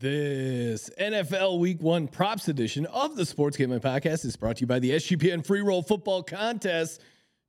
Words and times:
This 0.00 0.90
NFL 1.00 1.60
Week 1.60 1.80
One 1.80 2.08
props 2.08 2.48
edition 2.48 2.84
of 2.86 3.14
the 3.14 3.24
Sports 3.24 3.56
Gambling 3.56 3.78
Podcast 3.80 4.24
is 4.24 4.34
brought 4.34 4.56
to 4.56 4.62
you 4.62 4.66
by 4.66 4.80
the 4.80 4.90
SGPN 4.90 5.46
Free 5.46 5.60
Roll 5.60 5.82
Football 5.82 6.24
Contest. 6.24 7.00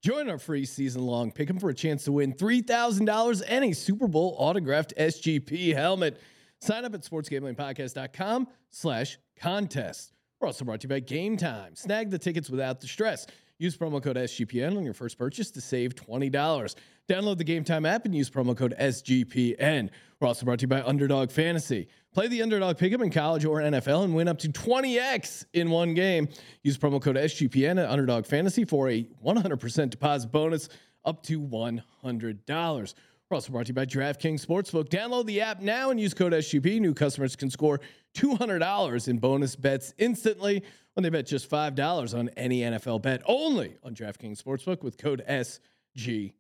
Join 0.04 0.29
our 0.29 0.38
free 0.38 0.63
season 0.66 1.02
long 1.08 1.31
pick 1.31 1.50
'em 1.50 1.58
for 1.58 1.70
a 1.71 1.73
chance 1.73 2.04
to 2.04 2.12
win 2.12 2.34
$3,000 2.34 3.42
and 3.42 3.66
a 3.66 3.73
Super 3.73 4.08
Bowl 4.08 4.36
autographed 4.38 4.94
SGP 4.96 5.73
helmet. 5.73 6.21
Sign 6.62 6.86
up 6.86 6.94
at 6.94 7.02
sportsgamblingpodcast.com 7.02 8.48
slash 8.70 9.18
contest. 9.36 10.14
We're 10.39 10.48
also 10.48 10.66
brought 10.66 10.82
to 10.82 10.86
you 10.86 10.89
by 10.89 11.02
Gametime. 11.02 11.75
Snag 11.75 12.12
the 12.12 12.20
tickets 12.20 12.52
without 12.52 12.80
the 12.80 12.88
stress. 12.88 13.25
Use 13.57 13.75
promo 13.75 14.04
code 14.04 14.18
SGPN 14.18 14.77
on 14.77 14.84
your 14.84 14.93
first 14.93 15.18
purchase 15.18 15.50
to 15.52 15.62
save 15.62 15.96
$20. 15.96 16.75
Download 17.08 17.38
the 17.38 17.46
Gametime 17.46 17.88
app 17.88 18.06
and 18.06 18.16
use 18.16 18.30
promo 18.32 18.58
code 18.58 18.74
SGPN. 18.80 19.90
We're 20.20 20.28
also 20.28 20.46
brought 20.46 20.60
to 20.60 20.64
you 20.64 20.68
by 20.68 20.82
Underdog 20.82 21.30
Fantasy. 21.30 21.88
Play 22.14 22.28
the 22.28 22.42
Underdog 22.42 22.78
Pick'em 22.78 23.04
in 23.04 23.12
college 23.12 23.46
or 23.46 23.59
NFL 23.59 24.05
and 24.05 24.16
win 24.16 24.27
up 24.27 24.40
to 24.40 24.50
20x 24.50 25.46
in 25.54 25.70
one 25.70 25.94
game. 25.94 26.30
Use 26.63 26.77
promo 26.77 26.99
code 26.99 27.18
SGPN 27.18 27.84
at 27.84 27.90
Underdog 27.90 28.26
Fantasy 28.26 28.66
for 28.66 28.90
a 28.90 29.04
100% 29.23 29.90
deposit 29.91 30.32
bonus 30.32 30.70
up 31.04 31.22
to 31.23 31.40
$100. 31.40 32.94
We're 33.30 33.35
also 33.35 33.52
brought 33.52 33.66
to 33.66 33.70
you 33.70 33.74
by 33.76 33.85
DraftKings 33.85 34.44
Sportsbook. 34.44 34.90
Download 34.90 35.26
the 35.26 35.41
app 35.41 35.62
now 35.62 35.91
and 35.91 35.99
use 35.99 36.13
code 36.13 36.34
SGP. 36.34 36.80
New 36.80 36.94
customers 36.94 37.35
can 37.35 37.52
score 37.52 37.82
$200 38.16 39.08
in 39.08 39.20
bonus 39.20 39.55
bets 39.55 39.94
instantly 39.99 40.63
when 40.94 41.04
they 41.04 41.10
bet 41.10 41.27
just 41.27 41.49
$5 41.49 42.18
on 42.18 42.30
any 42.30 42.62
NFL 42.62 43.02
bet 43.02 43.22
only 43.26 43.77
on 43.84 43.94
DraftKings 43.94 44.41
Sportsbook 44.41 44.82
with 44.82 44.98
code 44.98 45.24
SGP. 45.27 46.34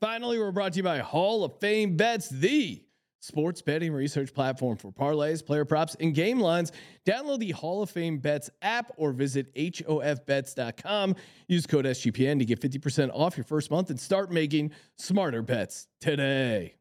Finally, 0.00 0.38
we're 0.38 0.52
brought 0.52 0.72
to 0.74 0.78
you 0.78 0.82
by 0.82 0.98
Hall 0.98 1.44
of 1.44 1.58
Fame 1.60 1.96
Bets, 1.96 2.28
the 2.28 2.82
sports 3.20 3.62
betting 3.62 3.92
research 3.92 4.34
platform 4.34 4.76
for 4.76 4.92
parlays, 4.92 5.44
player 5.44 5.64
props, 5.64 5.96
and 5.98 6.14
game 6.14 6.38
lines. 6.38 6.72
Download 7.06 7.38
the 7.38 7.52
Hall 7.52 7.82
of 7.82 7.90
Fame 7.90 8.18
Bets 8.18 8.50
app 8.62 8.92
or 8.96 9.12
visit 9.12 9.52
hofbets.com. 9.54 11.16
Use 11.48 11.66
code 11.66 11.86
SGPN 11.86 12.38
to 12.38 12.44
get 12.44 12.60
50% 12.60 13.10
off 13.14 13.36
your 13.36 13.44
first 13.44 13.70
month 13.70 13.90
and 13.90 13.98
start 13.98 14.30
making 14.30 14.72
smarter 14.96 15.42
bets 15.42 15.88
today. 16.00 16.74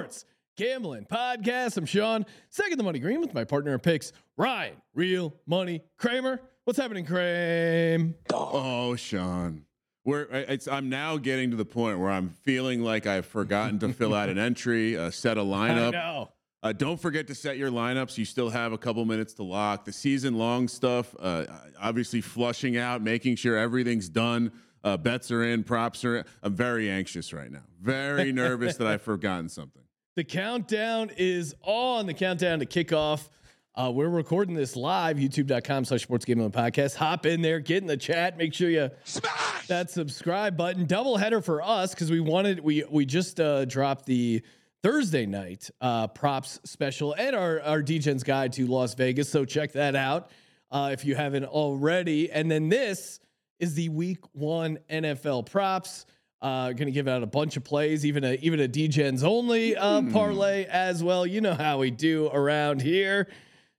Sports 0.00 0.24
Gambling 0.56 1.04
Podcast. 1.04 1.76
I'm 1.76 1.84
Sean, 1.84 2.24
second 2.48 2.78
the 2.78 2.84
money 2.84 2.98
green 2.98 3.20
with 3.20 3.34
my 3.34 3.44
partner 3.44 3.74
in 3.74 3.80
picks, 3.80 4.14
Ryan, 4.38 4.76
Real 4.94 5.34
Money 5.46 5.82
Kramer. 5.98 6.40
What's 6.64 6.78
happening, 6.78 7.04
Kramer? 7.04 8.14
Oh, 8.32 8.96
Sean. 8.96 9.66
We're, 10.06 10.22
it's, 10.22 10.66
I'm 10.66 10.88
now 10.88 11.18
getting 11.18 11.50
to 11.50 11.56
the 11.56 11.66
point 11.66 11.98
where 11.98 12.10
I'm 12.10 12.30
feeling 12.30 12.82
like 12.82 13.06
I've 13.06 13.26
forgotten 13.26 13.78
to 13.80 13.92
fill 13.92 14.14
out 14.14 14.30
an 14.30 14.38
entry, 14.38 14.96
uh, 14.96 15.10
set 15.10 15.36
a 15.36 15.42
lineup. 15.42 15.92
know. 15.92 16.30
Uh, 16.62 16.72
don't 16.72 16.98
forget 16.98 17.26
to 17.26 17.34
set 17.34 17.58
your 17.58 17.70
lineups. 17.70 18.16
You 18.16 18.24
still 18.24 18.48
have 18.48 18.72
a 18.72 18.78
couple 18.78 19.04
minutes 19.04 19.34
to 19.34 19.42
lock. 19.42 19.84
The 19.84 19.92
season 19.92 20.38
long 20.38 20.66
stuff, 20.66 21.14
uh, 21.20 21.44
obviously 21.78 22.22
flushing 22.22 22.78
out, 22.78 23.02
making 23.02 23.36
sure 23.36 23.58
everything's 23.58 24.08
done. 24.08 24.52
Uh, 24.82 24.96
bets 24.96 25.30
are 25.30 25.42
in, 25.44 25.62
props 25.62 26.06
are 26.06 26.18
in. 26.18 26.24
I'm 26.42 26.54
very 26.54 26.88
anxious 26.90 27.34
right 27.34 27.50
now. 27.50 27.64
Very 27.82 28.32
nervous 28.32 28.76
that 28.76 28.86
I've 28.86 29.02
forgotten 29.02 29.50
something. 29.50 29.82
The 30.20 30.24
countdown 30.24 31.10
is 31.16 31.54
on. 31.62 32.04
The 32.04 32.12
countdown 32.12 32.58
to 32.58 32.66
kickoff. 32.66 33.26
Uh, 33.74 33.90
we're 33.90 34.10
recording 34.10 34.54
this 34.54 34.76
live, 34.76 35.16
youtube.com 35.16 35.86
slash 35.86 36.02
sports 36.02 36.26
gambling 36.26 36.50
podcast. 36.50 36.94
Hop 36.96 37.24
in 37.24 37.40
there, 37.40 37.58
get 37.58 37.78
in 37.78 37.86
the 37.86 37.96
chat. 37.96 38.36
Make 38.36 38.52
sure 38.52 38.68
you 38.68 38.90
Smash! 39.04 39.66
that 39.68 39.88
subscribe 39.90 40.58
button. 40.58 40.84
Double 40.84 41.16
header 41.16 41.40
for 41.40 41.62
us 41.62 41.94
because 41.94 42.10
we 42.10 42.20
wanted 42.20 42.60
we 42.60 42.84
we 42.90 43.06
just 43.06 43.40
uh, 43.40 43.64
dropped 43.64 44.04
the 44.04 44.42
Thursday 44.82 45.24
night 45.24 45.70
uh, 45.80 46.06
props 46.08 46.60
special 46.64 47.14
and 47.14 47.34
our 47.34 47.62
our 47.62 47.82
Degens 47.82 48.22
guide 48.22 48.52
to 48.52 48.66
Las 48.66 48.92
Vegas. 48.92 49.30
So 49.30 49.46
check 49.46 49.72
that 49.72 49.96
out 49.96 50.30
uh, 50.70 50.90
if 50.92 51.02
you 51.06 51.14
haven't 51.14 51.46
already. 51.46 52.30
And 52.30 52.50
then 52.50 52.68
this 52.68 53.20
is 53.58 53.72
the 53.72 53.88
Week 53.88 54.18
One 54.32 54.80
NFL 54.90 55.46
props. 55.50 56.04
Uh, 56.42 56.68
going 56.72 56.86
to 56.86 56.92
give 56.92 57.06
out 57.06 57.22
a 57.22 57.26
bunch 57.26 57.58
of 57.58 57.64
plays, 57.64 58.06
even 58.06 58.24
a 58.24 58.34
even 58.36 58.60
a 58.60 58.68
Degens 58.68 59.22
only 59.22 59.76
uh, 59.76 60.00
parlay 60.10 60.64
as 60.64 61.04
well. 61.04 61.26
You 61.26 61.42
know 61.42 61.54
how 61.54 61.78
we 61.78 61.90
do 61.90 62.30
around 62.32 62.80
here. 62.80 63.28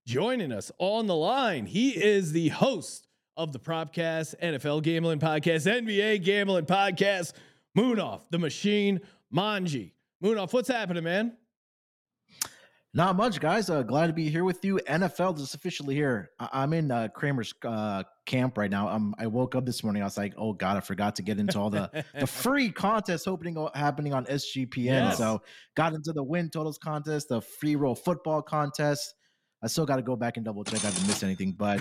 Joining 0.06 0.52
us 0.52 0.72
on 0.78 1.08
the 1.08 1.16
line, 1.16 1.66
he 1.66 1.90
is 1.92 2.32
the 2.32 2.50
host 2.50 3.08
of 3.36 3.52
the 3.52 3.60
Propcast, 3.60 4.36
NFL 4.40 4.84
Gambling 4.84 5.20
Podcast, 5.20 5.66
NBA 5.66 6.24
Gambling 6.24 6.66
Podcast, 6.66 7.34
Munaf, 7.78 8.22
the 8.30 8.38
Machine, 8.38 9.00
Manji. 9.34 9.94
Munaf, 10.24 10.54
what's 10.54 10.70
happening, 10.70 11.04
man? 11.04 11.38
Not 12.94 13.16
much, 13.16 13.40
guys. 13.40 13.70
Uh, 13.70 13.84
glad 13.84 14.08
to 14.08 14.14
be 14.14 14.30
here 14.30 14.44
with 14.44 14.66
you. 14.66 14.78
NFL 14.86 15.38
is 15.40 15.54
officially 15.54 15.96
here. 15.96 16.32
I- 16.40 16.50
I'm 16.52 16.74
in 16.74 16.92
uh, 16.92 17.08
Kramer's 17.16 17.54
uh, 17.64 18.04
camp 18.26 18.58
right 18.58 18.70
now. 18.70 18.90
Um, 18.90 19.16
I 19.18 19.28
woke 19.28 19.56
up 19.56 19.66
this 19.66 19.82
morning. 19.82 20.02
I 20.02 20.06
was 20.06 20.18
like, 20.18 20.34
"Oh 20.38 20.52
God, 20.52 20.76
I 20.76 20.82
forgot 20.82 21.16
to 21.16 21.22
get 21.22 21.40
into 21.40 21.58
all 21.58 21.70
the 21.70 21.90
the 22.20 22.28
free 22.28 22.70
contests 22.70 23.28
opening 23.28 23.56
happening 23.74 24.14
on 24.14 24.26
SGPN." 24.26 24.84
Yes. 24.84 25.18
So 25.18 25.42
got 25.78 25.94
into 25.94 26.12
the 26.12 26.22
win 26.22 26.50
totals 26.50 26.78
contest, 26.78 27.30
the 27.30 27.40
free 27.40 27.78
roll 27.78 27.96
football 27.96 28.42
contest. 28.42 29.14
I 29.64 29.68
still 29.68 29.86
got 29.86 29.98
to 29.98 30.02
go 30.02 30.18
back 30.18 30.36
and 30.36 30.46
double 30.46 30.64
check. 30.66 30.84
I 30.84 30.88
haven't 30.88 31.08
missed 31.08 31.24
anything, 31.24 31.54
but 31.54 31.80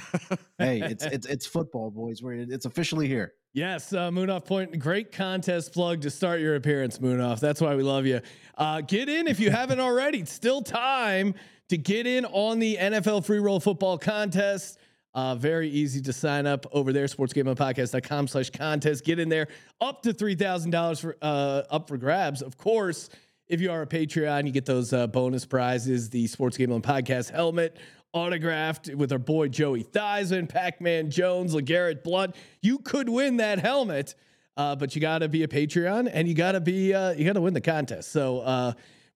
hey, 0.58 0.80
it's 0.80 1.04
it's 1.04 1.26
it's 1.26 1.46
football, 1.46 1.90
boys. 1.90 2.22
We're 2.22 2.34
it's 2.34 2.66
officially 2.66 3.08
here. 3.08 3.32
Yes, 3.52 3.92
uh, 3.92 4.10
Munaf 4.10 4.44
Point, 4.44 4.78
great 4.78 5.10
contest 5.10 5.72
plug 5.72 6.02
to 6.02 6.10
start 6.10 6.40
your 6.40 6.54
appearance, 6.54 6.98
Munaf. 6.98 7.40
That's 7.40 7.60
why 7.60 7.74
we 7.74 7.82
love 7.82 8.06
you. 8.06 8.20
Uh, 8.56 8.80
get 8.80 9.08
in 9.08 9.26
if 9.26 9.40
you 9.40 9.50
haven't 9.50 9.80
already. 9.80 10.20
It's 10.20 10.32
still 10.32 10.62
time 10.62 11.34
to 11.68 11.76
get 11.76 12.06
in 12.06 12.24
on 12.26 12.60
the 12.60 12.76
NFL 12.76 13.24
free 13.24 13.40
roll 13.40 13.58
football 13.58 13.98
contest. 13.98 14.78
Uh, 15.14 15.34
very 15.34 15.68
easy 15.68 16.00
to 16.02 16.12
sign 16.12 16.46
up 16.46 16.64
over 16.70 16.92
there, 16.92 17.06
sportsgamblingpodcast.com 17.06 18.28
slash 18.28 18.50
contest. 18.50 19.04
Get 19.04 19.18
in 19.18 19.28
there, 19.28 19.48
up 19.80 20.02
to 20.02 20.14
$3,000 20.14 21.00
for 21.00 21.16
uh, 21.20 21.62
up 21.70 21.88
for 21.88 21.96
grabs. 21.96 22.42
Of 22.42 22.56
course, 22.56 23.10
if 23.48 23.60
you 23.60 23.72
are 23.72 23.82
a 23.82 23.86
Patreon, 23.86 24.46
you 24.46 24.52
get 24.52 24.64
those 24.64 24.92
uh, 24.92 25.08
bonus 25.08 25.44
prizes, 25.44 26.08
the 26.08 26.28
Sports 26.28 26.56
Gambling 26.56 26.82
Podcast 26.82 27.30
helmet, 27.30 27.78
autographed 28.12 28.88
with 28.94 29.12
our 29.12 29.18
boy 29.18 29.48
Joey 29.48 29.84
Theismann, 29.84 30.48
Pac-Man 30.48 31.10
Jones, 31.10 31.54
LeGarrette 31.54 32.02
Blount. 32.02 32.34
You 32.60 32.78
could 32.78 33.08
win 33.08 33.36
that 33.38 33.58
helmet, 33.60 34.14
uh, 34.56 34.76
but 34.76 34.94
you 34.94 35.00
got 35.00 35.18
to 35.18 35.28
be 35.28 35.42
a 35.42 35.48
Patreon 35.48 36.10
and 36.12 36.26
you 36.26 36.34
got 36.34 36.52
to 36.52 36.60
be 36.60 36.92
uh, 36.92 37.12
you 37.12 37.24
got 37.24 37.34
to 37.34 37.40
win 37.40 37.54
the 37.54 37.60
contest. 37.60 38.12
So, 38.12 38.40
uh, 38.40 38.72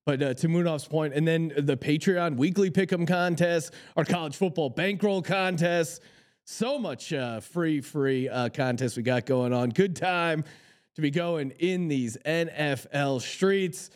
but 0.06 0.22
uh, 0.22 0.34
to 0.34 0.48
Munaf's 0.48 0.86
point, 0.86 1.14
and 1.14 1.26
then 1.26 1.52
the 1.56 1.76
Patreon 1.76 2.36
weekly 2.36 2.70
pick'em 2.70 3.06
contest, 3.06 3.72
our 3.96 4.04
college 4.04 4.36
football 4.36 4.70
bankroll 4.70 5.22
contest, 5.22 6.02
so 6.44 6.78
much 6.78 7.12
uh, 7.12 7.40
free 7.40 7.80
free 7.80 8.28
uh, 8.28 8.50
contest 8.50 8.96
we 8.96 9.02
got 9.02 9.26
going 9.26 9.52
on. 9.52 9.70
Good 9.70 9.96
time 9.96 10.44
to 10.94 11.00
be 11.00 11.10
going 11.10 11.50
in 11.58 11.88
these 11.88 12.16
NFL 12.24 13.20
streets. 13.22 13.90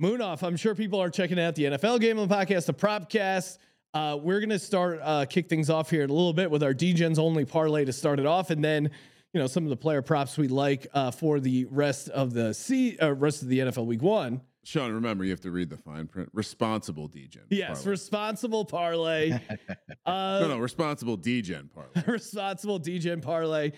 Munaf, 0.00 0.44
I'm 0.44 0.56
sure 0.56 0.74
people 0.74 1.02
are 1.02 1.10
checking 1.10 1.40
out 1.40 1.56
the 1.56 1.64
NFL 1.64 2.00
Gambling 2.00 2.28
Podcast, 2.28 2.66
the 2.66 2.74
Propcast. 2.74 3.58
Uh, 3.94 4.18
we're 4.20 4.40
gonna 4.40 4.58
start 4.58 5.00
uh, 5.02 5.24
kick 5.24 5.48
things 5.48 5.70
off 5.70 5.90
here 5.90 6.02
in 6.02 6.10
a 6.10 6.12
little 6.12 6.32
bit 6.32 6.50
with 6.50 6.62
our 6.62 6.74
Degens 6.74 7.18
only 7.18 7.44
parlay 7.44 7.84
to 7.84 7.92
start 7.92 8.20
it 8.20 8.26
off, 8.26 8.50
and 8.50 8.62
then 8.62 8.90
you 9.32 9.40
know 9.40 9.46
some 9.46 9.64
of 9.64 9.70
the 9.70 9.76
player 9.76 10.02
props 10.02 10.36
we 10.36 10.48
like 10.48 10.86
uh, 10.92 11.10
for 11.10 11.40
the 11.40 11.64
rest 11.70 12.08
of 12.10 12.34
the 12.34 12.52
C, 12.52 12.98
uh, 12.98 13.14
rest 13.14 13.42
of 13.42 13.48
the 13.48 13.60
NFL 13.60 13.86
Week 13.86 14.02
One. 14.02 14.42
Sean, 14.64 14.92
remember 14.92 15.24
you 15.24 15.30
have 15.30 15.40
to 15.40 15.50
read 15.50 15.70
the 15.70 15.78
fine 15.78 16.06
print. 16.06 16.28
Responsible 16.34 17.08
Degen. 17.08 17.42
Yes, 17.48 17.78
parlay. 17.78 17.90
responsible 17.90 18.64
parlay. 18.66 19.30
uh, 20.06 20.38
no, 20.42 20.48
no, 20.48 20.58
responsible 20.58 21.16
Degen 21.16 21.70
parlay. 21.74 22.02
responsible 22.12 22.78
Degen 22.78 23.22
parlay. 23.22 23.72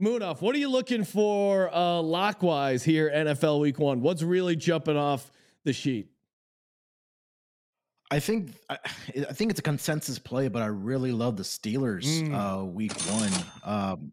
Munaf, 0.00 0.42
what 0.42 0.54
are 0.54 0.58
you 0.58 0.68
looking 0.68 1.02
for 1.02 1.74
uh, 1.74 2.00
lockwise 2.00 2.84
here 2.84 3.10
NFL 3.12 3.60
Week 3.60 3.78
One? 3.80 4.02
What's 4.02 4.22
really 4.22 4.54
jumping 4.54 4.96
off 4.96 5.32
the 5.64 5.72
sheet? 5.72 6.10
I 8.10 8.20
think 8.20 8.52
I, 8.70 8.78
I 9.28 9.32
think 9.32 9.50
it's 9.50 9.60
a 9.60 9.62
consensus 9.64 10.18
play, 10.18 10.48
but 10.48 10.62
I 10.62 10.66
really 10.66 11.12
love 11.12 11.36
the 11.36 11.42
Steelers 11.42 12.04
Mm. 12.22 12.34
uh, 12.60 12.64
week 12.64 12.92
one. 13.10 13.32
Um, 13.64 14.12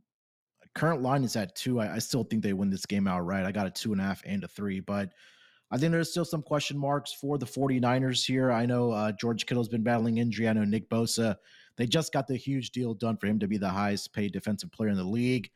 current 0.74 1.02
line 1.04 1.24
is 1.24 1.36
at 1.36 1.56
two. 1.56 1.80
I, 1.80 1.96
I 1.96 2.00
still 2.00 2.24
think 2.24 2.42
they 2.44 2.54
win 2.54 2.70
this 2.72 2.86
game 2.86 3.08
outright. 3.08 3.46
I 3.46 3.52
got 3.52 3.68
a 3.68 3.72
two 3.72 3.92
and 3.92 4.02
a 4.02 4.04
half 4.04 4.22
and 4.26 4.44
a 4.44 4.48
three, 4.48 4.80
but 4.80 5.14
I 5.70 5.78
think 5.78 5.92
there's 5.92 6.10
still 6.12 6.26
some 6.26 6.42
question 6.42 6.78
marks 6.78 7.14
for 7.14 7.38
the 7.38 7.46
49ers 7.46 8.26
here. 8.26 8.52
I 8.52 8.66
know 8.66 8.92
uh, 8.92 9.12
George 9.12 9.46
Kittle's 9.46 9.70
been 9.70 9.84
battling 9.84 10.18
injury. 10.18 10.48
I 10.50 10.54
know 10.54 10.64
Nick 10.64 10.90
Bosa. 10.90 11.36
They 11.78 11.88
just 11.88 12.14
got 12.14 12.28
the 12.28 12.36
huge 12.36 12.72
deal 12.72 12.94
done 12.94 13.18
for 13.18 13.28
him 13.28 13.40
to 13.40 13.48
be 13.48 13.58
the 13.58 13.70
highest 13.70 14.14
paid 14.14 14.34
defensive 14.34 14.72
player 14.72 14.90
in 14.90 14.98
the 14.98 15.04
league. 15.04 15.50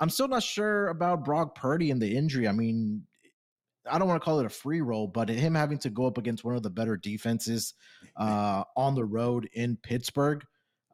I'm 0.00 0.10
still 0.10 0.28
not 0.28 0.42
sure 0.42 0.88
about 0.88 1.24
Brock 1.24 1.54
Purdy 1.54 1.90
and 1.90 2.00
the 2.02 2.16
injury. 2.16 2.48
I 2.48 2.52
mean, 2.52 3.02
I 3.88 3.98
don't 3.98 4.08
want 4.08 4.20
to 4.20 4.24
call 4.24 4.40
it 4.40 4.46
a 4.46 4.50
free 4.50 4.80
roll, 4.80 5.06
but 5.06 5.28
him 5.28 5.54
having 5.54 5.78
to 5.78 5.90
go 5.90 6.06
up 6.06 6.18
against 6.18 6.44
one 6.44 6.54
of 6.54 6.62
the 6.62 6.70
better 6.70 6.96
defenses 6.96 7.74
uh, 8.16 8.64
on 8.76 8.94
the 8.94 9.04
road 9.04 9.48
in 9.52 9.76
Pittsburgh. 9.76 10.44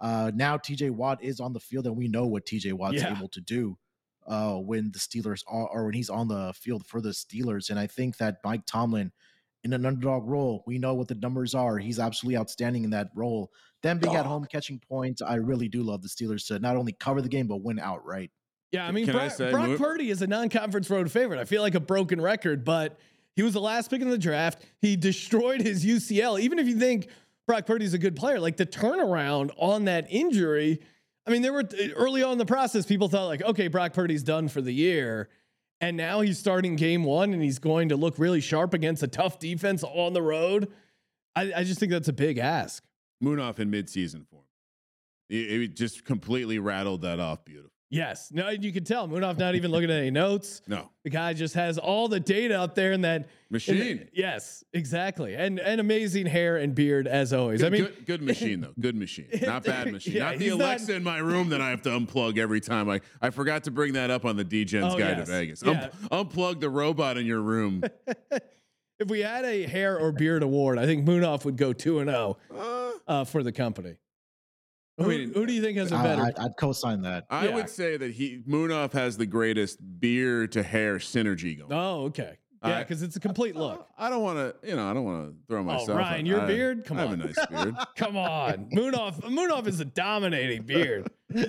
Uh, 0.00 0.30
now 0.34 0.56
TJ 0.58 0.90
Watt 0.90 1.22
is 1.22 1.40
on 1.40 1.52
the 1.52 1.60
field, 1.60 1.86
and 1.86 1.96
we 1.96 2.08
know 2.08 2.26
what 2.26 2.46
TJ 2.46 2.72
Watt's 2.74 3.02
Yeah. 3.02 3.16
able 3.16 3.28
to 3.28 3.40
do 3.40 3.78
uh, 4.26 4.54
when 4.56 4.90
the 4.92 4.98
Steelers 4.98 5.42
are, 5.46 5.68
or 5.68 5.84
when 5.86 5.94
he's 5.94 6.10
on 6.10 6.28
the 6.28 6.52
field 6.54 6.86
for 6.86 7.00
the 7.00 7.10
Steelers. 7.10 7.70
And 7.70 7.78
I 7.78 7.86
think 7.86 8.18
that 8.18 8.38
Mike 8.44 8.66
Tomlin, 8.66 9.12
in 9.64 9.72
an 9.72 9.86
underdog 9.86 10.26
role, 10.28 10.62
we 10.66 10.78
know 10.78 10.94
what 10.94 11.08
the 11.08 11.14
numbers 11.14 11.54
are. 11.54 11.78
He's 11.78 11.98
absolutely 11.98 12.36
outstanding 12.38 12.84
in 12.84 12.90
that 12.90 13.08
role. 13.14 13.50
Them 13.82 13.98
being 13.98 14.14
at 14.14 14.26
home 14.26 14.44
catching 14.44 14.78
points, 14.80 15.22
I 15.22 15.36
really 15.36 15.68
do 15.68 15.82
love 15.82 16.02
the 16.02 16.08
Steelers 16.08 16.46
to 16.48 16.58
not 16.58 16.76
only 16.76 16.92
cover 16.92 17.20
the 17.22 17.28
game 17.28 17.46
but 17.46 17.62
win 17.62 17.78
outright. 17.78 18.30
Yeah, 18.72 18.86
I 18.86 18.90
mean, 18.90 19.06
Can 19.06 19.16
I 19.16 19.26
Brock, 19.26 19.32
say, 19.32 19.50
Brock 19.50 19.78
Purdy 19.78 20.10
is 20.10 20.22
a 20.22 20.26
non-conference 20.26 20.90
road 20.90 21.10
favorite. 21.10 21.38
I 21.38 21.44
feel 21.44 21.62
like 21.62 21.74
a 21.74 21.80
broken 21.80 22.20
record, 22.20 22.64
but 22.64 22.98
he 23.34 23.42
was 23.42 23.52
the 23.52 23.60
last 23.60 23.90
pick 23.90 24.02
in 24.02 24.10
the 24.10 24.18
draft. 24.18 24.64
He 24.80 24.96
destroyed 24.96 25.60
his 25.60 25.84
UCL. 25.84 26.40
Even 26.40 26.58
if 26.58 26.66
you 26.66 26.78
think 26.78 27.08
Brock 27.46 27.66
Purdy's 27.66 27.94
a 27.94 27.98
good 27.98 28.16
player, 28.16 28.40
like 28.40 28.56
the 28.56 28.66
turnaround 28.66 29.50
on 29.56 29.84
that 29.84 30.06
injury. 30.10 30.80
I 31.26 31.30
mean, 31.30 31.42
there 31.42 31.52
were 31.52 31.64
early 31.94 32.22
on 32.22 32.32
in 32.32 32.38
the 32.38 32.46
process, 32.46 32.86
people 32.86 33.08
thought 33.08 33.26
like, 33.26 33.42
okay, 33.42 33.68
Brock 33.68 33.92
Purdy's 33.92 34.22
done 34.22 34.48
for 34.48 34.60
the 34.60 34.72
year. 34.72 35.28
And 35.80 35.96
now 35.96 36.20
he's 36.20 36.38
starting 36.38 36.76
game 36.76 37.04
one 37.04 37.32
and 37.32 37.42
he's 37.42 37.58
going 37.58 37.90
to 37.90 37.96
look 37.96 38.18
really 38.18 38.40
sharp 38.40 38.72
against 38.74 39.02
a 39.02 39.08
tough 39.08 39.38
defense 39.38 39.84
on 39.84 40.12
the 40.14 40.22
road. 40.22 40.72
I, 41.34 41.52
I 41.56 41.64
just 41.64 41.78
think 41.78 41.92
that's 41.92 42.08
a 42.08 42.14
big 42.14 42.38
ask. 42.38 42.82
Munaf 43.22 43.58
in 43.58 43.70
midseason 43.70 44.26
form. 44.26 44.44
It, 45.28 45.50
it 45.50 45.76
just 45.76 46.04
completely 46.04 46.58
rattled 46.58 47.02
that 47.02 47.20
off. 47.20 47.44
Beautiful. 47.44 47.70
Yes. 47.88 48.32
No, 48.32 48.48
you 48.50 48.72
can 48.72 48.82
tell 48.82 49.06
Munaf 49.06 49.38
not 49.38 49.54
even 49.54 49.70
looking 49.70 49.90
at 49.90 49.98
any 49.98 50.10
notes. 50.10 50.60
No 50.68 50.90
The 51.04 51.10
guy 51.10 51.32
just 51.34 51.54
has 51.54 51.78
all 51.78 52.08
the 52.08 52.18
data 52.18 52.60
up 52.60 52.74
there 52.74 52.90
in 52.92 53.02
that 53.02 53.20
in 53.22 53.26
machine. 53.50 53.98
the- 53.98 54.08
yes, 54.12 54.64
exactly, 54.72 55.34
and 55.36 55.60
and 55.60 55.80
amazing 55.80 56.26
hair 56.26 56.56
and 56.56 56.74
beard 56.74 57.06
as 57.06 57.32
always. 57.32 57.60
Good, 57.60 57.66
I 57.66 57.70
mean, 57.70 57.84
good, 57.84 58.06
good 58.06 58.22
machine 58.22 58.60
though. 58.60 58.72
Good 58.80 58.96
machine, 58.96 59.28
not 59.42 59.62
bad 59.64 59.92
machine. 59.92 60.14
Yeah, 60.14 60.24
not 60.30 60.38
the 60.38 60.44
he's 60.44 60.56
not- 60.56 60.64
Alexa 60.64 60.94
in 60.96 61.04
my 61.04 61.18
room 61.18 61.50
that 61.50 61.60
I 61.60 61.70
have 61.70 61.82
to 61.82 61.90
unplug 61.90 62.38
every 62.38 62.60
time. 62.60 62.90
I 62.90 63.00
I 63.22 63.30
forgot 63.30 63.62
to 63.64 63.70
bring 63.70 63.92
that 63.92 64.10
up 64.10 64.24
on 64.24 64.36
the 64.36 64.44
Degens 64.44 64.92
Oh, 64.94 64.98
guide 64.98 65.18
yes. 65.18 65.26
to 65.26 65.32
Vegas. 65.32 65.62
Yeah. 65.64 65.90
Un- 66.10 66.26
unplug 66.26 66.58
the 66.60 66.70
robot 66.70 67.16
in 67.18 67.24
your 67.26 67.40
room. 67.40 67.84
if 68.98 69.08
we 69.08 69.20
had 69.20 69.44
a 69.44 69.62
hair 69.64 69.96
or 69.98 70.10
beard 70.10 70.42
award, 70.42 70.78
I 70.80 70.86
think 70.86 71.06
Munaf 71.06 71.44
would 71.44 71.56
go 71.56 71.72
two 71.72 72.00
and 72.00 72.10
zero 72.10 72.36
Uh, 72.52 72.90
uh, 73.06 73.24
for 73.24 73.44
the 73.44 73.52
company. 73.52 73.94
I 74.98 75.02
Who, 75.02 75.08
mean, 75.10 75.34
who 75.34 75.44
do 75.46 75.52
you 75.52 75.60
think 75.60 75.76
has 75.78 75.92
a 75.92 75.96
I, 75.96 76.02
better? 76.02 76.22
I'd, 76.22 76.38
I'd 76.38 76.56
co-sign 76.56 77.02
that. 77.02 77.26
I 77.28 77.48
Yeah. 77.48 77.54
would 77.56 77.68
say 77.68 77.96
that 77.98 78.12
he 78.12 78.42
Munaf 78.48 78.92
has 78.92 79.16
the 79.18 79.26
greatest 79.26 79.78
beard 80.00 80.52
to 80.52 80.62
hair 80.62 80.96
synergy 80.96 81.58
going. 81.58 81.72
oh, 81.72 82.04
okay, 82.06 82.38
yeah, 82.64 82.78
because 82.80 83.02
it's 83.02 83.14
a 83.16 83.20
complete 83.20 83.54
look. 83.54 83.86
I 83.98 84.08
don't 84.08 84.22
want 84.22 84.38
to, 84.38 84.68
you 84.68 84.74
know, 84.74 84.88
I 84.90 84.94
don't 84.94 85.04
want 85.04 85.28
to 85.28 85.34
throw 85.48 85.62
myself. 85.62 85.90
Oh, 85.90 85.94
Ryan, 85.96 86.20
out. 86.20 86.26
your 86.26 86.40
I- 86.40 86.46
beard? 86.46 86.84
Come 86.86 86.98
on. 86.98 87.04
I 87.06 87.10
have 87.10 87.20
a 87.20 87.24
nice 87.26 87.46
beard. 87.46 87.74
Come 87.96 88.16
on, 88.16 88.70
Munaf. 88.70 89.20
Munaf 89.20 89.66
is 89.66 89.80
a 89.80 89.84
dominating 89.84 90.62
beard. 90.62 91.10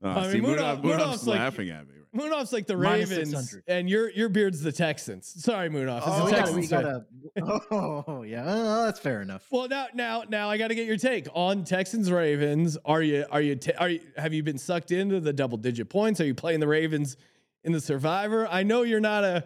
Uh, 0.00 0.10
I 0.10 0.30
see, 0.30 0.40
mean, 0.40 0.52
Munaf, 0.54 0.80
Munaf- 0.80 0.82
Munaf's 0.82 1.02
Munaf's 1.02 1.26
like- 1.26 1.38
laughing 1.40 1.70
at 1.70 1.88
me. 1.88 1.94
Munaf's 2.16 2.52
like 2.52 2.66
the 2.66 2.76
Minus 2.76 3.10
Ravens, 3.10 3.56
and 3.66 3.88
your 3.88 4.10
your 4.10 4.28
beard's 4.28 4.62
the 4.62 4.72
Texans. 4.72 5.26
Sorry, 5.42 5.68
Munaf. 5.68 5.98
It's 5.98 6.06
Oh, 6.06 6.18
the 6.18 6.24
we 6.24 6.30
gotta, 6.30 6.42
Texans. 6.42 7.34
we 7.36 7.42
gotta, 7.42 7.64
oh, 7.70 8.22
yeah, 8.22 8.44
uh, 8.44 8.84
that's 8.86 8.98
fair 9.00 9.20
enough. 9.22 9.46
Well, 9.50 9.68
now, 9.68 9.86
now, 9.94 10.24
now, 10.28 10.48
I 10.50 10.56
got 10.58 10.68
to 10.68 10.74
get 10.74 10.86
your 10.86 10.96
take 10.96 11.26
on 11.34 11.64
Texans 11.64 12.10
Ravens. 12.10 12.78
Are 12.84 13.02
you, 13.02 13.26
are 13.30 13.40
you, 13.42 13.56
ta- 13.56 13.72
are 13.78 13.90
you, 13.90 14.00
have 14.16 14.32
you 14.32 14.42
been 14.42 14.58
sucked 14.58 14.90
into 14.90 15.20
the 15.20 15.32
double 15.32 15.58
digit 15.58 15.88
points? 15.90 16.20
Are 16.20 16.24
you 16.26 16.34
playing 16.34 16.60
the 16.60 16.68
Ravens 16.68 17.16
in 17.64 17.72
the 17.72 17.80
Survivor? 17.80 18.46
I 18.48 18.62
know 18.62 18.82
you're 18.82 19.00
not 19.00 19.24
a, 19.24 19.44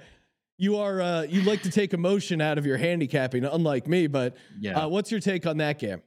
you 0.58 0.76
are, 0.76 1.00
uh, 1.02 1.22
you 1.22 1.42
like 1.42 1.62
to 1.62 1.70
take 1.70 1.92
emotion 1.92 2.40
out 2.40 2.58
of 2.58 2.64
your 2.66 2.76
handicapping, 2.76 3.44
unlike 3.44 3.88
me. 3.88 4.06
But 4.06 4.36
Yeah. 4.60 4.78
uh, 4.84 4.88
what's 4.88 5.10
your 5.10 5.20
take 5.20 5.46
on 5.46 5.56
that 5.58 5.78
game? 5.80 6.00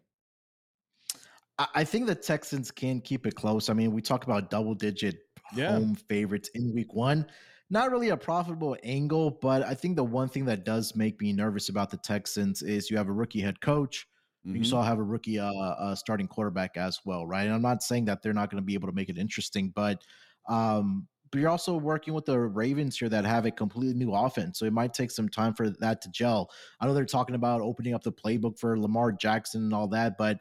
I 1.57 1.67
I 1.75 1.83
think 1.83 2.07
the 2.07 2.15
Texans 2.15 2.71
can 2.71 3.01
keep 3.01 3.25
it 3.25 3.35
close. 3.35 3.69
I 3.69 3.73
mean, 3.73 3.91
we 3.93 4.01
talk 4.01 4.23
about 4.25 4.49
double 4.49 4.73
digit 4.75 5.19
Yeah. 5.53 5.71
home 5.71 5.95
favorites 5.95 6.49
in 6.55 6.73
week 6.73 6.93
one. 6.93 7.25
Not 7.69 7.91
really 7.91 8.09
a 8.09 8.17
profitable 8.17 8.77
angle, 8.83 9.31
but 9.31 9.63
I 9.63 9.73
think 9.73 9.95
the 9.95 10.03
one 10.03 10.29
thing 10.29 10.45
that 10.45 10.65
does 10.65 10.95
make 10.95 11.19
me 11.19 11.33
nervous 11.33 11.69
about 11.69 11.89
the 11.89 11.97
Texans 11.97 12.61
is 12.61 12.89
you 12.91 12.97
have 12.97 13.07
a 13.07 13.13
rookie 13.13 13.41
head 13.41 13.59
coach. 13.61 14.07
You 14.43 14.61
Mhm. 14.61 14.65
also 14.65 14.81
have 14.81 14.99
a 14.99 15.03
rookie 15.03 15.39
uh, 15.39 15.51
uh, 15.51 15.95
starting 15.95 16.27
quarterback 16.27 16.77
as 16.77 16.99
well, 17.05 17.25
right? 17.25 17.45
And 17.45 17.53
I'm 17.53 17.63
not 17.63 17.81
saying 17.81 18.05
that 18.05 18.21
they're 18.21 18.33
not 18.33 18.51
going 18.51 18.61
to 18.61 18.65
be 18.65 18.75
able 18.75 18.87
to 18.87 18.93
make 18.93 19.09
it 19.09 19.17
interesting, 19.17 19.71
but 19.71 20.03
um, 20.47 21.07
but 21.31 21.41
you're 21.41 21.49
also 21.49 21.75
working 21.75 22.13
with 22.13 22.25
the 22.25 22.39
Ravens 22.39 22.97
here 22.97 23.09
that 23.09 23.25
have 23.25 23.45
a 23.45 23.51
completely 23.51 23.95
new 23.95 24.13
offense, 24.13 24.59
so 24.59 24.65
it 24.65 24.71
might 24.73 24.93
take 24.93 25.09
some 25.11 25.27
time 25.27 25.53
for 25.55 25.69
that 25.71 26.01
to 26.03 26.09
gel. 26.11 26.51
I 26.79 26.85
know 26.85 26.93
they're 26.93 27.03
talking 27.05 27.35
about 27.35 27.61
opening 27.61 27.93
up 27.95 28.03
the 28.03 28.13
playbook 28.13 28.59
for 28.59 28.79
Lamar 28.79 29.11
Jackson 29.11 29.63
and 29.63 29.73
all 29.73 29.87
that, 29.89 30.17
but 30.17 30.39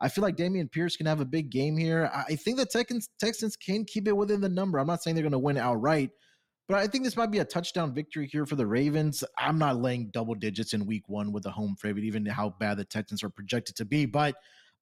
I 0.00 0.08
feel 0.08 0.22
like 0.22 0.36
Dameon 0.36 0.70
Pierce 0.70 0.96
can 0.96 1.06
have 1.06 1.20
a 1.20 1.24
big 1.24 1.50
game 1.50 1.76
here. 1.76 2.10
I 2.14 2.36
think 2.36 2.58
the 2.58 2.66
Texans 2.66 3.08
Texans 3.18 3.56
can 3.56 3.84
keep 3.84 4.08
it 4.08 4.16
within 4.16 4.40
the 4.40 4.48
number. 4.48 4.78
I'm 4.78 4.86
not 4.86 5.02
saying 5.02 5.14
they're 5.14 5.22
going 5.22 5.32
to 5.32 5.38
win 5.38 5.56
outright, 5.56 6.10
but 6.68 6.78
I 6.78 6.86
think 6.86 7.04
this 7.04 7.16
might 7.16 7.30
be 7.30 7.38
a 7.38 7.44
touchdown 7.44 7.94
victory 7.94 8.28
here 8.30 8.46
for 8.46 8.56
the 8.56 8.66
Ravens. 8.66 9.22
I'm 9.38 9.58
not 9.58 9.80
laying 9.80 10.10
double 10.12 10.34
digits 10.34 10.72
in 10.72 10.86
week 10.86 11.08
one 11.08 11.32
with 11.32 11.46
a 11.46 11.50
home 11.50 11.76
favorite, 11.80 12.04
even 12.04 12.26
how 12.26 12.50
bad 12.58 12.78
the 12.78 12.84
Texans 12.84 13.22
are 13.22 13.30
projected 13.30 13.76
to 13.76 13.84
be. 13.84 14.06
But 14.06 14.34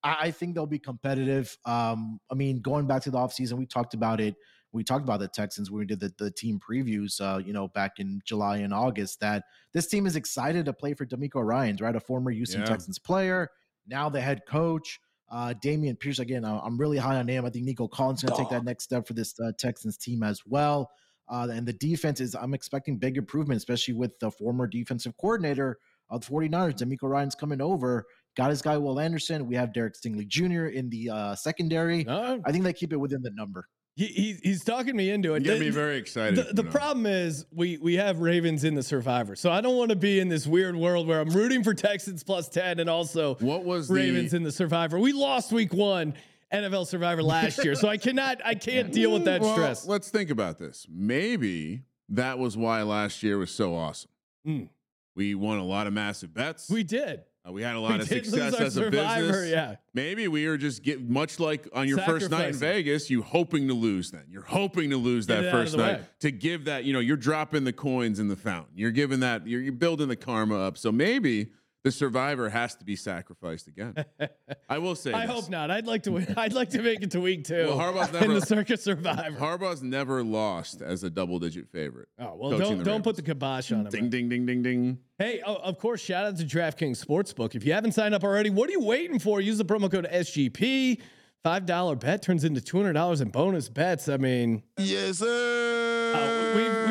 I, 0.03 0.17
I 0.21 0.31
think 0.31 0.55
they'll 0.55 0.67
be 0.67 0.79
competitive. 0.79 1.57
Um, 1.65 2.21
I 2.31 2.35
mean, 2.35 2.61
going 2.61 2.87
back 2.87 3.03
to 3.03 3.11
the 3.11 3.19
offseason, 3.19 3.55
we 3.55 3.67
talked 3.67 3.95
about 3.95 4.21
it. 4.21 4.35
We 4.73 4.85
talked 4.85 5.03
about 5.03 5.21
the 5.21 5.29
Texans 5.29 5.71
when 5.71 5.81
we 5.81 5.85
did 5.87 6.01
the, 6.01 6.13
the 6.19 6.31
team 6.31 6.59
previews, 6.59 7.21
uh, 7.21 7.39
you 7.39 7.53
know, 7.53 7.69
back 7.69 7.99
in 7.99 8.21
July 8.25 8.59
and 8.59 8.73
August, 8.73 9.21
that 9.21 9.45
this 9.75 9.87
team 9.87 10.07
is 10.07 10.17
excited 10.17 10.65
to 10.65 10.73
play 10.73 10.95
for 10.95 11.05
DeMeco 11.05 11.45
Ryans, 11.45 11.83
right? 11.83 11.95
A 11.95 12.01
former 12.01 12.31
Houston 12.31 12.61
Yeah. 12.61 12.67
Texans 12.67 12.99
player, 12.99 13.51
now 13.87 14.09
the 14.09 14.21
head 14.21 14.43
coach. 14.49 15.01
Uh, 15.31 15.55
Dameon 15.65 15.99
Pierce, 15.99 16.19
again, 16.19 16.45
I'm 16.45 16.77
really 16.77 16.99
high 16.99 17.17
on 17.17 17.27
him. 17.27 17.47
I 17.47 17.51
think 17.51 17.65
Nico 17.65 17.89
Collins 17.89 18.23
going 18.23 18.37
to 18.37 18.43
take 18.43 18.51
that 18.51 18.65
next 18.65 18.85
step 18.85 19.07
for 19.07 19.15
this 19.15 19.35
uh, 19.41 19.53
Texans 19.59 19.97
team 19.97 20.23
as 20.23 20.43
well. 20.47 20.91
Uh, 21.29 21.49
and 21.51 21.67
the 21.67 21.73
defense 21.73 22.21
is, 22.21 22.35
I'm 22.35 22.53
expecting 22.53 22.99
big 22.99 23.17
improvement, 23.17 23.57
especially 23.57 23.95
with 23.95 24.19
the 24.19 24.31
former 24.31 24.67
defensive 24.67 25.17
coordinator 25.19 25.79
of 26.11 26.21
the 26.21 26.31
49ers, 26.31 26.75
DeMeco 26.75 27.09
Ryan's 27.09 27.35
coming 27.35 27.63
over. 27.63 28.05
Got 28.37 28.51
his 28.51 28.61
guy, 28.61 28.77
Will 28.77 29.01
Anderson. 29.01 29.47
We 29.47 29.57
have 29.57 29.73
Derek 29.73 29.95
Stingley 29.95 30.27
Jr. 30.27 30.67
in 30.67 30.91
the 30.91 31.09
uh, 31.09 31.35
secondary. 31.35 32.05
I 32.45 32.53
think 32.53 32.65
they 32.65 32.73
keep 32.75 32.93
it 32.93 32.99
within 32.99 33.23
the 33.23 33.31
number. 33.31 33.69
He, 33.95 34.07
he, 34.07 34.39
he's 34.43 34.65
talking 34.65 34.97
me 34.97 35.11
into 35.11 35.29
You 35.31 35.35
it. 35.35 35.43
get 35.45 35.55
The- 35.59 35.65
me 35.67 35.71
very 35.71 35.99
excited. 35.99 36.37
The, 36.37 36.55
the 36.55 36.65
Munaf. 36.65 36.71
problem 36.73 37.05
is 37.07 37.45
we 37.53 37.77
we 37.77 37.95
have 37.97 38.21
Ravens 38.21 38.65
in 38.65 38.75
the 38.75 38.83
Survivor, 38.83 39.37
so 39.37 39.51
I 39.51 39.61
don't 39.61 39.77
want 39.77 39.91
to 39.91 39.97
be 39.97 40.19
in 40.19 40.29
this 40.29 40.47
weird 40.47 40.75
world 40.77 41.07
where 41.07 41.21
I'm 41.21 41.29
rooting 41.31 41.63
for 41.63 41.75
Texans 41.75 42.25
plus 42.25 42.49
ten 42.49 42.81
and 42.81 42.89
also 42.89 43.35
What 43.37 43.65
was 43.65 43.91
Ravens 43.91 44.31
the, 44.31 44.39
in 44.39 44.43
the 44.45 44.53
Survivor. 44.53 44.99
We 44.99 45.13
lost 45.13 45.53
Week 45.53 45.75
One 45.75 46.15
NFL 46.53 46.87
Survivor 46.87 47.23
last 47.23 47.63
year, 47.65 47.75
so 47.75 47.87
I 47.89 47.99
cannot 47.99 48.41
I 48.45 48.55
can't 48.55 48.93
deal 48.93 49.13
with 49.13 49.25
that 49.27 49.43
Well, 49.43 49.53
stress. 49.55 49.87
Let's 49.87 50.09
think 50.09 50.31
about 50.31 50.57
this. 50.59 50.87
Maybe 50.91 51.83
that 52.09 52.39
was 52.39 52.57
why 52.57 52.83
last 52.83 53.23
year 53.23 53.37
was 53.37 53.51
so 53.51 53.75
awesome. 53.75 54.11
Mm. 54.47 54.69
We 55.15 55.35
won 55.35 55.59
a 55.59 55.65
lot 55.65 55.87
of 55.87 55.93
massive 55.93 56.33
bets. 56.33 56.71
We 56.71 56.83
did. 56.83 57.25
Uh, 57.47 57.51
we 57.51 57.63
had 57.63 57.75
a 57.75 57.81
lot 57.81 57.95
we 57.95 58.01
of 58.01 58.09
success 58.09 58.55
as 58.55 58.77
a 58.77 58.89
business. 58.89 59.51
Yeah. 59.51 59.77
Maybe 59.95 60.29
we 60.29 60.47
were 60.47 60.57
just 60.57 60.83
get 60.83 61.03
much 61.03 61.41
like 61.41 61.69
on 61.73 61.89
your 61.89 61.99
first 61.99 62.31
night 62.31 62.51
in 62.51 62.55
Vegas, 62.55 63.11
you 63.11 63.21
hoping 63.23 63.67
to 63.69 63.75
lose 63.75 64.13
then. 64.13 64.25
You're 64.29 64.43
hoping 64.45 64.91
to 64.91 64.97
lose 64.97 65.27
Get 65.27 65.35
that 65.35 65.45
it 65.45 65.49
out 65.49 65.55
of 65.55 65.61
first 65.61 65.77
night 65.77 66.01
way. 66.01 66.07
to 66.21 66.31
give 66.31 66.67
that, 66.67 66.85
you 66.85 66.93
know, 66.93 67.01
you're 67.01 67.17
dropping 67.17 67.65
the 67.65 67.73
coins 67.73 68.21
in 68.21 68.29
the 68.29 68.37
fountain. 68.37 68.73
You're 68.77 68.93
giving 68.93 69.21
that, 69.21 69.47
you're, 69.47 69.61
you're 69.61 69.73
building 69.73 70.07
the 70.09 70.17
karma 70.17 70.57
up. 70.57 70.79
So 70.79 70.93
maybe 70.93 71.49
the 71.85 71.91
survivor 71.91 72.49
has 72.49 72.75
to 72.77 72.85
be 72.85 72.95
sacrificed 72.97 73.67
again. 73.69 73.95
I 74.69 74.79
will 74.79 74.95
say 74.95 75.13
I 75.13 75.27
this. 75.27 75.35
hope 75.35 75.51
not. 75.51 75.71
I'd 75.71 75.87
like 75.87 76.05
to 76.05 76.13
win. 76.13 76.33
I'd 76.37 76.53
like 76.53 76.71
to 76.71 76.83
make 76.83 77.03
it 77.03 77.11
to 77.13 77.21
week 77.21 77.45
two 77.45 77.67
Well, 77.67 77.79
Harbaugh's 77.79 78.15
in 78.23 78.35
the 78.35 78.41
Circa 78.41 78.77
Survivor. 78.77 79.37
Harbaugh's 79.39 79.83
never 79.83 80.23
lost 80.23 80.81
as 80.83 81.03
a 81.03 81.11
double 81.11 81.39
digit 81.39 81.69
favorite. 81.71 82.09
oh 82.19 82.35
well, 82.37 82.59
don't 82.59 82.83
don't 82.85 83.03
put 83.05 83.17
the 83.17 83.23
kibosh 83.23 83.73
on 83.73 83.87
him. 83.87 83.91
Ding, 83.91 84.11
ding, 84.11 84.29
ding, 84.29 84.47
ding, 84.47 84.63
ding. 84.63 84.99
Hey, 85.19 85.41
oh, 85.45 85.57
of 85.57 85.79
course, 85.79 86.01
shout 86.01 86.25
out 86.27 86.37
to 86.39 86.45
DraftKings 86.45 87.05
Sportsbook. 87.05 87.55
If 87.55 87.65
you 87.65 87.73
haven't 87.73 87.93
signed 87.93 88.15
up 88.15 88.25
already, 88.25 88.51
what 88.51 88.69
are 88.69 88.73
you 88.73 88.81
waiting 88.85 89.19
for? 89.19 89.41
Use 89.41 89.59
the 89.59 89.65
promo 89.65 89.91
code 89.91 90.07
SGP. 90.11 91.01
$5 91.45 91.99
bet 91.99 92.23
turns 92.23 92.45
into 92.45 92.61
$200 92.61 93.21
in 93.21 93.29
bonus 93.31 93.69
bets. 93.69 94.09
I 94.09 94.17
mean, 94.17 94.63
Yes, 94.79 95.19
sir. 95.19 95.92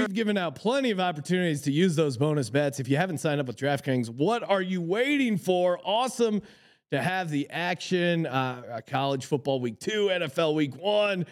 We've, 0.02 0.10
we've 0.10 0.16
given 0.16 0.38
out 0.38 0.56
plenty 0.56 0.92
of 0.92 1.00
opportunities 1.00 1.62
to 1.64 1.72
use 1.72 1.96
those 1.96 2.18
bonus 2.18 2.50
bets. 2.50 2.80
If 2.80 2.88
you 2.88 2.98
haven't 2.98 3.20
signed 3.20 3.40
up 3.40 3.48
with 3.48 3.58
DraftKings, 3.58 4.10
what 4.10 4.44
are 4.44 4.62
you 4.62 4.82
waiting 4.82 5.38
for? 5.38 5.80
Awesome 5.84 6.42
to 6.92 7.02
have 7.02 7.30
the 7.30 7.50
action. 7.50 8.26
Uh, 8.26 8.64
uh, 8.72 8.82
college 8.86 9.26
football 9.26 9.60
week 9.60 9.80
two, 9.80 10.10
NFL 10.12 10.56
week 10.56 10.76
one. 10.76 11.26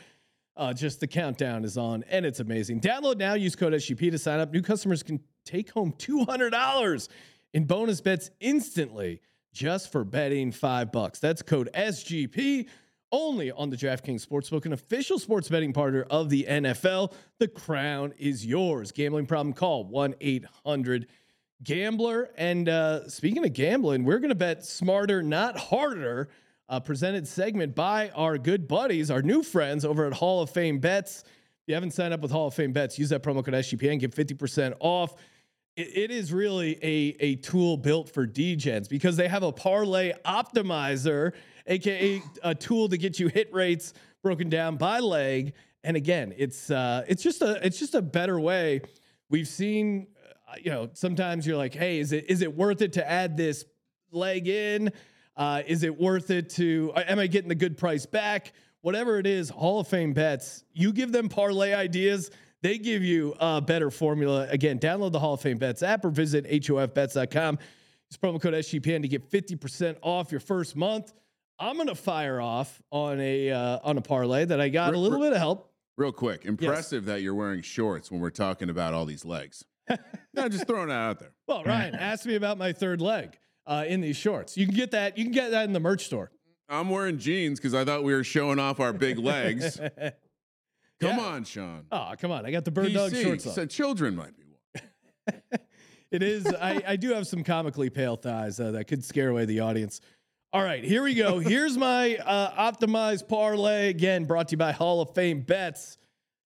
Uh, 0.55 0.73
just 0.73 0.99
the 0.99 1.07
countdown 1.07 1.63
is 1.63 1.77
on 1.77 2.03
and 2.09 2.25
it's 2.25 2.39
amazing. 2.39 2.81
Download 2.81 3.17
now, 3.17 3.33
use 3.33 3.55
code 3.55 3.73
SGP 3.73 4.11
to 4.11 4.17
sign 4.17 4.39
up. 4.39 4.51
New 4.51 4.61
customers 4.61 5.03
can 5.03 5.19
take 5.45 5.71
home 5.71 5.93
$200 5.93 7.07
in 7.53 7.65
bonus 7.65 8.01
bets 8.01 8.29
instantly 8.39 9.21
just 9.53 9.91
for 9.91 10.03
betting 10.03 10.51
five 10.51 10.91
bucks. 10.91 11.19
That's 11.19 11.41
code 11.41 11.69
SGP 11.73 12.67
only 13.11 13.51
on 13.51 13.69
the 13.69 13.77
DraftKings 13.77 14.25
Sportsbook, 14.25 14.65
an 14.65 14.73
official 14.73 15.19
sports 15.19 15.49
betting 15.49 15.73
partner 15.73 16.05
of 16.09 16.29
the 16.29 16.45
NFL. 16.47 17.13
The 17.39 17.47
crown 17.47 18.13
is 18.17 18.45
yours. 18.45 18.91
Gambling 18.91 19.25
problem? 19.25 19.53
Call 19.53 19.85
1 19.85 20.15
800 20.19 21.07
Gambler. 21.63 22.29
And 22.37 22.69
uh, 22.69 23.09
speaking 23.09 23.43
of 23.45 23.53
gambling, 23.53 24.03
we're 24.03 24.19
going 24.19 24.29
to 24.29 24.35
bet 24.35 24.65
smarter, 24.65 25.21
not 25.21 25.57
harder. 25.57 26.29
A 26.71 26.79
presented 26.79 27.27
segment 27.27 27.73
by 27.73 28.09
our 28.09 28.37
good 28.37 28.67
buddies, 28.67 29.09
our 29.09 29.23
new 29.23 29.41
friends 29.41 29.83
over 29.83 30.05
at 30.05 30.13
Hall 30.13 30.43
of 30.43 30.51
Fame 30.51 30.77
Bets. 30.77 31.23
If 31.23 31.31
you 31.65 31.73
haven't 31.73 31.91
signed 31.91 32.13
up 32.13 32.21
with 32.21 32.31
Hall 32.31 32.47
of 32.47 32.53
Fame 32.53 32.73
Bets, 32.73 32.99
use 32.99 33.09
that 33.09 33.23
promo 33.23 33.43
code 33.43 33.55
SGPN, 33.55 33.93
and 33.93 33.99
get 33.99 34.15
50% 34.15 34.75
off. 34.79 35.15
It, 35.75 35.97
it 35.97 36.11
is 36.11 36.31
really 36.31 36.77
a, 36.83 37.15
a 37.19 37.35
tool 37.37 37.75
built 37.75 38.09
for 38.09 38.27
Degens 38.27 38.87
because 38.87 39.17
they 39.17 39.27
have 39.27 39.41
a 39.41 39.51
parlay 39.51 40.13
optimizer, 40.25 41.33
aka 41.69 42.21
a 42.43 42.53
tool 42.55 42.89
to 42.89 42.97
get 42.97 43.19
you 43.19 43.27
hit 43.29 43.53
rates 43.53 43.93
broken 44.21 44.49
down 44.49 44.75
by 44.75 44.99
leg. 44.99 45.53
And 45.83 45.95
again, 45.95 46.33
it's 46.38 46.69
uh, 46.69 47.05
it's 47.07 47.23
just 47.23 47.41
a 47.41 47.65
it's 47.65 47.79
just 47.79 47.95
a 47.95 48.01
better 48.01 48.38
way. 48.39 48.81
We've 49.29 49.47
seen, 49.47 50.07
uh, 50.47 50.55
you 50.61 50.71
know, 50.71 50.89
sometimes 50.93 51.47
you're 51.47 51.55
like, 51.57 51.73
hey, 51.73 51.99
is 51.99 52.11
it 52.11 52.25
is 52.29 52.41
it 52.41 52.53
worth 52.55 52.81
it 52.81 52.93
to 52.93 53.09
add 53.09 53.38
this 53.38 53.63
leg 54.11 54.47
in? 54.47 54.91
Uh, 55.38 55.61
is 55.67 55.83
it 55.83 55.97
worth 55.97 56.31
it 56.31 56.49
to? 56.49 56.91
uh, 56.95 57.03
Am 57.07 57.17
I 57.19 57.27
getting 57.27 57.47
the 57.47 57.55
good 57.55 57.77
price 57.77 58.05
back? 58.05 58.51
Whatever 58.81 59.19
it 59.19 59.27
is, 59.27 59.49
Hall 59.49 59.79
of 59.79 59.88
Fame 59.88 60.13
bets. 60.13 60.63
You 60.73 60.91
give 60.91 61.11
them 61.11 61.29
parlay 61.29 61.73
ideas. 61.73 62.29
They 62.61 62.77
give 62.77 63.03
you 63.03 63.35
a 63.39 63.61
better 63.61 63.89
formula. 63.89 64.47
Again, 64.49 64.79
download 64.79 65.13
the 65.13 65.19
Hall 65.19 65.35
of 65.35 65.41
Fame 65.41 65.57
Bets 65.57 65.81
app 65.81 66.03
or 66.03 66.09
visit 66.09 66.45
HOFBets.com. 66.49 67.57
Use 68.09 68.17
promo 68.21 68.41
code 68.41 68.53
SGPN 68.53 69.01
to 69.01 69.07
get 69.07 69.29
50% 69.31 69.95
off 70.01 70.31
your 70.31 70.41
first 70.41 70.75
month. 70.75 71.13
I'm 71.59 71.77
gonna 71.77 71.95
fire 71.95 72.39
off 72.39 72.81
on 72.91 73.19
a 73.19 73.51
uh, 73.51 73.79
on 73.83 73.97
a 73.97 74.01
parlay 74.01 74.45
that 74.45 74.61
I 74.61 74.69
got 74.69 74.93
a 74.93 74.97
little 74.97 75.19
re- 75.19 75.25
bit 75.27 75.33
of 75.33 75.39
help. 75.39 75.71
Real 75.97 76.11
quick, 76.13 76.45
impressive 76.45 77.05
that 77.05 77.21
you're 77.21 77.35
wearing 77.35 77.61
shorts 77.61 78.09
when 78.09 78.21
we're 78.21 78.29
talking 78.29 78.69
about 78.69 78.93
all 78.93 79.05
these 79.05 79.25
legs. 79.25 79.65
no, 80.33 80.47
just 80.47 80.65
throwing 80.67 80.87
that 80.87 80.93
out 80.95 81.19
there. 81.19 81.31
Well, 81.47 81.63
Ryan 81.63 81.95
asked 81.99 82.25
me 82.25 82.35
about 82.35 82.57
my 82.57 82.71
third 82.71 83.01
leg 83.01 83.37
uh, 83.67 83.83
in 83.87 83.99
these 83.99 84.15
shorts. 84.15 84.55
You 84.57 84.65
can 84.65 84.75
get 84.75 84.91
that. 84.91 85.17
You 85.17 85.25
can 85.25 85.33
get 85.33 85.51
that 85.51 85.65
in 85.65 85.73
the 85.73 85.79
merch 85.81 86.05
store. 86.05 86.31
I'm 86.69 86.89
wearing 86.89 87.17
jeans 87.17 87.59
because 87.59 87.73
I 87.73 87.83
thought 87.83 88.03
we 88.03 88.13
were 88.13 88.23
showing 88.23 88.59
off 88.59 88.79
our 88.79 88.93
big 88.93 89.17
legs. 89.17 89.79
Come 91.01 91.17
Yeah. 91.17 91.19
on, 91.19 91.43
Sean. 91.45 91.85
Oh, 91.91 92.13
come 92.19 92.29
on! 92.31 92.45
I 92.45 92.51
got 92.51 92.65
the 92.65 92.71
bird 92.71 92.93
dog 92.93 93.15
shorts 93.15 93.47
on. 93.47 93.53
so 93.53 93.65
children 93.65 94.15
might 94.17 94.35
be 94.37 94.43
one. 94.43 95.41
It 96.11 96.23
is. 96.23 96.45
I, 96.47 96.81
I 96.87 96.95
do 96.97 97.13
have 97.13 97.25
some 97.27 97.43
comically 97.43 97.89
pale 97.89 98.15
thighs 98.17 98.59
uh, 98.59 98.71
that 98.71 98.85
could 98.87 99.03
scare 99.05 99.29
away 99.29 99.45
the 99.45 99.59
audience. 99.61 100.01
All 100.51 100.63
right, 100.63 100.83
here 100.83 101.03
we 101.03 101.13
go. 101.13 101.37
Here's 101.39 101.77
my 101.77 102.15
uh, 102.15 102.71
optimized 102.71 103.27
parlay 103.27 103.89
again, 103.89 104.25
brought 104.25 104.47
to 104.47 104.53
you 104.53 104.57
by 104.57 104.71
Hall 104.71 104.99
of 104.99 105.13
Fame 105.13 105.41
Bets. 105.41 105.99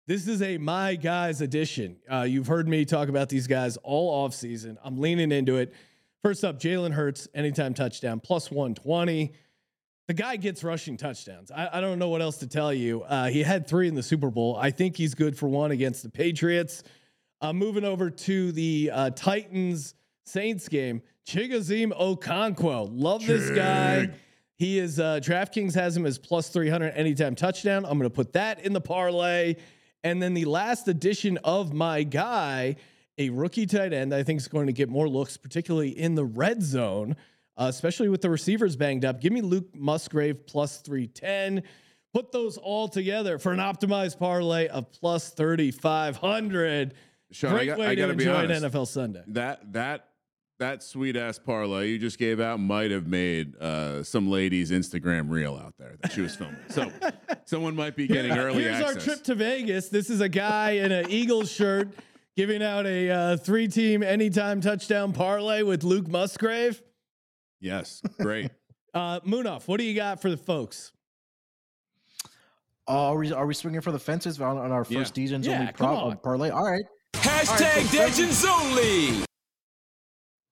This 0.07 0.27
is 0.27 0.41
a 0.41 0.57
my 0.57 0.95
guys 0.95 1.39
edition. 1.39 1.95
Uh, 2.11 2.23
you've 2.23 2.47
heard 2.47 2.67
me 2.67 2.83
talk 2.83 3.07
about 3.07 3.29
these 3.29 3.47
guys 3.47 3.77
all 3.77 4.09
off 4.09 4.33
season. 4.33 4.77
I'm 4.83 4.99
leaning 4.99 5.31
into 5.31 5.55
it. 5.55 5.73
First 6.21 6.43
up, 6.43 6.59
Jalen 6.59 6.91
Hurts, 6.91 7.29
anytime 7.33 7.73
touchdown, 7.73 8.19
plus 8.19 8.51
120. 8.51 9.31
The 10.09 10.13
guy 10.13 10.35
gets 10.35 10.65
rushing 10.65 10.97
touchdowns. 10.97 11.49
I, 11.49 11.69
I 11.77 11.79
don't 11.79 11.97
know 11.97 12.09
what 12.09 12.21
else 12.21 12.39
to 12.39 12.47
tell 12.47 12.73
you. 12.73 13.03
Uh, 13.03 13.29
he 13.29 13.41
had 13.41 13.69
three 13.69 13.87
in 13.87 13.95
the 13.95 14.03
Super 14.03 14.29
Bowl. 14.29 14.57
I 14.57 14.71
think 14.71 14.97
he's 14.97 15.15
good 15.15 15.37
for 15.37 15.47
one 15.47 15.71
against 15.71 16.03
the 16.03 16.09
Patriots. 16.09 16.83
Uh, 17.39 17.53
moving 17.53 17.85
over 17.85 18.09
to 18.09 18.51
the 18.51 18.91
uh, 18.93 19.09
Titans 19.11 19.95
Saints 20.25 20.67
game, 20.69 21.01
Chigoziem 21.27 21.91
Okonkwo. 21.99 22.89
Love 22.91 23.25
this 23.25 23.49
guy. 23.51 24.09
He 24.57 24.79
is 24.79 24.99
uh, 24.99 25.19
DraftKings 25.21 25.73
has 25.75 25.97
him 25.97 26.05
as 26.05 26.17
plus 26.17 26.49
300 26.49 26.89
anytime 26.89 27.35
touchdown. 27.35 27.85
I'm 27.85 27.97
going 27.97 28.09
to 28.09 28.15
put 28.15 28.33
that 28.33 28.63
in 28.65 28.71
the 28.73 28.81
parlay. 28.81 29.55
And 30.03 30.21
then 30.21 30.33
the 30.33 30.45
last 30.45 30.87
edition 30.87 31.37
of 31.43 31.73
my 31.73 32.03
guy, 32.03 32.75
a 33.17 33.29
rookie 33.29 33.65
tight 33.65 33.93
end, 33.93 34.13
I 34.13 34.23
think 34.23 34.39
is 34.39 34.47
going 34.47 34.67
to 34.67 34.73
get 34.73 34.89
more 34.89 35.07
looks, 35.09 35.37
particularly 35.37 35.89
in 35.97 36.15
the 36.15 36.25
red 36.25 36.61
zone, 36.61 37.15
uh, 37.57 37.65
especially 37.69 38.09
with 38.09 38.21
the 38.21 38.29
receivers 38.29 38.75
banged 38.75 39.05
up. 39.05 39.19
Give 39.21 39.33
me 39.33 39.41
Luke 39.41 39.73
Musgrave 39.75 40.45
plus 40.45 40.77
310. 40.81 41.63
Put 42.13 42.31
those 42.31 42.57
all 42.57 42.87
together 42.87 43.39
for 43.39 43.53
an 43.53 43.59
optimized 43.59 44.19
parlay 44.19 44.67
of 44.67 44.91
plus 44.91 45.29
3,500. 45.31 46.93
Sean, 47.31 47.49
I 47.51 47.53
Great 47.55 47.65
got- 47.65 47.79
way 47.79 47.87
I 47.87 47.95
to 47.95 48.09
enjoy 48.09 48.35
an. 48.43 48.49
NFL 48.51 48.87
Sunday. 48.87 49.23
That 49.27 49.73
that 49.73 50.09
that 50.59 50.83
sweet 50.83 51.15
ass 51.15 51.39
parlay 51.39 51.89
you 51.89 51.99
just 51.99 52.17
gave 52.17 52.39
out 52.39 52.59
might 52.59 52.91
have 52.91 53.07
made 53.07 53.55
uh, 53.57 54.03
some 54.03 54.29
lady's 54.29 54.71
Instagram 54.71 55.29
reel 55.29 55.55
out 55.55 55.73
there 55.77 55.95
that 56.01 56.11
she 56.11 56.21
was 56.21 56.35
filming. 56.35 56.55
So 56.69 56.91
someone 57.45 57.75
might 57.75 57.95
be 57.95 58.07
getting 58.07 58.31
early 58.37 58.63
Here's 58.63 58.75
access. 58.79 58.95
our 58.95 59.01
trip 59.01 59.23
to 59.25 59.35
Vegas. 59.35 59.89
This 59.89 60.09
is 60.09 60.21
a 60.21 60.29
guy 60.29 60.71
in 60.71 60.91
an 60.91 61.09
Eagles 61.09 61.51
shirt 61.51 61.89
giving 62.37 62.63
out 62.63 62.85
a 62.85 63.09
uh, 63.09 63.37
three-team 63.37 64.01
anytime 64.03 64.61
touchdown 64.61 65.11
parlay 65.13 65.63
with 65.63 65.83
Luke 65.83 66.07
Musgrave. 66.07 66.81
yes, 67.59 68.01
great. 68.19 68.51
Uh, 68.95 69.19
Moonoff, 69.21 69.67
what 69.67 69.79
do 69.79 69.83
you 69.85 69.95
got 69.95 70.21
for 70.21 70.29
the 70.29 70.37
folks? 70.37 70.91
Uh, 72.87 72.91
are 73.09 73.17
we 73.17 73.31
are 73.33 73.47
we 73.47 73.55
swinging 73.55 73.81
for 73.81 73.91
the 73.91 73.97
fences 73.97 74.39
on, 74.39 74.55
on 74.59 74.71
our 74.71 74.85
Yeah. 74.87 74.99
first 74.99 75.15
Degens 75.15 75.45
Yeah, 75.45 75.53
only 75.61 75.65
come 75.67 75.73
prop, 75.73 76.03
on. 76.03 76.11
uh, 76.11 76.15
parlay? 76.17 76.51
All 76.51 76.63
right. 76.69 76.83
Hashtag 77.13 77.87
Degens 77.87 78.45
Only. 78.47 79.25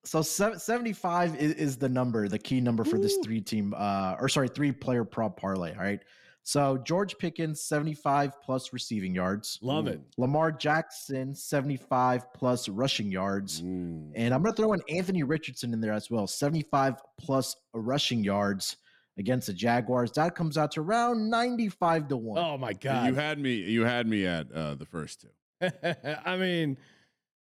So 0.03 0.21
75 0.21 1.35
is, 1.35 1.53
is 1.53 1.77
the 1.77 1.89
number, 1.89 2.27
the 2.27 2.39
key 2.39 2.59
number 2.59 2.83
for 2.83 2.97
this 2.97 3.17
three 3.23 3.41
team, 3.41 3.73
uh, 3.77 4.15
or 4.19 4.29
sorry, 4.29 4.47
three 4.47 4.71
player 4.71 5.03
prop 5.03 5.39
parlay. 5.39 5.73
All 5.73 5.83
right. 5.83 5.99
So 6.43 6.77
George 6.79 7.17
Pickens, 7.19 7.61
75 7.61 8.41
plus 8.41 8.73
receiving 8.73 9.13
yards. 9.13 9.59
Love 9.61 9.87
it. 9.87 10.01
Lamar 10.17 10.51
Jackson, 10.51 11.35
75 11.35 12.33
plus 12.33 12.67
rushing 12.67 13.11
yards. 13.11 13.61
Ooh. 13.61 14.11
And 14.15 14.33
I'm 14.33 14.41
going 14.41 14.53
to 14.53 14.59
throw 14.59 14.73
in 14.73 14.81
Anthony 14.89 15.21
Richardson 15.21 15.71
in 15.71 15.81
there 15.81 15.93
as 15.93 16.09
well, 16.09 16.25
75 16.25 16.95
plus 17.19 17.55
rushing 17.73 18.23
yards 18.23 18.77
against 19.17 19.47
the 19.47 19.53
Jaguars. 19.53 20.11
That 20.13 20.33
comes 20.33 20.57
out 20.57 20.71
to 20.71 20.81
around 20.81 21.29
95 21.29 22.07
to 22.07 22.17
1. 22.17 22.43
Oh 22.43 22.57
my 22.57 22.73
God. 22.73 23.07
You 23.07 23.15
had 23.15 23.37
me. 23.37 23.53
You 23.53 23.85
had 23.85 24.07
me 24.07 24.25
at 24.25 24.51
uh, 24.51 24.75
the 24.75 24.85
first 24.85 25.21
two. 25.21 25.29
I 26.25 26.37
mean, 26.37 26.77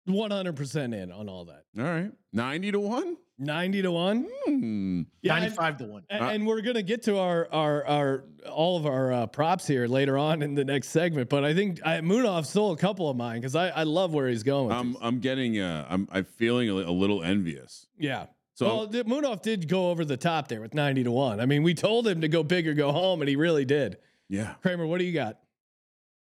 100% 0.09 0.95
in 0.95 1.13
on 1.13 1.29
all 1.29 1.45
that. 1.47 1.65
All 1.79 1.85
right, 1.85 2.13
ninety 2.33 2.73
to 2.73 2.81
one. 2.81 3.17
90 3.39 3.83
to 3.83 3.91
1. 3.93 4.27
Hmm. 4.47 5.03
Yeah, 5.21 5.35
and- 5.35 5.43
95 5.43 5.77
to 5.77 5.85
1. 5.85 6.03
And, 6.09 6.25
Uh, 6.25 6.29
and 6.29 6.47
we're 6.47 6.63
gonna 6.63 6.81
get 6.83 7.03
to 7.03 7.19
our 7.19 7.47
our 7.53 7.85
our 7.87 8.25
all 8.51 8.79
of 8.79 8.87
our 8.87 9.13
uh, 9.13 9.27
props 9.27 9.67
here 9.67 9.87
later 9.87 10.17
on 10.17 10.41
in 10.41 10.55
the 10.55 10.65
next 10.65 10.89
segment, 10.89 11.29
but 11.29 11.45
I 11.45 11.53
think 11.53 11.81
I, 11.85 12.01
Munaf 12.01 12.47
stole 12.47 12.73
a 12.73 12.79
couple 12.79 13.11
of 13.11 13.17
mine 13.19 13.43
because 13.43 13.55
I, 13.55 13.69
I 13.69 13.83
love 13.83 14.15
where 14.15 14.27
he's 14.27 14.43
going. 14.43 14.73
I'm 14.73 14.93
these. 14.93 14.97
I'm 15.03 15.19
getting. 15.21 15.61
Uh, 15.61 15.87
I'm 15.91 16.09
I'm 16.11 16.25
feeling 16.25 16.71
a, 16.71 16.73
a 16.73 16.91
little 16.91 17.23
envious. 17.23 17.87
yeah. 17.99 18.25
So 18.55 18.67
well, 18.69 18.87
the, 18.87 19.05
Munaf 19.05 19.43
did 19.43 19.69
go 19.69 19.91
over 19.91 20.07
the 20.07 20.17
top 20.17 20.49
there 20.49 20.63
with 20.63 20.73
ninety 20.73 21.05
to 21.05 21.11
one. 21.11 21.39
I 21.39 21.45
mean, 21.45 21.63
we 21.63 21.75
told 21.75 22.09
him 22.09 22.23
to 22.23 22.29
go 22.29 22.43
big 22.43 22.67
or 22.67 22.73
go 22.73 22.91
home, 22.91 23.21
and 23.21 23.29
he 23.29 23.37
really 23.37 23.67
did. 23.67 23.99
yeah. 24.31 24.55
Kramer, 24.63 24.87
what 24.87 24.97
do 24.97 25.05
you 25.05 25.13
got? 25.13 25.41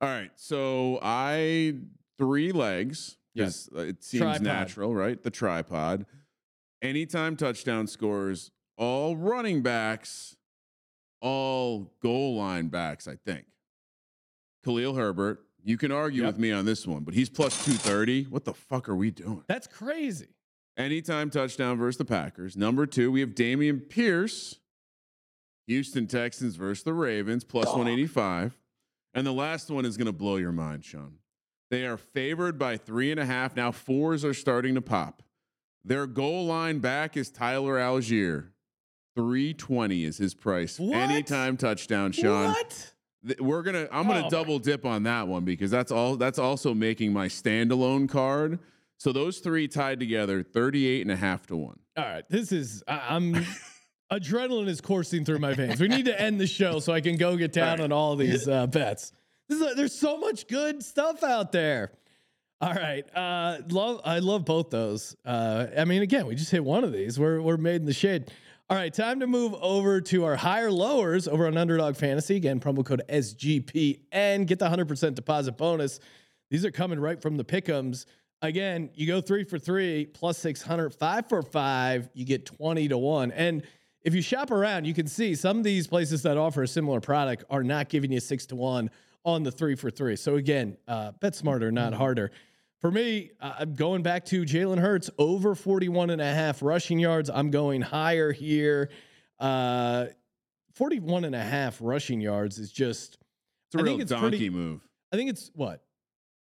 All 0.03 0.11
right. 0.11 0.31
So 0.37 0.99
I 1.03 1.73
three 2.19 2.53
legs. 2.53 3.17
Yes, 3.45 3.69
uh, 3.75 3.81
it 3.81 4.03
seems 4.05 4.23
Tripod. 4.23 4.43
natural, 4.43 4.95
right? 4.95 5.23
The 5.23 5.31
tripod. 5.31 6.07
Anytime 6.83 7.37
touchdown 7.37 7.87
scores, 7.87 8.51
all 8.77 9.17
running 9.17 9.63
backs, 9.63 10.37
all 11.21 11.93
goal 12.03 12.37
line 12.37 12.69
backs. 12.69 13.09
I 13.09 13.17
think. 13.17 13.47
Khalil 14.65 14.95
Herbert. 14.95 15.45
You 15.65 15.77
can 15.77 15.91
argue 15.93 16.23
Yep. 16.23 16.35
with 16.35 16.39
me 16.41 16.53
on 16.53 16.65
this 16.65 16.87
one, 16.87 17.03
but 17.03 17.15
he's 17.15 17.29
plus 17.29 17.65
two 17.65 17.73
thirty. 17.73 18.25
What 18.25 18.45
the 18.45 18.55
fuck 18.55 18.89
are 18.89 18.95
we 18.97 19.11
doing? 19.11 19.43
That's 19.49 19.67
crazy. 19.67 20.29
Anytime 20.77 21.31
touchdown 21.31 21.77
versus 21.77 21.99
the 21.99 22.05
Packers. 22.05 22.57
Number 22.57 22.87
two, 22.87 23.11
we 23.11 23.19
have 23.21 23.31
Dameon 23.31 23.89
Pierce, 23.89 24.61
Houston 25.67 26.07
Texans 26.07 26.55
versus 26.55 26.85
the 26.85 26.93
Ravens, 26.95 27.43
plus 27.43 27.67
185. 27.67 28.57
And 29.15 29.27
the 29.27 29.33
last 29.33 29.71
one 29.71 29.85
is 29.85 29.97
going 29.97 30.07
to 30.07 30.13
blow 30.13 30.37
your 30.37 30.53
mind, 30.53 30.85
Sean. 30.85 31.15
They 31.71 31.85
are 31.85 31.97
favored 31.97 32.59
by 32.59 32.77
three 32.77 33.11
and 33.11 33.21
a 33.21 33.27
half. 33.27 33.55
Now, 33.55 33.73
fours 33.73 34.25
are 34.25 34.35
starting 34.35 34.75
to 34.75 34.81
pop. 34.81 35.23
Their 35.85 36.07
goal 36.07 36.47
line 36.47 36.79
back 36.79 37.17
is 37.17 37.31
Tyler 37.31 37.75
Allgeier. 37.75 38.49
320 39.17 40.05
is 40.05 40.19
his 40.19 40.35
price. 40.35 40.79
What? 40.79 40.95
Anytime 40.95 41.57
touchdown, 41.57 42.13
Sean. 42.13 42.51
What? 42.53 42.93
We're 43.41 43.63
gonna 43.63 43.89
I'm 43.91 44.07
gonna 44.07 44.27
Oh 44.27 44.31
double 44.31 44.61
dip 44.61 44.87
on 44.87 45.03
that 45.03 45.27
one 45.27 45.45
because 45.45 45.73
that's 45.73 45.91
all 45.91 46.17
that's 46.17 46.39
also 46.39 46.73
making 46.73 47.13
my 47.13 47.27
standalone 47.27 48.09
card. 48.09 48.61
So 48.97 49.13
those 49.13 49.39
three 49.39 49.67
tied 49.67 49.99
together, 49.99 50.43
38 50.43 51.03
and 51.03 51.11
a 51.11 51.17
half 51.17 51.47
to 51.49 51.57
one. 51.57 51.79
All 51.97 52.05
right, 52.05 52.29
this 52.29 52.53
is 52.53 52.85
I, 52.87 53.03
I'm 53.11 53.45
adrenaline 54.13 54.69
is 54.69 54.81
coursing 54.81 55.25
through 55.25 55.41
my 55.41 55.53
veins. 55.53 55.81
We 55.81 55.89
need 55.89 56.05
to 56.05 56.21
end 56.21 56.41
the 56.41 56.47
show 56.47 56.79
so 56.79 56.93
I 56.93 57.01
can 57.01 57.17
go 57.17 57.37
get 57.37 57.53
down 57.53 57.79
right. 57.79 57.85
on 57.85 57.93
all 57.93 58.15
these 58.15 58.47
uh, 58.47 58.69
bets. 58.69 59.13
Is 59.49 59.77
there's 59.77 59.95
so 59.95 60.19
much 60.19 60.47
good 60.47 60.83
stuff 60.83 61.23
out 61.23 61.53
there. 61.53 61.93
All 62.61 62.75
right. 62.75 63.05
Uh, 63.15 63.59
love. 63.71 64.01
I 64.05 64.19
love 64.19 64.45
both 64.45 64.71
those. 64.71 65.17
Uh, 65.25 65.67
I 65.77 65.85
mean, 65.85 66.03
again, 66.03 66.27
we 66.27 66.35
just 66.35 66.51
hit 66.51 66.65
one 66.65 66.85
of 66.85 66.93
these. 66.93 67.19
We're 67.19 67.41
we're 67.41 67.57
made 67.57 67.77
in 67.77 67.87
the 67.87 67.93
shade. 67.93 68.31
All 68.71 68.77
right, 68.77 68.93
time 68.93 69.21
to 69.21 69.27
move 69.27 69.55
over 69.63 69.99
to 70.03 70.25
our 70.27 70.37
higher 70.37 70.71
lowers 70.71 71.27
over 71.27 71.47
on 71.47 71.57
Underdog 71.57 71.97
Fantasy. 71.97 72.37
Again, 72.37 72.61
promo 72.61 72.85
code 72.85 73.01
SGPN. 73.09 74.47
Get 74.47 74.59
the 74.59 74.69
100% 74.69 75.15
deposit 75.15 75.57
bonus. 75.57 76.01
These 76.51 76.67
are 76.67 76.71
coming 76.71 77.01
right 77.01 77.19
from 77.19 77.39
the 77.39 77.45
pickums. 77.45 78.05
Again, 78.43 78.91
you 78.93 79.07
go 79.07 79.23
three 79.23 79.45
for 79.45 79.59
three 79.59 80.05
plus 80.05 80.37
600, 80.37 80.91
five 80.95 81.31
for 81.31 81.41
five, 81.41 82.11
you 82.13 82.27
get 82.27 82.45
20 82.45 82.89
to 82.89 82.99
one. 82.99 83.33
And 83.33 83.63
if 84.03 84.15
you 84.15 84.21
shop 84.21 84.51
around, 84.51 84.85
you 84.85 84.93
can 84.93 85.07
see 85.07 85.35
some 85.35 85.57
of 85.57 85.65
these 85.65 85.87
places 85.87 86.21
that 86.25 86.37
offer 86.37 86.63
a 86.63 86.69
similar 86.69 87.01
product 87.01 87.45
are 87.49 87.65
not 87.65 87.89
giving 87.89 88.13
you 88.13 88.21
six 88.21 88.45
to 88.47 88.57
one 88.57 88.91
on 89.25 89.43
the 89.43 89.51
three 89.53 89.75
for 89.75 89.91
three. 89.91 90.17
So 90.17 90.37
again, 90.37 90.77
uh, 90.87 91.13
bet 91.21 91.35
smarter, 91.35 91.71
not 91.73 91.93
harder. 91.95 92.31
For 92.81 92.91
me, 92.91 93.31
I'm 93.41 93.75
going 93.75 94.03
back 94.03 94.25
to 94.27 94.43
Jalen 94.45 94.79
Hurts 94.79 95.11
over 95.19 95.55
41 95.55 96.11
and 96.11 96.21
a 96.23 96.33
half 96.33 96.63
rushing 96.63 96.99
yards. 96.99 97.29
I'm 97.29 97.51
going 97.51 97.81
higher 97.83 98.31
here. 98.33 98.91
Uh, 99.41 100.07
41 100.75 101.25
and 101.25 101.35
a 101.35 101.43
half 101.43 101.79
rushing 101.81 102.21
yards 102.21 102.59
is 102.59 102.71
just, 102.71 103.19
It's 103.67 103.75
a 103.75 103.79
I 103.79 103.83
real 103.83 103.93
think 103.93 104.03
it's 104.03 104.11
donkey 104.11 104.29
pretty- 104.29 104.51
move. 104.51 104.81
I 105.13 105.17
think 105.17 105.31
it's 105.31 105.51
what? 105.55 105.83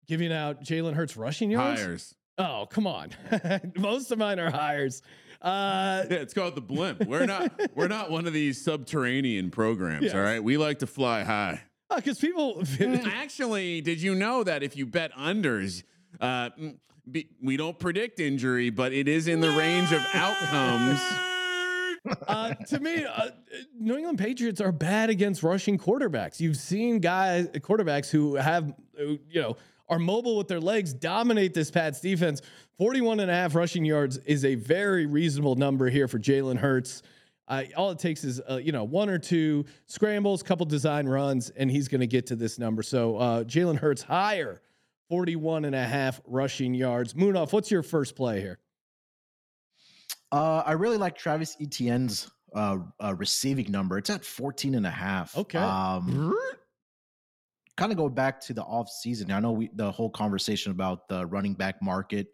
Giving 0.06 0.32
out 0.32 0.62
Jalen 0.62 0.94
Hurts 0.94 1.16
rushing 1.16 1.50
yards? 1.50 1.80
Hires. 1.82 2.14
Oh, 2.38 2.66
come 2.70 2.86
on. 2.86 3.10
Most 3.76 4.12
of 4.12 4.18
mine 4.18 4.38
are 4.38 4.50
hires. 4.50 5.02
Uh, 5.42 6.04
Yeah, 6.08 6.16
it's 6.18 6.34
called 6.34 6.54
the 6.54 6.60
blimp. 6.60 7.04
We're 7.04 7.26
not 7.26 7.50
we're 7.74 7.88
not 7.88 8.10
one 8.12 8.26
of 8.28 8.32
these 8.32 8.62
subterranean 8.62 9.50
programs, 9.50 10.04
Yes. 10.04 10.14
all 10.14 10.20
right? 10.20 10.42
We 10.42 10.56
like 10.56 10.78
to 10.80 10.86
fly 10.86 11.24
high. 11.24 11.62
because 11.96 12.18
people, 12.18 12.62
Actually, 13.06 13.80
did 13.80 14.00
you 14.00 14.14
know 14.14 14.44
that 14.44 14.62
if 14.62 14.76
you 14.76 14.86
bet 14.86 15.12
unders, 15.12 15.82
uh, 16.20 16.50
mm, 16.50 16.76
be, 17.10 17.28
we 17.42 17.56
don't 17.56 17.78
predict 17.78 18.20
injury, 18.20 18.70
but 18.70 18.92
it 18.92 19.08
is 19.08 19.28
in 19.28 19.40
the 19.40 19.50
range 19.50 19.92
of 19.92 20.04
outcomes. 20.12 21.00
uh, 22.26 22.54
to 22.54 22.80
me, 22.80 23.04
uh, 23.04 23.30
New 23.78 23.96
England 23.96 24.18
Patriots 24.18 24.60
are 24.60 24.72
bad 24.72 25.08
against 25.08 25.42
rushing 25.42 25.78
quarterbacks. 25.78 26.38
You've 26.40 26.56
seen 26.56 26.98
guys, 26.98 27.48
quarterbacks 27.48 28.10
who 28.10 28.34
have, 28.36 28.74
who, 28.96 29.18
you 29.30 29.40
know, 29.40 29.56
are 29.88 29.98
mobile 29.98 30.36
with 30.36 30.48
their 30.48 30.60
legs, 30.60 30.92
dominate 30.92 31.54
this 31.54 31.70
Pats 31.70 32.00
defense. 32.00 32.42
41 32.76 33.20
and 33.20 33.30
a 33.30 33.34
half 33.34 33.54
rushing 33.54 33.84
yards 33.84 34.18
is 34.18 34.44
a 34.44 34.54
very 34.54 35.06
reasonable 35.06 35.56
number 35.56 35.88
here 35.88 36.06
for 36.06 36.18
Jalen 36.18 36.58
Hurts. 36.58 37.02
Uh, 37.48 37.64
all 37.76 37.90
it 37.90 37.98
takes 37.98 38.24
is, 38.24 38.40
uh, 38.48 38.56
you 38.56 38.72
know, 38.72 38.84
one 38.84 39.08
or 39.08 39.18
two 39.18 39.64
scrambles, 39.86 40.42
couple 40.42 40.66
design 40.66 41.08
runs, 41.08 41.50
and 41.50 41.70
he's 41.70 41.88
going 41.88 42.00
to 42.00 42.06
get 42.06 42.26
to 42.26 42.36
this 42.36 42.58
number. 42.58 42.82
So 42.82 43.16
uh, 43.16 43.44
Jalen 43.44 43.78
Hurts 43.78 44.02
higher, 44.02 44.60
41 45.08 45.64
and 45.64 45.74
a 45.74 45.84
half 45.84 46.20
rushing 46.26 46.74
yards. 46.74 47.14
Munaf, 47.14 47.52
what's 47.52 47.70
your 47.70 47.82
first 47.82 48.14
play 48.14 48.40
here? 48.40 48.58
Uh, 50.30 50.62
I 50.66 50.72
really 50.72 50.98
like 50.98 51.16
Travis 51.16 51.56
Etienne's 51.58 52.30
uh, 52.54 52.78
uh, 53.02 53.14
receiving 53.14 53.70
number. 53.70 53.96
It's 53.96 54.10
at 54.10 54.24
14 54.24 54.74
and 54.74 54.86
a 54.86 54.90
half. 54.90 55.36
Okay. 55.36 55.58
Um, 55.58 56.36
kind 57.78 57.92
of 57.92 57.96
go 57.96 58.10
back 58.10 58.40
to 58.40 58.52
the 58.52 58.62
off 58.62 58.90
season. 58.90 59.30
I 59.30 59.40
know 59.40 59.52
we 59.52 59.70
the 59.74 59.90
whole 59.90 60.10
conversation 60.10 60.72
about 60.72 61.08
the 61.08 61.24
running 61.26 61.54
back 61.54 61.80
market 61.80 62.28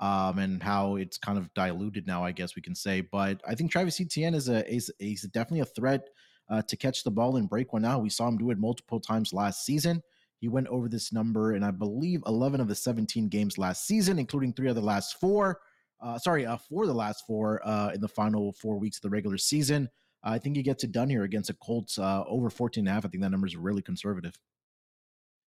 um, 0.00 0.38
and 0.38 0.62
how 0.62 0.96
it's 0.96 1.18
kind 1.18 1.38
of 1.38 1.52
diluted 1.54 2.06
now. 2.06 2.24
I 2.24 2.32
guess 2.32 2.56
we 2.56 2.62
can 2.62 2.74
say, 2.74 3.02
but 3.02 3.40
I 3.46 3.54
think 3.54 3.70
Travis 3.70 4.00
Etienne 4.00 4.34
is 4.34 4.48
a 4.48 4.68
is, 4.68 4.90
is 4.98 5.22
definitely 5.22 5.60
a 5.60 5.66
threat 5.66 6.08
uh, 6.48 6.62
to 6.62 6.76
catch 6.76 7.04
the 7.04 7.10
ball 7.10 7.36
and 7.36 7.48
break 7.48 7.72
one 7.72 7.84
out. 7.84 8.02
We 8.02 8.10
saw 8.10 8.26
him 8.26 8.38
do 8.38 8.50
it 8.50 8.58
multiple 8.58 9.00
times 9.00 9.32
last 9.32 9.64
season. 9.64 10.02
He 10.38 10.48
went 10.48 10.68
over 10.68 10.88
this 10.88 11.12
number 11.12 11.54
in 11.54 11.62
I 11.62 11.70
believe 11.70 12.22
11 12.26 12.60
of 12.60 12.68
the 12.68 12.74
17 12.74 13.28
games 13.28 13.58
last 13.58 13.86
season, 13.86 14.18
including 14.18 14.54
three 14.54 14.68
of 14.68 14.74
the 14.74 14.80
last 14.80 15.20
four. 15.20 15.60
Uh, 16.00 16.18
sorry, 16.18 16.46
uh, 16.46 16.56
for 16.56 16.86
the 16.86 16.94
last 16.94 17.26
four 17.26 17.60
uh, 17.66 17.90
in 17.94 18.00
the 18.00 18.08
final 18.08 18.52
four 18.54 18.78
weeks 18.78 18.96
of 18.96 19.02
the 19.02 19.10
regular 19.10 19.36
season. 19.36 19.88
I 20.22 20.38
think 20.38 20.56
he 20.56 20.62
gets 20.62 20.84
it 20.84 20.92
done 20.92 21.08
here 21.08 21.24
against 21.24 21.48
the 21.48 21.54
Colts 21.54 21.98
uh, 21.98 22.24
over 22.26 22.50
14 22.50 22.82
and 22.82 22.88
a 22.88 22.92
half. 22.92 23.04
I 23.04 23.08
think 23.08 23.22
that 23.22 23.30
number 23.30 23.46
is 23.46 23.56
really 23.56 23.82
conservative. 23.82 24.38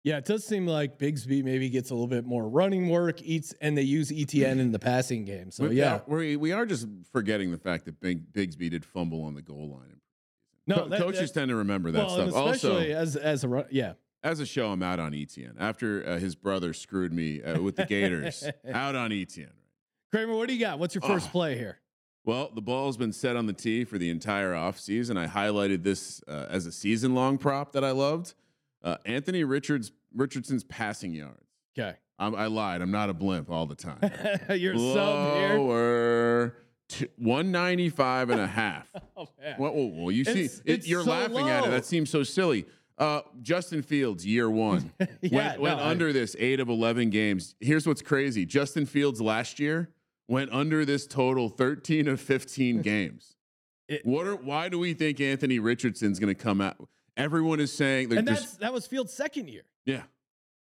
Yeah, 0.04 0.18
it 0.18 0.24
does 0.24 0.46
seem 0.46 0.66
like 0.66 0.98
Bigsby 0.98 1.42
maybe 1.44 1.68
gets 1.68 1.90
a 1.90 1.94
little 1.94 2.06
bit 2.06 2.24
more 2.24 2.48
running 2.48 2.88
work, 2.88 3.20
eats, 3.22 3.52
and 3.60 3.76
they 3.76 3.82
use 3.82 4.12
Etienne 4.12 4.60
in 4.60 4.70
the 4.72 4.78
passing 4.78 5.24
game. 5.24 5.50
So 5.50 5.70
yeah, 5.70 6.00
we 6.06 6.36
we 6.36 6.52
are 6.52 6.64
just 6.66 6.86
forgetting 7.12 7.50
the 7.50 7.58
fact 7.58 7.84
that 7.86 8.00
Big 8.00 8.32
Bigsby 8.32 8.70
did 8.70 8.84
fumble 8.84 9.22
on 9.24 9.34
the 9.34 9.42
goal 9.42 9.68
line. 9.70 10.00
no, 10.66 10.76
Co- 10.76 10.88
that- 10.88 11.00
coaches 11.00 11.32
that- 11.32 11.40
tend 11.40 11.48
to 11.50 11.56
remember 11.56 11.90
that 11.90 12.06
well, 12.06 12.10
stuff. 12.30 12.34
Also, 12.34 12.78
as 12.78 13.16
as 13.16 13.42
a 13.44 13.48
run, 13.48 13.64
yeah. 13.70 13.94
as 14.22 14.38
a 14.40 14.46
show, 14.46 14.70
I'm 14.70 14.82
out 14.82 15.00
on 15.00 15.14
Etienne 15.14 15.56
after 15.58 16.06
uh, 16.08 16.18
his 16.18 16.34
brother 16.36 16.72
screwed 16.72 17.12
me 17.12 17.42
uh, 17.42 17.60
with 17.60 17.76
the 17.76 17.84
Gators. 17.84 18.44
out 18.72 18.94
on 18.94 19.12
Etienne. 19.12 19.50
Kramer, 20.12 20.34
what 20.36 20.48
do 20.48 20.54
you 20.54 20.60
got? 20.60 20.78
What's 20.78 20.94
your 20.94 21.02
first 21.02 21.26
Oh. 21.28 21.32
play 21.32 21.58
here? 21.58 21.80
Well, 22.24 22.50
the 22.54 22.62
ball's 22.62 22.96
been 22.96 23.12
set 23.12 23.36
on 23.36 23.46
the 23.46 23.52
tee 23.52 23.84
for 23.84 23.98
the 23.98 24.10
entire 24.10 24.52
offseason. 24.52 25.16
I 25.18 25.26
highlighted 25.26 25.82
this 25.82 26.22
uh, 26.28 26.46
as 26.48 26.66
a 26.66 26.72
season 26.72 27.14
long 27.14 27.36
prop 27.38 27.72
that 27.72 27.84
I 27.84 27.90
loved. 27.90 28.34
Uh, 28.82 28.96
Anthony 29.04 29.44
Richards 29.44 29.92
Richardson's 30.14 30.64
passing 30.64 31.12
yards. 31.14 31.46
Okay, 31.78 31.96
I'm, 32.18 32.34
I 32.34 32.46
lied. 32.46 32.80
I'm 32.82 32.90
not 32.90 33.10
a 33.10 33.14
blimp 33.14 33.50
all 33.50 33.66
the 33.66 33.74
time. 33.74 33.98
you're 34.58 34.76
sub 34.76 35.36
here. 35.36 35.58
Lower 35.58 36.54
to 36.90 37.08
195 37.18 38.30
and 38.30 38.40
a 38.40 38.46
half. 38.46 38.88
Oh, 39.16 39.26
man. 39.42 39.56
Well, 39.58 39.74
well, 39.74 39.90
well, 39.90 40.10
you 40.12 40.24
see, 40.24 40.44
It's- 40.44 40.62
it, 40.64 40.86
you're 40.86 41.02
so 41.02 41.10
laughing 41.10 41.48
at 41.48 41.64
it. 41.64 41.70
That 41.72 41.84
seems 41.84 42.08
so 42.08 42.22
silly. 42.22 42.66
Uh, 42.96 43.22
Justin 43.42 43.82
Fields, 43.82 44.24
year 44.24 44.48
one, 44.48 44.92
Yeah, 45.20 45.48
went, 45.48 45.60
went 45.60 45.78
no, 45.78 45.82
I- 45.84 45.90
under 45.90 46.12
this 46.12 46.36
eight 46.38 46.60
of 46.60 46.68
11 46.68 47.10
games. 47.10 47.56
Here's 47.58 47.84
what's 47.86 48.00
crazy 48.00 48.46
Justin 48.46 48.86
Fields 48.86 49.20
last 49.20 49.58
year 49.58 49.90
went 50.28 50.52
under 50.52 50.84
this 50.84 51.06
total 51.08 51.48
13 51.48 52.06
of 52.06 52.20
15 52.20 52.80
games. 52.82 53.34
It- 53.88 54.06
what 54.06 54.26
are, 54.28 54.36
why 54.36 54.68
do 54.68 54.78
we 54.78 54.94
think 54.94 55.20
Anthony 55.20 55.58
Richardson's 55.58 56.20
going 56.20 56.32
to 56.34 56.40
come 56.40 56.60
out? 56.60 56.88
Everyone 57.18 57.60
is 57.60 57.72
saying, 57.72 58.16
and 58.16 58.26
that's 58.26 58.56
that 58.58 58.72
was 58.72 58.86
Fields' 58.86 59.12
second 59.12 59.48
year. 59.48 59.62
yeah. 59.84 60.02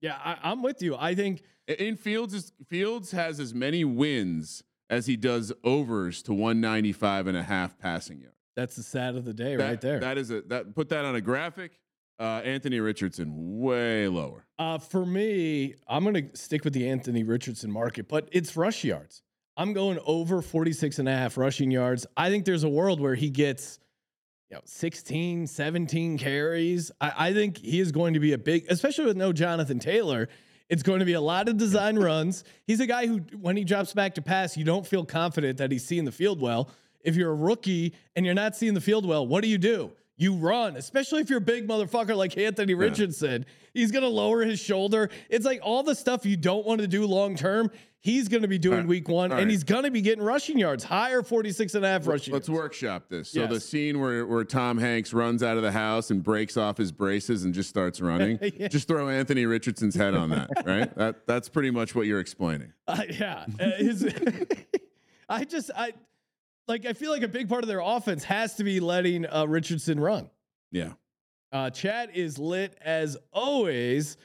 Yeah, 0.02 0.16
I, 0.24 0.38
I'm 0.44 0.62
with 0.62 0.80
you. 0.80 0.96
I 0.96 1.14
think 1.14 1.42
In 1.68 1.94
Fields, 1.96 2.32
is, 2.32 2.52
Fields 2.68 3.10
has 3.10 3.38
as 3.38 3.52
many 3.54 3.84
wins 3.84 4.62
as 4.88 5.04
he 5.06 5.14
does 5.14 5.52
overs 5.62 6.22
to 6.22 6.32
195 6.32 7.26
and 7.26 7.36
a 7.36 7.42
half 7.42 7.78
passing 7.78 8.22
yards. 8.22 8.34
that's 8.56 8.76
the 8.76 8.82
sad 8.82 9.14
of 9.14 9.26
the 9.26 9.34
day 9.34 9.56
That- 9.56 9.68
right 9.68 9.80
there. 9.80 10.00
That 10.00 10.16
is 10.16 10.30
a 10.30 10.40
that 10.48 10.74
put 10.74 10.88
that 10.88 11.04
on 11.04 11.14
a 11.16 11.20
graphic. 11.20 11.72
Uh, 12.18 12.40
Anthony 12.44 12.80
Richardson 12.80 13.60
way 13.60 14.06
lower. 14.08 14.46
Uh, 14.58 14.76
for 14.78 15.04
me, 15.06 15.74
I'm 15.88 16.02
going 16.04 16.30
to 16.30 16.36
stick 16.36 16.64
with 16.64 16.72
the 16.74 16.86
Anthony 16.88 17.22
Richardson 17.22 17.70
market, 17.70 18.08
but 18.08 18.28
it's 18.32 18.56
rush 18.56 18.84
yards. 18.84 19.22
I'm 19.56 19.72
going 19.74 19.98
over 20.04 20.40
46 20.42 20.98
and 20.98 21.08
a 21.08 21.12
half 21.12 21.36
rushing 21.38 21.70
yards. 21.70 22.06
I 22.18 22.28
think 22.30 22.44
there's 22.46 22.62
a 22.64 22.68
world 22.68 23.00
where 23.00 23.14
he 23.14 23.28
gets, 23.30 23.78
you 24.50 24.56
know, 24.56 24.62
16, 24.64 25.46
17 25.46 26.18
carries. 26.18 26.90
I, 27.00 27.12
I 27.16 27.32
think 27.32 27.58
he 27.58 27.78
is 27.78 27.92
going 27.92 28.14
to 28.14 28.20
be 28.20 28.32
a 28.32 28.38
big, 28.38 28.66
especially 28.68 29.04
with 29.04 29.16
no 29.16 29.32
Jonathan 29.32 29.78
Taylor. 29.78 30.28
It's 30.68 30.82
going 30.82 30.98
to 30.98 31.04
be 31.04 31.12
a 31.12 31.20
lot 31.20 31.48
of 31.48 31.56
design 31.56 31.96
runs. 32.00 32.42
He's 32.66 32.80
a 32.80 32.86
guy 32.86 33.06
who, 33.06 33.18
when 33.40 33.56
he 33.56 33.64
drops 33.64 33.92
back 33.92 34.16
to 34.16 34.22
pass, 34.22 34.56
you 34.56 34.64
don't 34.64 34.86
feel 34.86 35.04
confident 35.04 35.58
that 35.58 35.70
he's 35.70 35.84
seeing 35.84 36.04
the 36.04 36.12
field 36.12 36.40
well. 36.40 36.70
If 37.02 37.16
you're 37.16 37.30
a 37.30 37.34
rookie 37.34 37.94
and 38.16 38.26
you're 38.26 38.34
not 38.34 38.56
seeing 38.56 38.74
the 38.74 38.80
field 38.80 39.06
well, 39.06 39.26
what 39.26 39.42
do 39.42 39.48
you 39.48 39.56
do? 39.56 39.92
You 40.16 40.34
run, 40.34 40.76
especially 40.76 41.22
if 41.22 41.30
you're 41.30 41.38
a 41.38 41.40
big 41.40 41.66
motherfucker 41.66 42.14
like 42.14 42.36
Anthony 42.36 42.74
Richardson. 42.74 43.46
He's 43.72 43.90
going 43.90 44.02
to 44.02 44.08
lower 44.08 44.42
his 44.44 44.60
shoulder. 44.60 45.08
It's 45.30 45.46
like 45.46 45.60
all 45.62 45.82
the 45.82 45.94
stuff 45.94 46.26
you 46.26 46.36
don't 46.36 46.66
want 46.66 46.82
to 46.82 46.86
do 46.86 47.06
long 47.06 47.36
term, 47.36 47.70
he's 48.00 48.28
going 48.28 48.42
to 48.42 48.48
be 48.48 48.58
doing 48.58 48.78
right. 48.78 48.86
week 48.86 49.08
one, 49.08 49.30
All 49.30 49.38
and 49.38 49.46
right. 49.46 49.50
he's 49.50 49.62
going 49.62 49.84
to 49.84 49.90
be 49.90 50.00
getting 50.00 50.24
rushing 50.24 50.58
yards, 50.58 50.82
higher 50.82 51.22
46 51.22 51.74
and 51.74 51.84
a 51.84 51.88
half 51.88 52.06
rushing 52.06 52.32
Let's 52.34 52.48
yards. 52.48 52.60
workshop 52.60 53.04
this. 53.08 53.30
So 53.30 53.46
the 53.46 53.60
scene 53.60 54.00
where 54.00 54.26
where 54.26 54.44
Tom 54.44 54.78
Hanks 54.78 55.12
runs 55.12 55.42
out 55.42 55.56
of 55.56 55.62
the 55.62 55.72
house 55.72 56.10
and 56.10 56.22
breaks 56.22 56.56
off 56.56 56.76
his 56.76 56.90
braces 56.92 57.44
and 57.44 57.54
just 57.54 57.68
starts 57.68 58.00
running. 58.00 58.38
Yeah. 58.60 58.68
Just 58.68 58.88
throw 58.88 59.08
Anthony 59.08 59.46
Richardson's 59.46 59.94
head 59.94 60.14
on 60.14 60.30
that, 60.30 60.50
right? 60.66 60.94
That 60.96 61.26
that's 61.26 61.48
pretty 61.48 61.70
much 61.70 61.94
what 61.94 62.06
you're 62.06 62.20
explaining. 62.20 62.72
Uh, 62.86 63.02
yeah. 63.08 63.46
Uh, 63.58 63.70
his, 63.76 64.04
I 65.28 65.44
just, 65.44 65.70
I 65.76 65.92
like, 66.66 66.84
I 66.84 66.92
feel 66.92 67.10
like 67.10 67.22
a 67.22 67.28
big 67.28 67.48
part 67.48 67.62
of 67.62 67.68
their 67.68 67.80
offense 67.80 68.24
has 68.24 68.54
to 68.56 68.64
be 68.64 68.80
letting 68.80 69.24
uh, 69.26 69.46
Richardson 69.46 70.00
run. 70.00 70.28
Yeah. 70.72 70.92
Uh, 71.52 71.70
chat 71.70 72.14
is 72.14 72.38
lit 72.38 72.76
as 72.80 73.16
always. 73.32 74.16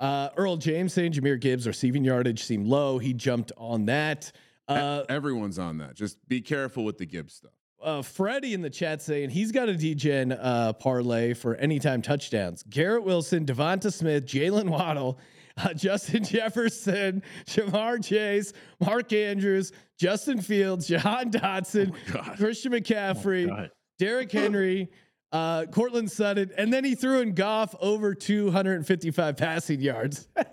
Uh, 0.00 0.30
Earl 0.36 0.56
James 0.56 0.92
saying 0.94 1.12
Jahmyr 1.12 1.38
Gibbs 1.38 1.66
receiving 1.66 2.02
yardage 2.04 2.42
seemed 2.42 2.66
low. 2.66 2.98
He 2.98 3.12
jumped 3.12 3.52
on 3.56 3.84
that. 3.86 4.32
Uh, 4.66 5.04
Everyone's 5.08 5.58
on 5.58 5.78
that. 5.78 5.94
Just 5.94 6.16
be 6.28 6.40
careful 6.40 6.84
with 6.84 6.96
the 6.98 7.04
Gibbs 7.06 7.34
stuff. 7.34 7.52
uh, 7.82 8.00
Freddie 8.02 8.54
in 8.54 8.62
the 8.62 8.70
chat 8.70 9.02
saying 9.02 9.30
he's 9.30 9.52
got 9.52 9.68
a 9.68 9.76
Degen 9.76 10.32
uh, 10.32 10.72
parlay 10.74 11.34
for 11.34 11.54
anytime 11.56 12.02
touchdowns. 12.02 12.62
Garrett 12.70 13.04
Wilson, 13.04 13.44
Devonta 13.44 13.92
Smith, 13.92 14.24
Jaylen 14.26 14.70
Waddle, 14.70 15.18
uh, 15.58 15.74
Justin 15.74 16.24
Jefferson, 16.24 17.22
Ja'Marr 17.46 18.02
Chase, 18.02 18.52
Mark 18.80 19.12
Andrews, 19.12 19.72
Justin 19.98 20.40
Fields, 20.40 20.86
Jahan 20.86 21.30
Dotson, 21.30 21.94
God. 22.12 22.36
Christian 22.38 22.72
McCaffrey, 22.72 23.48
God. 23.48 23.70
Derrick 23.98 24.30
Henry, 24.32 24.88
Uh, 25.32 25.64
Courtland 25.66 26.10
Sutton, 26.10 26.50
and 26.56 26.72
then 26.72 26.82
he 26.84 26.96
threw 26.96 27.20
in 27.20 27.34
Goff 27.34 27.76
over 27.80 28.14
255 28.16 29.36
passing 29.36 29.80
yards. 29.80 30.28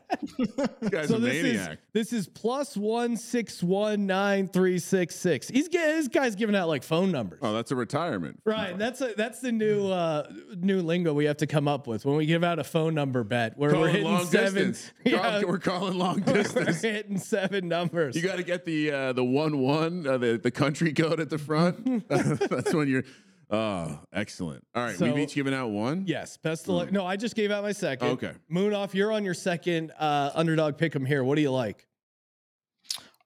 This 0.79 0.89
guy's 0.89 1.09
so 1.09 1.17
a 1.17 1.19
this 1.19 1.43
maniac. 1.43 1.71
is 1.73 1.77
this 1.91 2.13
is 2.13 2.27
plus 2.29 2.77
one 2.77 3.17
six 3.17 3.61
one 3.61 4.05
nine 4.05 4.47
three 4.47 4.79
six 4.79 5.15
six. 5.15 5.49
He's 5.49 5.67
getting 5.67 5.97
this 5.97 6.07
guy's 6.07 6.35
giving 6.35 6.55
out 6.55 6.69
like 6.69 6.83
phone 6.83 7.11
numbers. 7.11 7.39
oh, 7.41 7.53
that's 7.53 7.71
a 7.71 7.75
retirement. 7.75 8.39
Right, 8.45 8.77
that's 8.77 9.01
a, 9.01 9.13
that's 9.17 9.41
the 9.41 9.51
new 9.51 9.87
uh, 9.91 10.31
new 10.55 10.81
lingo 10.81 11.13
we 11.13 11.25
have 11.25 11.37
to 11.37 11.47
come 11.47 11.67
up 11.67 11.87
with 11.87 12.05
when 12.05 12.15
we 12.15 12.25
give 12.25 12.41
out 12.43 12.57
a 12.57 12.63
phone 12.63 12.95
number 12.95 13.23
bet 13.25 13.57
where 13.57 13.75
we're 13.75 13.89
hitting 13.89 14.05
long 14.05 14.25
seven. 14.25 14.69
distance. 14.69 14.91
Yeah, 15.03 15.43
We're 15.45 15.59
calling 15.59 15.97
long 15.97 16.23
we're 16.25 16.33
distance. 16.35 16.81
hitting 16.81 17.17
seven 17.19 17.67
numbers. 17.67 18.15
You 18.15 18.21
got 18.21 18.37
to 18.37 18.43
get 18.43 18.63
the 18.63 18.91
uh, 18.91 19.13
the 19.13 19.25
one 19.25 19.57
one 19.59 20.07
uh, 20.07 20.17
the 20.17 20.37
the 20.41 20.51
country 20.51 20.93
code 20.93 21.19
at 21.19 21.29
the 21.29 21.37
front. 21.37 22.07
That's 22.07 22.73
when 22.73 22.87
you're. 22.87 23.03
Oh, 23.49 23.99
excellent. 24.11 24.65
All 24.75 24.83
right, 24.83 24.97
So- 24.97 25.05
we've 25.05 25.17
each 25.19 25.35
given 25.35 25.53
out 25.53 25.69
one. 25.69 26.03
Yes, 26.05 26.35
best 26.37 26.63
of 26.63 26.75
luck. 26.75 26.91
No, 26.91 27.05
I 27.05 27.15
just 27.15 27.35
gave 27.35 27.49
out 27.49 27.63
my 27.63 27.71
second. 27.71 28.07
Okay. 28.09 28.33
Munaf. 28.51 28.93
You're 28.93 29.11
on 29.13 29.23
your 29.23 29.33
second 29.33 29.91
uh, 29.97 30.31
underdog 30.35 30.77
pick 30.77 30.95
'em 30.95 31.05
here. 31.05 31.23
What 31.23 31.35
do 31.35 31.41
you 31.41 31.51
like? 31.51 31.87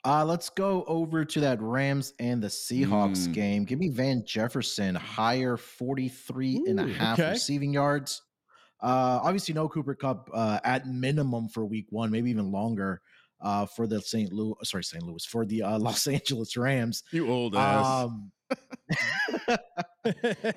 Uh, 0.03 0.25
let's 0.25 0.49
go 0.49 0.83
over 0.87 1.23
to 1.23 1.39
that 1.41 1.61
Rams 1.61 2.13
and 2.19 2.41
the 2.41 2.47
Seahawks 2.47 3.27
Mm. 3.27 3.33
game. 3.33 3.65
Give 3.65 3.77
me 3.79 3.89
Van 3.89 4.23
Jefferson 4.25 4.95
higher 4.95 5.57
43 5.57 6.63
and 6.67 6.79
a 6.79 6.87
half 6.87 7.19
okay. 7.19 7.31
receiving 7.31 7.73
yards. 7.73 8.21
Uh, 8.81 9.19
obviously 9.21 9.53
no 9.53 9.69
Cooper 9.69 9.93
Kupp 9.93 10.27
uh, 10.33 10.59
at 10.63 10.87
minimum 10.87 11.49
for 11.49 11.65
week 11.65 11.85
one, 11.89 12.09
maybe 12.09 12.31
even 12.31 12.51
longer 12.51 12.99
uh, 13.41 13.67
for 13.67 13.85
the 13.85 14.01
St. 14.01 14.33
Louis, 14.33 14.55
sorry, 14.63 14.83
St. 14.83 15.03
Louis, 15.03 15.23
for 15.23 15.45
the 15.45 15.61
uh, 15.61 15.77
Los 15.87 16.07
Angeles 16.07 16.57
Rams. 16.57 17.03
You 17.11 17.29
old 17.29 17.55
ass. 17.55 17.85
Um, 18.05 18.31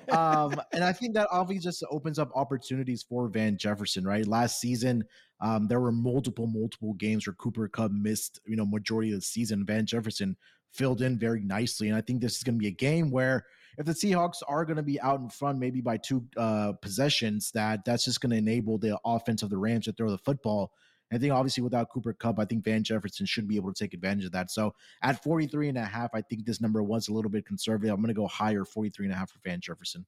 um, 0.09 0.59
and 0.73 0.83
I 0.83 0.91
think 0.91 1.13
that 1.15 1.27
obviously 1.31 1.63
just 1.63 1.83
opens 1.89 2.19
up 2.19 2.31
opportunities 2.35 3.03
for 3.03 3.27
Van 3.27 3.57
Jefferson, 3.57 4.05
right? 4.05 4.27
Last 4.27 4.59
season, 4.59 5.03
um, 5.41 5.67
there 5.67 5.79
were 5.79 5.91
multiple, 5.91 6.47
multiple 6.47 6.93
games 6.93 7.27
where 7.27 7.33
Cooper 7.33 7.67
Kupp 7.67 7.91
missed, 7.91 8.39
you 8.45 8.55
know, 8.55 8.65
majority 8.65 9.11
of 9.11 9.17
the 9.17 9.21
season. 9.21 9.65
Van 9.65 9.85
Jefferson 9.85 10.35
filled 10.71 11.01
in 11.01 11.17
very 11.17 11.41
nicely. 11.41 11.87
And 11.87 11.97
I 11.97 12.01
think 12.01 12.21
this 12.21 12.37
is 12.37 12.43
going 12.43 12.55
to 12.55 12.59
be 12.59 12.67
a 12.67 12.71
game 12.71 13.09
where 13.09 13.45
if 13.77 13.85
the 13.85 13.93
Seahawks 13.93 14.41
are 14.47 14.65
going 14.65 14.77
to 14.77 14.83
be 14.83 14.99
out 15.01 15.19
in 15.19 15.29
front, 15.29 15.59
maybe 15.59 15.81
by 15.81 15.97
two 15.97 16.23
uh, 16.37 16.73
possessions, 16.81 17.51
that 17.51 17.85
that's 17.85 18.05
just 18.05 18.21
going 18.21 18.31
to 18.31 18.37
enable 18.37 18.77
the 18.77 18.97
offense 19.05 19.43
of 19.43 19.49
the 19.49 19.57
Rams 19.57 19.85
to 19.85 19.93
throw 19.93 20.09
the 20.09 20.17
football. 20.17 20.71
I 21.13 21.17
think 21.17 21.31
obviously 21.33 21.63
without 21.63 21.89
Cooper 21.89 22.13
Kupp, 22.13 22.39
I 22.39 22.45
think 22.45 22.63
Van 22.63 22.83
Jefferson 22.83 23.25
should 23.25 23.47
be 23.47 23.55
able 23.55 23.71
to 23.73 23.83
take 23.83 23.93
advantage 23.93 24.25
of 24.25 24.31
that. 24.31 24.49
So 24.51 24.73
at 25.03 25.21
43 25.23 25.69
and 25.69 25.77
a 25.77 25.85
half, 25.85 26.09
I 26.13 26.21
think 26.21 26.45
this 26.45 26.59
number 26.61 26.81
was 26.83 27.07
a 27.07 27.13
little 27.13 27.29
bit 27.31 27.45
conservative. 27.45 27.93
I'm 27.93 28.01
going 28.01 28.07
to 28.07 28.13
go 28.13 28.27
higher, 28.27 28.65
43 28.65 29.05
and 29.05 29.13
a 29.13 29.17
half 29.17 29.29
for 29.31 29.39
Van 29.43 29.59
Jefferson. 29.61 30.05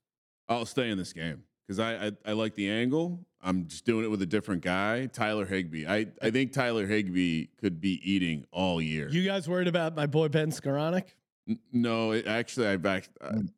I'll 0.48 0.66
stay 0.66 0.90
in 0.90 0.98
this 0.98 1.12
game 1.12 1.42
because 1.66 1.78
I, 1.78 2.06
I 2.08 2.12
I 2.26 2.32
like 2.32 2.54
the 2.54 2.68
angle. 2.70 3.24
I'm 3.40 3.66
just 3.68 3.84
doing 3.84 4.04
it 4.04 4.08
with 4.08 4.22
a 4.22 4.26
different 4.26 4.62
guy, 4.62 5.06
Tyler 5.06 5.46
Higbee. 5.46 5.86
I 5.86 6.06
I 6.20 6.30
think 6.30 6.52
Tyler 6.52 6.86
Higbee 6.86 7.46
could 7.60 7.80
be 7.80 8.00
eating 8.02 8.44
all 8.50 8.80
year. 8.80 9.08
you 9.10 9.24
guys 9.24 9.48
worried 9.48 9.68
about 9.68 9.94
my 9.94 10.06
boy 10.06 10.28
Ben 10.28 10.50
Skowronek? 10.50 11.04
N- 11.48 11.60
no, 11.72 12.12
it, 12.12 12.26
actually, 12.26 12.66
I 12.68 12.76
back. 12.76 13.08
I, 13.20 13.26
Mm. 13.32 13.48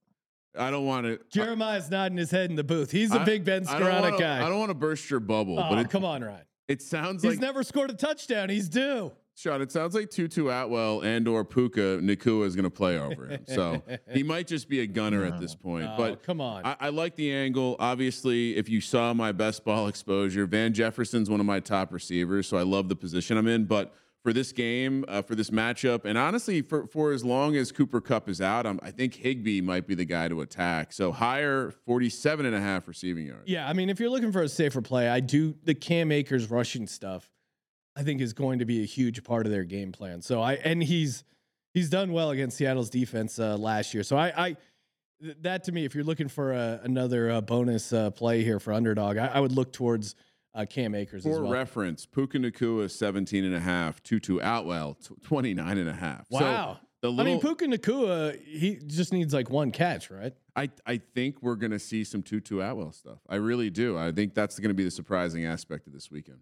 I 0.58 0.70
don't 0.72 0.84
want 0.84 1.06
to. 1.06 1.20
Jeremiah's 1.30 1.88
nodding 1.90 2.18
his 2.18 2.32
head 2.32 2.50
in 2.50 2.56
the 2.56 2.64
booth. 2.64 2.90
He's 2.90 3.14
a 3.14 3.20
I- 3.20 3.24
big 3.24 3.44
Ben 3.44 3.64
I 3.68 3.80
Skowronek 3.80 4.18
guy. 4.18 4.44
I 4.44 4.48
don't 4.48 4.58
want 4.58 4.70
to 4.70 4.74
burst 4.74 5.08
your 5.08 5.20
bubble, 5.20 5.58
oh, 5.60 5.66
but 5.70 5.78
it, 5.78 5.90
come 5.90 6.04
on, 6.04 6.24
Ryan. 6.24 6.42
It 6.70 6.82
sounds 6.82 7.22
He's 7.22 7.30
like 7.30 7.32
he's 7.32 7.40
never 7.40 7.64
scored 7.64 7.90
a 7.90 7.94
touchdown. 7.94 8.48
He's 8.48 8.68
due. 8.68 9.10
Sean, 9.34 9.60
it 9.60 9.72
sounds 9.72 9.92
like 9.94 10.08
Tutu 10.08 10.48
Atwell 10.48 11.00
and 11.00 11.26
or 11.26 11.44
Puka 11.44 11.98
Nacua 12.00 12.46
is 12.46 12.54
going 12.54 12.64
to 12.64 12.70
play 12.70 12.96
over 12.96 13.26
him. 13.26 13.44
So 13.48 13.82
he 14.12 14.22
might 14.22 14.46
just 14.46 14.68
be 14.68 14.80
a 14.80 14.86
gunner 14.86 15.24
at 15.24 15.40
this 15.40 15.54
point. 15.54 15.88
Oh, 15.90 15.96
but 15.96 16.22
come 16.22 16.40
on. 16.40 16.64
I, 16.64 16.76
I 16.78 16.88
like 16.90 17.16
the 17.16 17.32
angle. 17.32 17.74
Obviously, 17.80 18.56
if 18.56 18.68
you 18.68 18.80
saw 18.80 19.12
my 19.14 19.32
best 19.32 19.64
ball 19.64 19.88
exposure, 19.88 20.46
Van 20.46 20.72
Jefferson's 20.72 21.28
one 21.28 21.40
of 21.40 21.46
my 21.46 21.58
top 21.58 21.92
receivers, 21.92 22.46
so 22.46 22.56
I 22.56 22.62
love 22.62 22.88
the 22.88 22.96
position 22.96 23.36
I'm 23.36 23.48
in. 23.48 23.64
But 23.64 23.92
for 24.22 24.32
this 24.32 24.52
game, 24.52 25.04
uh, 25.08 25.22
for 25.22 25.34
this 25.34 25.50
matchup, 25.50 26.04
and 26.04 26.18
honestly, 26.18 26.60
for 26.62 26.86
for 26.86 27.12
as 27.12 27.24
long 27.24 27.56
as 27.56 27.72
Cooper 27.72 28.00
Kupp 28.00 28.28
is 28.28 28.40
out, 28.40 28.66
I'm, 28.66 28.78
I 28.82 28.90
think 28.90 29.14
Higbee 29.14 29.60
might 29.60 29.86
be 29.86 29.94
the 29.94 30.04
guy 30.04 30.28
to 30.28 30.42
attack. 30.42 30.92
So 30.92 31.10
higher 31.10 31.70
47 31.86 32.46
and 32.46 32.54
a 32.54 32.60
half 32.60 32.86
receiving 32.86 33.26
yards. 33.26 33.48
Yeah, 33.48 33.68
I 33.68 33.72
mean, 33.72 33.88
if 33.88 33.98
you're 33.98 34.10
looking 34.10 34.32
for 34.32 34.42
a 34.42 34.48
safer 34.48 34.82
play, 34.82 35.08
I 35.08 35.20
do 35.20 35.54
the 35.64 35.74
Cam 35.74 36.12
Akers 36.12 36.50
rushing 36.50 36.86
stuff. 36.86 37.30
I 37.96 38.02
think 38.02 38.20
is 38.20 38.32
going 38.32 38.60
to 38.60 38.64
be 38.64 38.82
a 38.82 38.86
huge 38.86 39.24
part 39.24 39.46
of 39.46 39.52
their 39.52 39.64
game 39.64 39.92
plan. 39.92 40.22
So 40.22 40.40
I 40.40 40.54
and 40.54 40.82
he's 40.82 41.24
he's 41.74 41.90
done 41.90 42.12
well 42.12 42.30
against 42.30 42.56
Seattle's 42.56 42.90
defense 42.90 43.38
uh, 43.38 43.56
last 43.56 43.94
year. 43.94 44.02
So 44.02 44.16
I, 44.16 44.46
I 44.48 44.56
th- 45.22 45.36
that 45.40 45.64
to 45.64 45.72
me, 45.72 45.84
if 45.84 45.94
you're 45.94 46.04
looking 46.04 46.28
for 46.28 46.52
a, 46.52 46.80
another 46.84 47.30
uh, 47.30 47.40
bonus 47.40 47.92
uh, 47.92 48.10
play 48.10 48.42
here 48.42 48.60
for 48.60 48.72
underdog, 48.72 49.16
I, 49.16 49.26
I 49.26 49.40
would 49.40 49.52
look 49.52 49.72
towards 49.72 50.14
uh, 50.54 50.66
Cam 50.68 50.94
Akers 50.94 51.26
as 51.26 51.32
For 51.36 51.42
well. 51.42 51.52
reference, 51.52 52.06
Puka 52.06 52.38
Nacua 52.38 52.90
17 52.90 53.44
and 53.44 53.54
a 53.54 53.60
half, 53.60 54.02
Tutu 54.02 54.38
Atwell 54.38 54.94
tw- 54.94 55.22
29 55.22 55.78
and 55.78 55.88
a 55.88 55.94
half. 55.94 56.26
So 56.30 56.40
wow. 56.40 56.78
the 57.02 57.12
I 57.12 57.24
mean, 57.24 57.40
Puka 57.40 57.66
Nacua, 57.66 58.40
he 58.44 58.78
just 58.86 59.12
needs 59.12 59.32
like 59.32 59.50
one 59.50 59.70
catch, 59.70 60.10
right? 60.10 60.32
I, 60.56 60.70
I 60.86 61.00
think 61.14 61.42
we're 61.42 61.56
going 61.56 61.70
to 61.70 61.78
see 61.78 62.04
some 62.04 62.22
Tutu 62.22 62.60
Atwell 62.60 62.92
stuff. 62.92 63.18
I 63.28 63.36
really 63.36 63.70
do. 63.70 63.96
I 63.96 64.12
think 64.12 64.34
that's 64.34 64.58
going 64.58 64.70
to 64.70 64.74
be 64.74 64.84
the 64.84 64.90
surprising 64.90 65.44
aspect 65.44 65.86
of 65.86 65.92
this 65.92 66.10
weekend. 66.10 66.38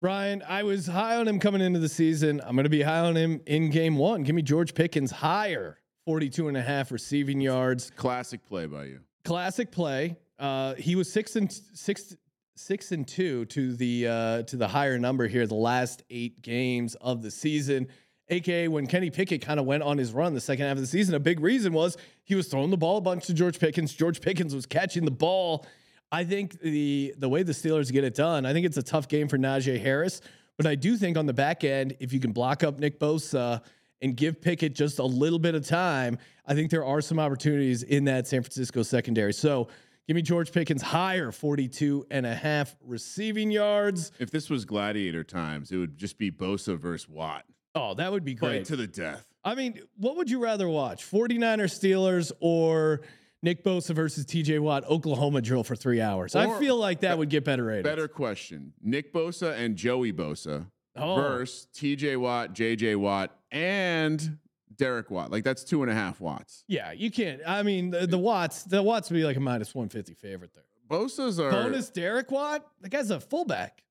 Ryan, 0.00 0.42
I 0.46 0.62
was 0.64 0.86
high 0.86 1.16
on 1.16 1.26
him 1.26 1.38
coming 1.38 1.62
into 1.62 1.78
the 1.78 1.88
season. 1.88 2.40
I'm 2.44 2.54
going 2.54 2.64
to 2.64 2.70
be 2.70 2.82
high 2.82 3.00
on 3.00 3.16
him 3.16 3.40
in 3.46 3.70
game 3.70 3.96
one. 3.96 4.22
Give 4.22 4.34
me 4.34 4.42
George 4.42 4.74
Pickens 4.74 5.10
higher, 5.10 5.78
42 6.04 6.48
and 6.48 6.56
a 6.58 6.62
half 6.62 6.92
receiving 6.92 7.40
yards. 7.40 7.90
Classic 7.96 8.44
play 8.44 8.66
by 8.66 8.84
you. 8.84 9.00
Classic 9.24 9.70
play. 9.70 10.18
Uh, 10.38 10.74
he 10.74 10.94
was 10.94 11.10
six 11.10 11.36
and 11.36 11.50
six, 11.50 12.14
six 12.56 12.92
and 12.92 13.06
two 13.06 13.44
to 13.46 13.74
the 13.74 14.06
uh, 14.08 14.42
to 14.44 14.56
the 14.56 14.68
higher 14.68 14.98
number 14.98 15.26
here. 15.26 15.46
The 15.46 15.54
last 15.54 16.02
eight 16.10 16.42
games 16.42 16.94
of 16.96 17.22
the 17.22 17.30
season, 17.30 17.88
aka 18.28 18.68
when 18.68 18.86
Kenny 18.86 19.10
Pickett 19.10 19.42
kind 19.42 19.58
of 19.58 19.66
went 19.66 19.82
on 19.82 19.98
his 19.98 20.12
run 20.12 20.34
the 20.34 20.40
second 20.40 20.66
half 20.66 20.76
of 20.76 20.80
the 20.80 20.86
season. 20.86 21.14
A 21.14 21.20
big 21.20 21.40
reason 21.40 21.72
was 21.72 21.96
he 22.24 22.34
was 22.34 22.48
throwing 22.48 22.70
the 22.70 22.76
ball 22.76 22.98
a 22.98 23.00
bunch 23.00 23.26
to 23.26 23.34
George 23.34 23.58
Pickens. 23.58 23.92
George 23.92 24.20
Pickens 24.20 24.54
was 24.54 24.66
catching 24.66 25.04
the 25.04 25.10
ball. 25.10 25.66
I 26.12 26.24
think 26.24 26.60
the 26.60 27.14
the 27.18 27.28
way 27.28 27.42
the 27.42 27.52
Steelers 27.52 27.90
get 27.90 28.04
it 28.04 28.14
done, 28.14 28.46
I 28.46 28.52
think 28.52 28.66
it's 28.66 28.76
a 28.76 28.82
tough 28.82 29.08
game 29.08 29.28
for 29.28 29.38
Najee 29.38 29.80
Harris. 29.80 30.20
But 30.56 30.66
I 30.66 30.76
do 30.76 30.96
think 30.96 31.16
on 31.16 31.26
the 31.26 31.32
back 31.32 31.64
end, 31.64 31.96
if 31.98 32.12
you 32.12 32.20
can 32.20 32.30
block 32.30 32.62
up 32.62 32.78
Nick 32.78 33.00
Bosa 33.00 33.60
and 34.00 34.16
give 34.16 34.40
Pickett 34.40 34.74
just 34.74 35.00
a 35.00 35.04
little 35.04 35.38
bit 35.40 35.56
of 35.56 35.66
time, 35.66 36.18
I 36.46 36.54
think 36.54 36.70
there 36.70 36.84
are 36.84 37.00
some 37.00 37.18
opportunities 37.18 37.82
in 37.82 38.04
that 38.04 38.28
San 38.28 38.42
Francisco 38.42 38.84
secondary. 38.84 39.32
So 39.32 39.68
give 40.06 40.14
me 40.14 40.22
George 40.22 40.52
Pickens 40.52 40.82
higher, 40.82 41.32
42 41.32 42.06
and 42.10 42.26
a 42.26 42.34
half 42.34 42.76
receiving 42.82 43.50
yards. 43.50 44.12
If 44.18 44.30
this 44.30 44.50
was 44.50 44.64
gladiator 44.64 45.24
times, 45.24 45.72
it 45.72 45.76
would 45.76 45.96
just 45.96 46.18
be 46.18 46.30
Bosa 46.30 46.78
versus 46.78 47.08
Watt. 47.08 47.44
Oh, 47.74 47.94
that 47.94 48.12
would 48.12 48.24
be 48.24 48.32
Right 48.34 48.38
great. 48.38 48.64
to 48.66 48.76
the 48.76 48.86
death. 48.86 49.26
I 49.44 49.54
mean, 49.54 49.80
what 49.96 50.16
would 50.16 50.30
you 50.30 50.38
rather 50.42 50.68
watch? 50.68 51.04
49ers 51.04 51.72
Steelers 51.78 52.32
or 52.40 53.00
Nick 53.42 53.62
Bosa 53.64 53.94
versus 53.94 54.24
TJ 54.24 54.58
Watt 54.60 54.84
Oklahoma 54.88 55.42
drill 55.42 55.64
for 55.64 55.76
three 55.76 56.00
hours? 56.00 56.34
I 56.34 56.58
feel 56.58 56.76
like 56.76 57.00
that 57.00 57.18
would 57.18 57.28
get 57.30 57.44
better 57.44 57.64
ratings. 57.64 57.84
Better 57.84 58.08
question. 58.08 58.72
Nick 58.80 59.12
Bosa 59.12 59.54
and 59.58 59.76
Joey 59.76 60.12
Bosa 60.12 60.66
Oh. 60.96 61.16
versus 61.16 61.66
TJ 61.74 62.16
Watt, 62.16 62.54
JJ 62.54 62.94
Watt, 62.96 63.36
and 63.50 64.38
Derek 64.76 65.10
Watt. 65.10 65.30
Like 65.30 65.44
that's 65.44 65.64
two 65.64 65.82
and 65.82 65.90
a 65.90 65.94
half 65.94 66.20
watts. 66.20 66.64
Yeah, 66.68 66.92
you 66.92 67.10
can't. 67.10 67.40
I 67.46 67.62
mean, 67.62 67.90
the, 67.90 68.06
the 68.06 68.18
Watts, 68.18 68.64
the 68.64 68.82
Watts 68.82 69.10
would 69.10 69.16
be 69.16 69.24
like 69.24 69.36
a 69.36 69.40
minus 69.40 69.74
150 69.74 70.14
favorite 70.14 70.52
there. 70.54 70.64
Bosa's 70.90 71.40
are 71.40 71.50
Bonus 71.50 71.88
Derek 71.88 72.30
Watt? 72.30 72.66
The 72.80 72.88
guy's 72.88 73.10
a 73.10 73.20
fullback. 73.20 73.82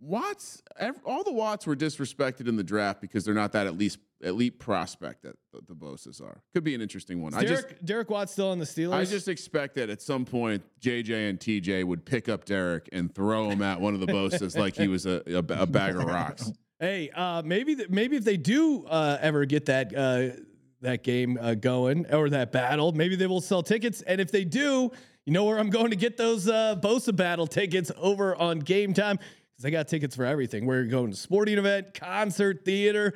Watts. 0.00 0.62
ev- 0.78 1.00
all 1.04 1.22
the 1.22 1.32
Watts 1.32 1.66
were 1.66 1.76
disrespected 1.76 2.48
in 2.48 2.56
the 2.56 2.64
draft 2.64 3.00
because 3.00 3.24
they're 3.24 3.34
not 3.34 3.52
that 3.52 3.66
at 3.66 3.76
least 3.76 3.98
elite 4.22 4.58
prospect 4.58 5.22
that 5.22 5.36
the, 5.52 5.60
the 5.68 5.74
Bosa's 5.74 6.20
are. 6.20 6.42
Could 6.54 6.64
be 6.64 6.74
an 6.74 6.80
interesting 6.80 7.22
one. 7.22 7.32
Is 7.32 7.38
I 7.38 7.44
Derek, 7.44 7.68
just 7.70 7.84
Derek 7.84 8.10
Watt 8.10 8.30
still 8.30 8.50
on 8.50 8.58
the 8.58 8.64
Steelers? 8.64 8.94
I 8.94 9.04
just 9.04 9.28
expect 9.28 9.74
that 9.76 9.90
at 9.90 10.00
some 10.00 10.24
point 10.24 10.62
JJ 10.80 11.28
and 11.28 11.38
TJ 11.38 11.84
would 11.84 12.04
pick 12.04 12.28
up 12.28 12.46
Derek 12.46 12.88
and 12.92 13.14
throw 13.14 13.50
him 13.50 13.62
at 13.62 13.80
one 13.80 13.94
of 13.94 14.00
the 14.00 14.06
Bosas 14.06 14.56
like 14.56 14.74
he 14.74 14.88
was 14.88 15.06
a, 15.06 15.22
a, 15.26 15.38
a 15.38 15.66
bag 15.66 15.96
of 15.96 16.04
rocks. 16.04 16.50
Hey, 16.80 17.10
uh, 17.10 17.42
maybe 17.44 17.76
th- 17.76 17.90
maybe 17.90 18.16
if 18.16 18.24
they 18.24 18.38
do 18.38 18.86
uh, 18.86 19.18
ever 19.20 19.44
get 19.44 19.66
that 19.66 19.94
uh, 19.94 20.40
that 20.80 21.04
game 21.04 21.38
uh, 21.38 21.52
going 21.52 22.10
or 22.10 22.30
that 22.30 22.52
battle, 22.52 22.92
maybe 22.92 23.16
they 23.16 23.26
will 23.26 23.42
sell 23.42 23.62
tickets. 23.62 24.00
And 24.00 24.18
if 24.18 24.32
they 24.32 24.44
do, 24.44 24.90
you 25.26 25.32
know 25.34 25.44
where 25.44 25.58
I'm 25.58 25.68
going 25.68 25.90
to 25.90 25.96
get 25.96 26.16
those 26.16 26.48
uh, 26.48 26.76
Bosa 26.82 27.14
battle 27.14 27.46
tickets 27.46 27.92
over 27.98 28.34
on 28.34 28.62
Gametime 28.62 29.18
because 29.18 29.64
I 29.66 29.68
got 29.68 29.88
tickets 29.88 30.16
for 30.16 30.24
everything. 30.24 30.64
We're 30.64 30.84
going 30.84 31.10
to 31.10 31.16
sporting 31.18 31.58
event, 31.58 31.92
concert, 31.92 32.64
theater. 32.64 33.12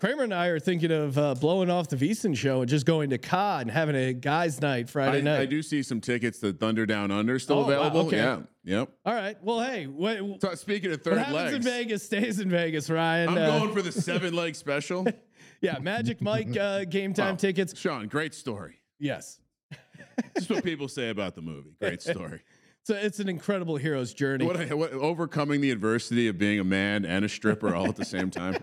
Kramer 0.00 0.24
and 0.24 0.34
I 0.34 0.48
are 0.48 0.58
thinking 0.58 0.90
of 0.90 1.16
uh, 1.16 1.34
blowing 1.34 1.70
off 1.70 1.88
the 1.88 1.96
Veasan 1.96 2.36
show 2.36 2.60
and 2.60 2.68
just 2.68 2.84
going 2.84 3.10
to 3.10 3.18
COD 3.18 3.62
and 3.62 3.70
having 3.70 3.94
a 3.94 4.12
guys' 4.12 4.60
night 4.60 4.90
Friday 4.90 5.18
I, 5.18 5.20
night. 5.20 5.40
I 5.40 5.46
do 5.46 5.62
see 5.62 5.82
some 5.82 6.00
tickets 6.00 6.40
to 6.40 6.52
Thunder 6.52 6.84
Down 6.84 7.10
Under 7.10 7.38
still 7.38 7.58
Oh, 7.58 7.60
wow, 7.62 7.66
available. 7.68 8.00
okay. 8.08 8.16
Yeah. 8.16 8.38
Yep. 8.64 8.88
All 9.06 9.14
right. 9.14 9.36
Well, 9.42 9.60
hey, 9.62 9.86
what, 9.86 10.18
So 10.42 10.54
speaking 10.56 10.90
of 10.90 10.96
what 10.98 11.04
third 11.04 11.18
happens 11.18 11.54
in 11.54 11.62
Vegas 11.62 12.02
stays 12.02 12.40
in 12.40 12.50
Vegas, 12.50 12.90
Ryan. 12.90 13.28
I'm 13.30 13.38
Uh, 13.38 13.58
going 13.60 13.72
for 13.72 13.82
the 13.82 13.92
seven 13.92 14.34
leg 14.34 14.56
special. 14.56 15.06
yeah, 15.60 15.78
Magic 15.78 16.20
Mike 16.20 16.56
uh, 16.56 16.84
game 16.84 17.14
time 17.14 17.32
Wow. 17.34 17.36
tickets. 17.36 17.78
Sean, 17.78 18.08
great 18.08 18.34
story. 18.34 18.80
Yes. 18.98 19.38
Just 20.36 20.50
what 20.50 20.64
people 20.64 20.88
say 20.88 21.10
about 21.10 21.34
the 21.36 21.42
movie. 21.42 21.74
Great 21.80 22.02
story. 22.02 22.40
So 22.86 22.94
it's 22.94 23.18
an 23.18 23.30
incredible 23.30 23.76
hero's 23.78 24.12
journey. 24.12 24.44
What, 24.44 24.70
what, 24.74 24.92
overcoming 24.92 25.62
the 25.62 25.70
adversity 25.70 26.28
of 26.28 26.36
being 26.36 26.60
a 26.60 26.64
man 26.64 27.06
and 27.06 27.24
a 27.24 27.30
stripper 27.30 27.74
all 27.74 27.86
at 27.88 27.96
the 27.96 28.04
same 28.04 28.30
time. 28.30 28.62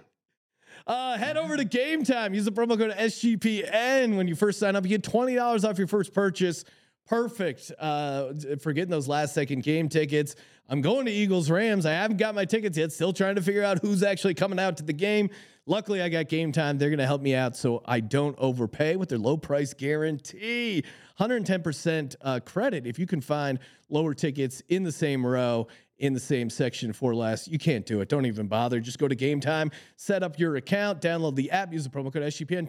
Uh, 0.87 1.17
head 1.17 1.37
over 1.37 1.57
to 1.57 1.65
Gametime. 1.65 2.33
Use 2.33 2.45
the 2.45 2.51
promo 2.51 2.77
code 2.77 2.91
SGPN 2.91 4.17
when 4.17 4.27
you 4.27 4.35
first 4.35 4.59
sign 4.59 4.75
up. 4.75 4.83
You 4.83 4.89
get 4.89 5.03
twenty 5.03 5.35
dollars 5.35 5.63
off 5.65 5.77
your 5.77 5.87
first 5.87 6.13
purchase. 6.13 6.63
Perfect 7.07 7.71
uh, 7.79 8.33
for 8.61 8.73
getting 8.73 8.89
those 8.89 9.07
last 9.07 9.33
second 9.33 9.63
game 9.63 9.89
tickets. 9.89 10.35
I'm 10.69 10.81
going 10.81 11.05
to 11.07 11.11
Eagles 11.11 11.49
Rams. 11.49 11.85
I 11.85 11.91
haven't 11.91 12.17
got 12.17 12.33
my 12.35 12.45
tickets 12.45 12.77
yet. 12.77 12.93
Still 12.93 13.11
trying 13.11 13.35
to 13.35 13.41
figure 13.41 13.63
out 13.63 13.79
who's 13.81 14.03
actually 14.03 14.35
coming 14.35 14.59
out 14.59 14.77
to 14.77 14.83
the 14.83 14.93
game. 14.93 15.29
Luckily, 15.65 16.01
I 16.01 16.09
got 16.09 16.25
Gametime. 16.25 16.79
They're 16.79 16.89
going 16.89 16.99
to 16.99 17.05
help 17.05 17.21
me 17.21 17.35
out 17.35 17.55
so 17.57 17.83
I 17.85 17.99
don't 17.99 18.35
overpay 18.39 18.95
with 18.95 19.09
their 19.09 19.17
low 19.17 19.35
price 19.35 19.73
guarantee. 19.73 20.83
110% 21.19 22.15
uh, 22.21 22.39
credit 22.39 22.87
if 22.87 22.97
you 22.97 23.05
can 23.05 23.19
find 23.21 23.59
lower 23.89 24.13
tickets 24.13 24.63
in 24.69 24.83
the 24.83 24.91
same 24.91 25.25
row 25.25 25.67
in 26.01 26.13
the 26.13 26.19
same 26.19 26.49
section 26.49 26.91
for 26.91 27.13
less. 27.15 27.47
You 27.47 27.59
can't 27.59 27.85
do 27.85 28.01
it. 28.01 28.09
Don't 28.09 28.25
even 28.25 28.47
bother. 28.47 28.79
Just 28.79 28.97
go 28.97 29.07
to 29.07 29.15
Gametime, 29.15 29.71
set 29.95 30.23
up 30.23 30.37
your 30.39 30.55
account, 30.55 30.99
download 30.99 31.35
the 31.35 31.51
app, 31.51 31.71
use 31.71 31.83
the 31.83 31.89
promo 31.89 32.11
code 32.11 32.23
SGPN, 32.23 32.67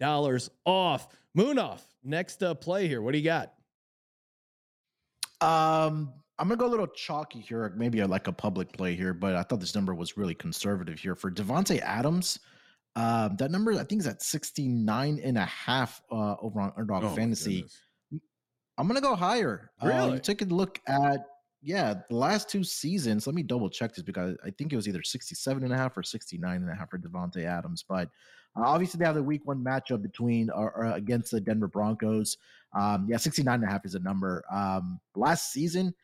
$20 0.00 0.50
off. 0.66 1.08
Munaf. 1.36 1.80
Next 2.02 2.42
uh, 2.42 2.54
play 2.54 2.88
here. 2.88 3.00
What 3.00 3.12
do 3.12 3.18
you 3.18 3.24
got? 3.24 3.52
Um, 5.40 6.12
I'm 6.38 6.48
gonna 6.48 6.56
go 6.56 6.66
a 6.66 6.68
little 6.68 6.86
chalky 6.88 7.40
here, 7.40 7.72
maybe 7.76 8.02
like 8.04 8.26
a 8.26 8.32
public 8.32 8.72
play 8.72 8.94
here, 8.96 9.14
but 9.14 9.36
I 9.36 9.42
thought 9.42 9.60
this 9.60 9.74
number 9.74 9.94
was 9.94 10.16
really 10.16 10.34
conservative 10.34 10.98
here 10.98 11.14
for 11.14 11.30
Davante 11.30 11.80
Adams. 11.80 12.40
Um, 12.96 13.36
that 13.36 13.50
number 13.52 13.72
I 13.74 13.84
think 13.84 14.00
is 14.00 14.06
at 14.08 14.20
69 14.22 15.20
and 15.22 15.38
a 15.38 15.44
half 15.44 16.02
uh, 16.10 16.34
over 16.42 16.60
on 16.60 16.72
Underdog 16.76 17.04
Oh, 17.04 17.08
Fantasy. 17.10 17.64
I'm 18.76 18.86
gonna 18.88 19.00
go 19.00 19.14
higher. 19.14 19.70
Uh, 19.82 19.86
Really? 19.88 20.12
you 20.14 20.18
take 20.18 20.42
a 20.42 20.46
look 20.46 20.80
at 20.88 21.20
yeah, 21.62 21.94
the 22.08 22.16
last 22.16 22.48
two 22.48 22.62
seasons. 22.62 23.26
Let 23.26 23.34
me 23.34 23.42
double 23.42 23.68
check 23.68 23.94
this 23.94 24.04
because 24.04 24.36
I 24.44 24.50
think 24.50 24.72
it 24.72 24.76
was 24.76 24.86
either 24.86 25.02
67 25.02 25.64
and 25.64 25.72
a 25.72 25.76
half 25.76 25.96
or 25.96 26.02
69 26.02 26.56
and 26.56 26.70
a 26.70 26.74
half 26.74 26.90
for 26.90 26.98
Davante 26.98 27.44
Adams. 27.44 27.84
But 27.86 28.08
uh, 28.56 28.62
obviously 28.62 28.98
they 28.98 29.04
have 29.04 29.16
the 29.16 29.22
week 29.22 29.42
one 29.44 29.62
matchup 29.62 30.02
between 30.02 30.50
or, 30.50 30.70
or 30.72 30.84
against 30.92 31.32
the 31.32 31.40
Denver 31.40 31.68
Broncos. 31.68 32.36
Um, 32.74 33.06
yeah, 33.08 33.16
69 33.16 33.54
and 33.54 33.64
a 33.64 33.66
half 33.66 33.84
is 33.84 33.96
a 33.96 34.00
number. 34.00 34.44
Um, 34.50 35.00
last 35.16 35.52
season, 35.52 35.94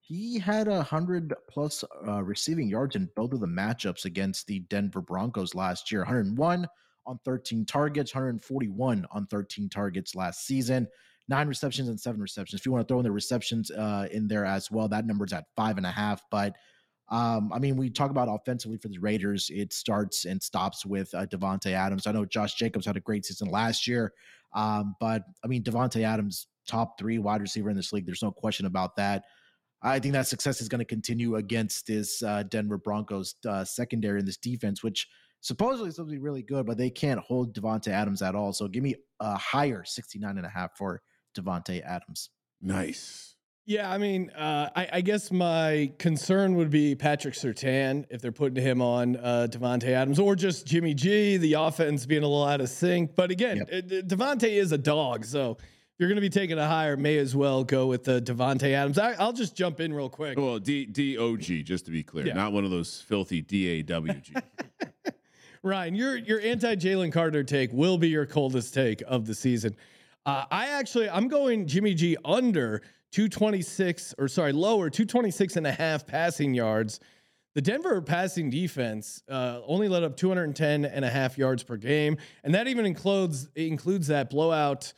he 0.00 0.38
had 0.38 0.68
a 0.68 0.82
hundred 0.82 1.34
plus 1.48 1.82
uh, 2.06 2.22
receiving 2.22 2.68
yards 2.68 2.96
in 2.96 3.08
both 3.16 3.32
of 3.32 3.40
the 3.40 3.46
matchups 3.46 4.04
against 4.04 4.46
the 4.46 4.60
Denver 4.60 5.00
Broncos 5.00 5.54
last 5.54 5.90
year. 5.90 6.00
101 6.00 6.66
on 7.06 7.20
13 7.24 7.64
targets, 7.64 8.14
141 8.14 9.06
on 9.10 9.26
13 9.26 9.68
targets 9.68 10.14
last 10.14 10.46
season. 10.46 10.86
Nine 11.28 11.48
receptions 11.48 11.88
and 11.88 11.98
seven 11.98 12.20
receptions. 12.20 12.60
If 12.60 12.66
you 12.66 12.72
want 12.72 12.86
to 12.86 12.92
throw 12.92 12.98
in 12.98 13.04
the 13.04 13.12
receptions 13.12 13.70
uh, 13.70 14.08
in 14.10 14.28
there 14.28 14.44
as 14.44 14.70
well, 14.70 14.88
that 14.88 15.06
number's 15.06 15.32
at 15.32 15.46
five 15.56 15.78
and 15.78 15.86
a 15.86 15.90
half. 15.90 16.22
But 16.30 16.54
um, 17.08 17.52
I 17.52 17.58
mean, 17.58 17.76
we 17.76 17.90
talk 17.90 18.10
about 18.10 18.28
offensively 18.28 18.78
for 18.78 18.88
the 18.88 18.98
Raiders. 18.98 19.50
It 19.52 19.72
starts 19.72 20.24
and 20.24 20.42
stops 20.42 20.86
with 20.86 21.14
uh, 21.14 21.26
Davante 21.26 21.72
Adams. 21.72 22.06
I 22.06 22.12
know 22.12 22.24
Josh 22.24 22.54
Jacobs 22.54 22.86
had 22.86 22.96
a 22.96 23.00
great 23.00 23.24
season 23.24 23.48
last 23.48 23.86
year, 23.86 24.12
um, 24.54 24.94
but 25.00 25.22
I 25.44 25.48
mean, 25.48 25.62
Davante 25.62 26.02
Adams, 26.02 26.46
top 26.66 26.98
three 26.98 27.18
wide 27.18 27.42
receiver 27.42 27.70
in 27.70 27.76
this 27.76 27.92
league. 27.92 28.06
There's 28.06 28.22
no 28.22 28.32
question 28.32 28.66
about 28.66 28.96
that. 28.96 29.24
I 29.82 29.98
think 29.98 30.14
that 30.14 30.26
success 30.26 30.62
is 30.62 30.68
going 30.68 30.78
to 30.78 30.86
continue 30.86 31.36
against 31.36 31.86
this 31.86 32.22
uh, 32.22 32.44
Denver 32.44 32.78
Broncos 32.78 33.34
uh, 33.46 33.64
secondary 33.64 34.18
in 34.18 34.24
this 34.24 34.38
defense, 34.38 34.82
which 34.82 35.06
supposedly 35.42 35.90
is 35.90 35.96
supposed 35.96 36.10
to 36.10 36.16
be 36.16 36.22
really 36.22 36.42
good, 36.42 36.64
but 36.64 36.78
they 36.78 36.88
can't 36.88 37.20
hold 37.20 37.54
Davante 37.54 37.88
Adams 37.88 38.22
at 38.22 38.34
all. 38.34 38.54
So 38.54 38.66
give 38.66 38.82
me 38.82 38.94
a 39.20 39.36
higher 39.36 39.84
69 39.84 40.38
and 40.38 40.46
a 40.46 40.48
half 40.48 40.70
for 40.78 41.02
Davante 41.34 41.82
Adams. 41.84 42.30
Nice. 42.62 43.34
Yeah, 43.66 43.90
I 43.90 43.96
mean, 43.96 44.28
uh, 44.30 44.68
I, 44.76 44.88
I 44.94 45.00
guess 45.00 45.32
my 45.32 45.90
concern 45.98 46.54
would 46.56 46.68
be 46.68 46.94
Patrick 46.94 47.32
Surtain 47.34 48.04
if 48.10 48.20
they're 48.20 48.30
putting 48.30 48.62
him 48.62 48.82
on 48.82 49.16
uh, 49.16 49.46
Davante 49.50 49.88
Adams 49.88 50.18
or 50.18 50.36
just 50.36 50.66
Jimmy 50.66 50.92
G. 50.92 51.38
The 51.38 51.54
offense 51.54 52.04
being 52.04 52.22
a 52.22 52.28
little 52.28 52.44
out 52.44 52.60
of 52.60 52.68
sync, 52.68 53.16
but 53.16 53.30
again, 53.30 53.58
Yep. 53.58 53.68
uh, 53.70 53.86
Davante 54.06 54.48
is 54.50 54.72
a 54.72 54.76
dog, 54.78 55.24
so 55.24 55.52
if 55.58 56.00
you're 56.00 56.10
going 56.10 56.16
to 56.16 56.20
be 56.20 56.28
taking 56.28 56.58
a 56.58 56.66
higher, 56.66 56.96
may 56.98 57.16
as 57.16 57.34
well 57.34 57.64
go 57.64 57.86
with 57.86 58.04
the 58.04 58.20
Davante 58.20 58.72
Adams. 58.74 58.98
I, 58.98 59.12
I'll 59.12 59.32
just 59.32 59.56
jump 59.56 59.80
in 59.80 59.94
real 59.94 60.10
quick. 60.10 60.36
Well, 60.38 60.58
D 60.58 60.84
D 60.84 61.16
O 61.16 61.34
G, 61.38 61.62
just 61.62 61.86
to 61.86 61.90
be 61.90 62.02
clear, 62.02 62.26
Yeah. 62.26 62.34
not 62.34 62.52
one 62.52 62.64
of 62.64 62.70
those 62.70 63.00
filthy 63.00 63.40
D 63.40 63.68
A 63.68 63.82
W 63.82 64.12
G. 64.20 64.34
Ryan, 65.62 65.94
your 65.94 66.16
your 66.18 66.40
anti 66.40 66.74
Jalen 66.76 67.12
Carter 67.12 67.42
take 67.42 67.72
will 67.72 67.96
be 67.96 68.08
your 68.10 68.26
coldest 68.26 68.74
take 68.74 69.02
of 69.06 69.24
the 69.26 69.34
season. 69.34 69.74
Uh, 70.26 70.44
I 70.50 70.68
actually 70.68 71.08
I'm 71.10 71.28
going 71.28 71.66
Jimmy 71.66 71.94
G 71.94 72.16
under 72.24 72.80
226 73.12 74.14
or 74.18 74.28
sorry 74.28 74.52
lower 74.52 74.88
226 74.88 75.56
and 75.56 75.66
a 75.66 75.72
half 75.72 76.06
passing 76.06 76.54
yards. 76.54 77.00
The 77.54 77.60
Denver 77.60 78.00
passing 78.00 78.50
defense 78.50 79.22
uh, 79.28 79.60
only 79.66 79.86
let 79.86 80.02
up 80.02 80.16
210 80.16 80.86
and 80.86 81.04
a 81.04 81.10
half 81.10 81.38
yards 81.38 81.62
per 81.62 81.76
game, 81.76 82.16
and 82.42 82.54
that 82.54 82.66
even 82.66 82.86
includes 82.86 83.48
includes 83.54 84.08
that 84.08 84.30
blowout 84.30 84.92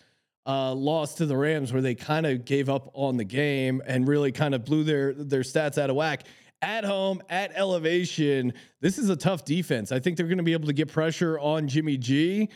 uh, 0.47 0.73
loss 0.73 1.15
to 1.17 1.27
the 1.27 1.37
Rams 1.37 1.73
where 1.73 1.83
they 1.83 1.95
kind 1.95 2.25
of 2.25 2.45
gave 2.45 2.69
up 2.69 2.91
on 2.95 3.17
the 3.17 3.25
game 3.25 3.83
and 3.85 4.07
really 4.07 4.33
kind 4.33 4.55
of 4.55 4.65
blew 4.65 4.85
their 4.85 5.13
their 5.13 5.43
stats 5.43 5.77
out 5.77 5.91
of 5.91 5.97
whack. 5.97 6.23
At 6.63 6.85
home, 6.85 7.21
at 7.29 7.53
elevation, 7.55 8.55
this 8.81 8.97
is 8.97 9.11
a 9.11 9.17
tough 9.17 9.45
defense. 9.45 9.93
I 9.93 9.99
think 9.99 10.17
they're 10.17 10.27
going 10.27 10.39
to 10.39 10.45
be 10.45 10.55
able 10.55 10.69
to 10.69 10.73
get 10.73 10.89
pressure 10.89 11.39
on 11.39 11.69
Jimmy 11.69 11.99
G. 11.99 12.49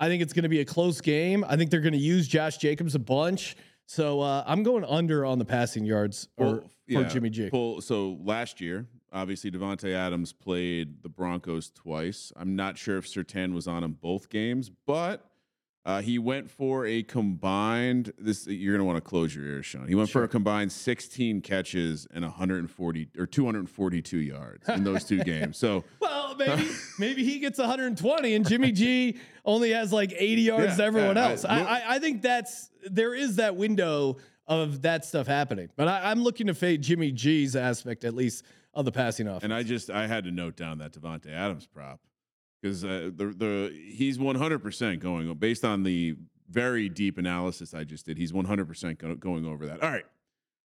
I 0.00 0.08
think 0.08 0.22
it's 0.22 0.32
going 0.32 0.42
to 0.44 0.48
be 0.48 0.60
a 0.60 0.64
close 0.64 1.00
game. 1.00 1.44
I 1.46 1.56
think 1.56 1.70
they're 1.70 1.80
going 1.80 1.92
to 1.92 1.98
use 1.98 2.26
Josh 2.26 2.56
Jacobs 2.58 2.94
a 2.94 2.98
bunch. 2.98 3.56
So 3.86 4.20
uh, 4.20 4.44
I'm 4.46 4.62
going 4.62 4.84
under 4.84 5.24
on 5.24 5.38
the 5.38 5.44
passing 5.44 5.84
yards 5.84 6.28
or 6.36 6.46
Well, 6.46 7.04
for 7.04 7.08
Jimmy 7.10 7.30
G. 7.30 7.50
Pull, 7.50 7.80
so 7.80 8.18
last 8.22 8.60
year, 8.60 8.86
obviously 9.12 9.50
Davante 9.50 9.92
Adams 9.92 10.32
played 10.32 11.02
the 11.02 11.08
Broncos 11.08 11.70
twice. 11.70 12.32
I'm 12.36 12.56
not 12.56 12.78
sure 12.78 12.98
if 12.98 13.06
Surtain 13.06 13.52
was 13.52 13.68
on 13.68 13.84
him 13.84 13.92
both 14.00 14.28
games, 14.28 14.70
but 14.86 15.30
uh, 15.86 16.00
he 16.00 16.18
went 16.18 16.50
for 16.50 16.86
a 16.86 17.02
combined. 17.02 18.12
This 18.18 18.46
you're 18.46 18.74
gonna 18.74 18.86
want 18.86 18.96
to 18.96 19.00
close 19.02 19.34
your 19.34 19.44
ears, 19.44 19.66
Sean. 19.66 19.86
He 19.86 19.94
went 19.94 20.08
for 20.10 20.24
a 20.24 20.28
combined 20.28 20.72
16 20.72 21.40
catches 21.42 22.06
and 22.14 22.24
140 22.24 23.08
or 23.18 23.26
242 23.26 24.18
yards 24.18 24.68
in 24.68 24.84
those 24.84 25.04
two 25.04 25.18
games. 25.24 25.58
So 25.58 25.84
Well, 26.00 26.34
maybe 26.36 26.68
maybe 26.98 27.24
he 27.24 27.38
gets 27.38 27.58
120 27.58 28.34
and 28.34 28.48
Jimmy 28.48 28.72
G 28.72 29.18
only 29.44 29.72
has 29.72 29.92
like 29.92 30.12
80 30.16 30.42
yards 30.42 30.64
Yeah, 30.64 30.76
to 30.76 30.84
everyone 30.84 31.16
yeah, 31.16 31.28
else. 31.28 31.44
I, 31.44 31.60
I, 31.62 31.82
I 31.96 31.98
think 31.98 32.22
that's 32.22 32.70
there 32.90 33.14
is 33.14 33.36
that 33.36 33.56
window 33.56 34.16
of 34.46 34.82
that 34.82 35.04
stuff 35.04 35.26
happening. 35.26 35.68
But 35.76 35.88
I, 35.88 36.10
I'm 36.10 36.22
looking 36.22 36.46
to 36.48 36.54
fade 36.54 36.82
Jimmy 36.82 37.12
G's 37.12 37.56
aspect 37.56 38.04
at 38.04 38.14
least 38.14 38.44
of 38.74 38.84
the 38.84 38.92
passing 38.92 39.28
off. 39.28 39.42
And 39.44 39.52
I 39.54 39.62
just 39.62 39.90
I 39.90 40.06
had 40.06 40.24
to 40.24 40.30
note 40.30 40.56
down 40.56 40.78
that 40.78 40.92
Davante 40.92 41.30
Adams 41.32 41.66
prop 41.66 42.00
because 42.64 42.82
uh, 42.82 43.10
the 43.14 43.26
the 43.26 43.78
he's 43.92 44.16
100% 44.16 44.98
going 44.98 45.34
based 45.34 45.66
on 45.66 45.82
the 45.82 46.16
very 46.48 46.88
deep 46.88 47.18
analysis 47.18 47.74
I 47.74 47.84
just 47.84 48.06
did. 48.06 48.16
He's 48.16 48.32
100% 48.32 48.98
go, 48.98 49.14
going 49.16 49.44
over 49.44 49.66
that. 49.66 49.82
All 49.82 49.90
right. 49.90 50.06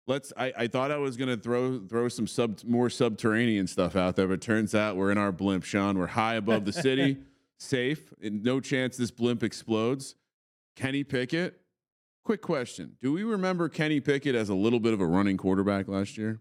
Let's 0.06 0.32
I, 0.36 0.52
I 0.56 0.66
thought 0.68 0.92
I 0.92 0.98
was 0.98 1.16
going 1.16 1.28
to 1.30 1.36
throw 1.36 1.80
throw 1.80 2.08
some 2.08 2.28
sub 2.28 2.60
more 2.64 2.90
subterranean 2.90 3.66
stuff 3.66 3.96
out 3.96 4.14
there, 4.14 4.28
but 4.28 4.40
turns 4.40 4.74
out 4.74 4.96
we're 4.96 5.10
in 5.10 5.18
our 5.18 5.32
blimp, 5.32 5.64
Sean. 5.64 5.98
We're 5.98 6.06
high 6.06 6.34
above 6.34 6.64
the 6.64 6.72
city, 6.72 7.18
safe, 7.58 8.12
and 8.22 8.42
no 8.42 8.60
chance 8.60 8.96
this 8.96 9.10
blimp 9.10 9.42
explodes. 9.42 10.14
Kenny 10.76 11.02
Pickett. 11.04 11.60
Quick 12.22 12.42
question. 12.42 12.96
Do 13.02 13.12
we 13.12 13.24
remember 13.24 13.68
Kenny 13.68 13.98
Pickett 13.98 14.34
as 14.34 14.48
a 14.48 14.54
little 14.54 14.78
bit 14.78 14.94
of 14.94 15.00
a 15.00 15.06
running 15.06 15.36
quarterback 15.36 15.88
last 15.88 16.16
year? 16.16 16.40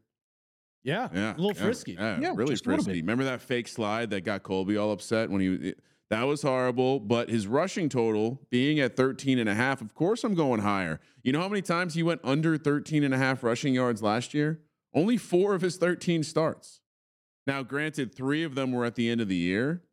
Yeah, 0.83 1.09
Yeah, 1.13 1.35
a 1.35 1.37
little 1.37 1.53
yeah, 1.55 1.63
frisky. 1.63 1.93
Yeah, 1.93 2.19
Yeah, 2.19 2.33
really 2.35 2.53
just 2.53 2.65
a 2.65 2.69
little 2.69 2.85
frisky. 2.85 3.01
Remember 3.01 3.25
that 3.25 3.41
fake 3.41 3.67
slide 3.67 4.09
that 4.11 4.21
got 4.21 4.43
Colby 4.43 4.77
all 4.77 4.91
upset 4.91 5.29
when 5.29 5.41
he 5.41 5.73
that 6.09 6.23
was 6.23 6.41
horrible, 6.41 6.99
but 6.99 7.29
his 7.29 7.45
rushing 7.45 7.87
total 7.87 8.41
being 8.49 8.79
at 8.79 8.95
13 8.95 9.37
and 9.37 9.47
a 9.47 9.53
half, 9.53 9.79
of 9.79 9.93
course 9.93 10.23
I'm 10.23 10.33
going 10.33 10.61
higher. 10.61 10.99
You 11.21 11.31
know 11.31 11.39
how 11.39 11.49
many 11.49 11.61
times 11.61 11.93
he 11.93 12.01
went 12.01 12.21
under 12.23 12.57
13 12.57 13.03
and 13.03 13.13
a 13.13 13.17
half 13.17 13.43
rushing 13.43 13.75
yards 13.75 14.01
last 14.01 14.33
year? 14.33 14.59
Only 14.93 15.17
4 15.17 15.53
of 15.53 15.61
his 15.61 15.77
13 15.77 16.23
starts. 16.23 16.81
Now, 17.45 17.61
granted, 17.61 18.15
3 18.15 18.43
of 18.43 18.55
them 18.55 18.71
were 18.71 18.85
at 18.85 18.95
the 18.95 19.09
end 19.09 19.21
of 19.21 19.27
the 19.27 19.35
year. 19.35 19.83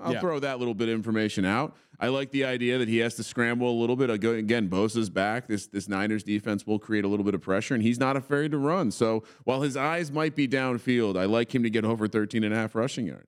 I'll 0.00 0.12
Yeah. 0.12 0.20
throw 0.20 0.38
that 0.40 0.58
little 0.58 0.74
bit 0.74 0.88
of 0.88 0.94
information 0.94 1.44
out. 1.44 1.76
I 1.98 2.08
like 2.08 2.30
the 2.30 2.44
idea 2.44 2.78
that 2.78 2.88
he 2.88 2.98
has 2.98 3.14
to 3.16 3.22
scramble 3.22 3.70
a 3.70 3.78
little 3.78 3.96
bit. 3.96 4.10
Aga- 4.10 4.34
Again, 4.34 4.68
Bosa's 4.68 5.10
back. 5.10 5.48
This 5.48 5.66
this 5.66 5.88
Niners 5.88 6.22
defense 6.22 6.66
will 6.66 6.78
create 6.78 7.04
a 7.04 7.08
little 7.08 7.24
bit 7.24 7.34
of 7.34 7.40
pressure, 7.42 7.74
and 7.74 7.82
he's 7.82 7.98
not 8.00 8.16
afraid 8.16 8.50
to 8.52 8.58
run. 8.58 8.90
So 8.90 9.22
while 9.44 9.62
his 9.62 9.76
eyes 9.76 10.10
might 10.10 10.34
be 10.34 10.48
downfield, 10.48 11.18
I 11.18 11.24
like 11.26 11.54
him 11.54 11.62
to 11.62 11.70
get 11.70 11.84
over 11.84 12.08
13 12.08 12.42
and 12.44 12.54
a 12.54 12.56
half 12.56 12.74
rushing 12.74 13.06
yards. 13.06 13.26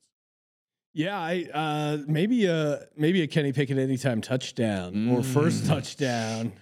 Yeah, 0.94 1.18
I 1.18 1.48
uh, 1.52 1.98
maybe 2.06 2.44
a 2.46 2.86
maybe 2.96 3.22
a 3.22 3.26
Kenny 3.26 3.52
Pickett 3.52 3.78
anytime 3.78 4.20
touchdown 4.20 5.08
or 5.10 5.22
first 5.22 5.64
Mm. 5.64 5.68
touchdown. 5.68 6.52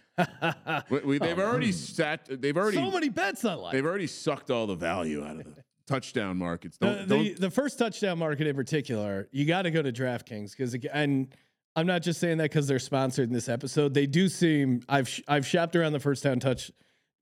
We, 0.91 0.99
we- 1.01 1.19
they've 1.19 1.39
already 1.39 1.73
sat. 1.73 2.27
They've 2.41 2.57
already 2.57 2.77
so 2.77 2.91
many 2.91 3.09
bets 3.09 3.45
I 3.45 3.55
like. 3.55 3.73
they've 3.73 3.85
already 3.87 4.07
sucked 4.07 4.51
all 4.51 4.67
the 4.67 4.75
value 4.77 5.25
out 5.25 5.37
of 5.41 5.45
the 5.45 5.63
touchdown 5.91 6.37
markets. 6.39 6.77
The, 6.79 6.87
Don't, 6.87 7.09
the, 7.09 7.15
don't 7.29 7.41
the 7.41 7.51
first 7.51 7.79
touchdown 7.79 8.19
market 8.19 8.47
in 8.47 8.57
particular, 8.57 9.29
you 9.33 9.45
got 9.45 9.63
to 9.63 9.71
go 9.71 9.83
to 9.83 9.93
DraftKings 9.93 10.51
because 10.57 10.75
and 10.93 11.29
I'm 11.77 11.87
not 11.87 12.03
just 12.03 12.21
saying 12.21 12.39
that 12.39 12.45
because 12.51 12.67
they're 12.67 12.79
sponsored 12.79 13.29
in 13.29 13.35
this 13.35 13.49
episode. 13.49 13.95
They 13.95 14.07
do 14.07 14.29
seem 14.29 14.83
I've 14.89 15.09
sh- 15.09 15.23
I've 15.29 15.47
shopped 15.47 15.77
around 15.77 15.93
the 15.93 16.01
first 16.01 16.23
down 16.25 16.41
touch, 16.41 16.71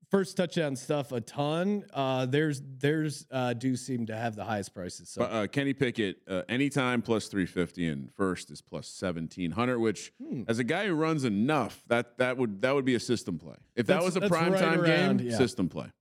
first 0.09 0.35
touchdown 0.37 0.75
stuff 0.75 1.11
a 1.11 1.21
ton. 1.21 1.83
Uh, 1.93 2.25
there's 2.25 2.59
there's 2.79 3.27
uh, 3.31 3.53
do 3.53 3.75
seem 3.75 4.07
to 4.07 4.15
have 4.15 4.35
the 4.35 4.43
highest 4.43 4.73
prices. 4.73 5.09
So 5.09 5.21
uh, 5.21 5.45
Kenny 5.47 5.73
Pickett, 5.73 6.21
uh, 6.27 6.41
anytime 6.49 7.01
plus 7.03 7.27
350 7.27 7.87
and 7.87 8.11
first 8.15 8.49
is 8.49 8.59
plus 8.61 8.85
1700, 9.01 9.77
which 9.79 10.11
Hmm. 10.21 10.43
as 10.47 10.57
a 10.59 10.63
guy 10.63 10.87
who 10.87 10.93
runs 10.95 11.25
enough, 11.25 11.83
that 11.87 12.17
that 12.17 12.37
would 12.37 12.61
that 12.61 12.73
would 12.73 12.85
be 12.85 12.95
a 12.95 12.99
system 12.99 13.37
play. 13.37 13.55
If 13.75 13.85
that 13.87 14.03
was 14.03 14.15
a 14.15 14.21
prime 14.21 14.53
right 14.53 14.61
time 14.61 14.81
around, 14.81 15.17
game, 15.17 15.29
yeah. 15.29 15.37
system 15.37 15.69
play. 15.69 15.91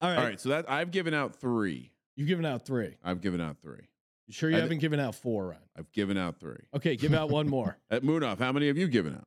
all 0.00 0.08
right, 0.10 0.18
All 0.18 0.24
right, 0.24 0.40
so 0.40 0.50
that 0.50 0.70
I've 0.70 0.92
given 0.92 1.14
out 1.14 1.34
three. 1.36 1.90
You've 2.18 2.26
given 2.28 2.44
out 2.44 2.66
three. 2.66 2.96
I've 3.04 3.20
given 3.20 3.40
out 3.40 3.58
three. 3.62 3.78
You 4.26 4.34
sure 4.34 4.50
you 4.50 4.56
I 4.56 4.60
haven't 4.60 4.78
given 4.80 4.98
out 4.98 5.14
four, 5.14 5.50
Ryan? 5.50 5.62
I've 5.78 5.92
given 5.92 6.18
out 6.18 6.40
three. 6.40 6.58
Okay, 6.74 6.96
give 6.96 7.14
out 7.14 7.30
one 7.30 7.48
more. 7.48 7.78
At 7.90 8.02
Munaf, 8.02 8.38
how 8.40 8.50
many 8.50 8.66
have 8.66 8.76
you 8.76 8.88
given 8.88 9.14
out? 9.14 9.24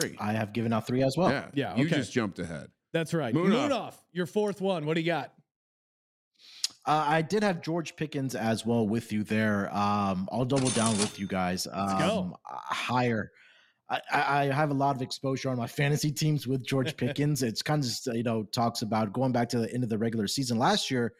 Three. 0.00 0.16
I 0.20 0.32
have 0.32 0.52
given 0.52 0.72
out 0.72 0.86
three 0.86 1.02
as 1.02 1.16
well. 1.16 1.30
yeah, 1.30 1.46
Yeah, 1.54 1.76
You 1.76 1.86
okay. 1.86 1.96
just 1.96 2.12
jumped 2.12 2.38
ahead. 2.38 2.68
That's 2.92 3.12
right. 3.12 3.34
Moon 3.34 3.50
Moon, 3.50 3.72
off. 3.72 3.94
off. 3.94 4.04
Your 4.12 4.26
fourth 4.26 4.60
one. 4.60 4.86
What 4.86 4.94
do 4.94 5.00
you 5.00 5.06
got? 5.06 5.32
Uh, 6.86 7.04
I 7.06 7.22
did 7.22 7.42
have 7.42 7.62
George 7.62 7.96
Pickens 7.96 8.34
as 8.36 8.64
well 8.64 8.86
with 8.86 9.12
you 9.12 9.24
there. 9.24 9.68
Um, 9.76 10.28
I'll 10.32 10.44
double 10.44 10.70
down 10.70 10.96
with 10.98 11.18
you 11.18 11.26
guys. 11.26 11.66
Um, 11.70 11.98
go. 11.98 12.38
uh, 12.50 12.56
Higher. 12.56 13.30
I, 13.90 14.00
I 14.12 14.40
I 14.40 14.44
have 14.52 14.70
a 14.70 14.74
lot 14.74 14.94
of 14.96 15.02
exposure 15.02 15.50
on 15.50 15.56
my 15.58 15.66
fantasy 15.66 16.10
teams 16.12 16.46
with 16.46 16.64
George 16.66 16.96
Pickens. 16.96 17.42
it's 17.42 17.62
kind 17.62 17.82
of 17.82 17.88
just, 17.88 18.06
you 18.06 18.22
know 18.22 18.44
talks 18.44 18.82
about 18.82 19.12
going 19.12 19.32
back 19.32 19.48
to 19.50 19.58
the 19.58 19.72
end 19.74 19.84
of 19.84 19.90
the 19.90 19.98
regular 19.98 20.26
season 20.26 20.58
last 20.58 20.90
year. 20.90 21.12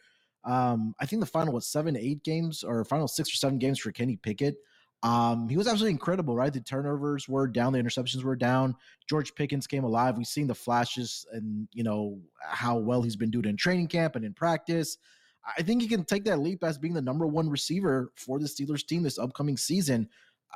Um, 0.45 0.93
I 0.99 1.05
think 1.05 1.19
the 1.21 1.25
final 1.25 1.53
was 1.53 1.67
seven, 1.67 1.95
eight 1.95 2.23
games 2.23 2.63
or 2.63 2.83
final 2.83 3.07
six 3.07 3.29
or 3.31 3.35
seven 3.35 3.57
games 3.57 3.79
for 3.79 3.91
Kenny 3.91 4.17
Pickett. 4.17 4.57
Um, 5.03 5.49
he 5.49 5.57
was 5.57 5.67
absolutely 5.67 5.91
incredible, 5.91 6.35
right? 6.35 6.53
The 6.53 6.61
turnovers 6.61 7.27
were 7.27 7.45
down, 7.47 7.73
the 7.73 7.79
interceptions 7.79 8.23
were 8.23 8.37
down. 8.37 8.75
George 9.07 9.35
Pickens 9.35 9.67
came 9.67 9.83
alive. 9.83 10.17
We've 10.17 10.25
seen 10.25 10.47
the 10.47 10.55
flashes 10.55 11.25
and 11.33 11.67
you 11.73 11.83
know 11.83 12.21
how 12.41 12.77
well 12.77 13.01
he's 13.01 13.17
been 13.17 13.31
doing 13.31 13.45
in 13.45 13.57
training 13.57 13.87
camp 13.87 14.15
and 14.15 14.23
in 14.23 14.33
practice. 14.33 14.97
I 15.57 15.61
think 15.61 15.81
he 15.81 15.89
can 15.89 16.05
take 16.05 16.23
that 16.25 16.39
leap 16.39 16.63
as 16.63 16.77
being 16.77 16.93
the 16.93 17.01
number 17.01 17.27
one 17.27 17.49
receiver 17.49 18.13
for 18.15 18.39
the 18.39 18.45
Steelers 18.45 18.85
team 18.85 19.03
this 19.03 19.19
upcoming 19.19 19.57
season. 19.57 20.07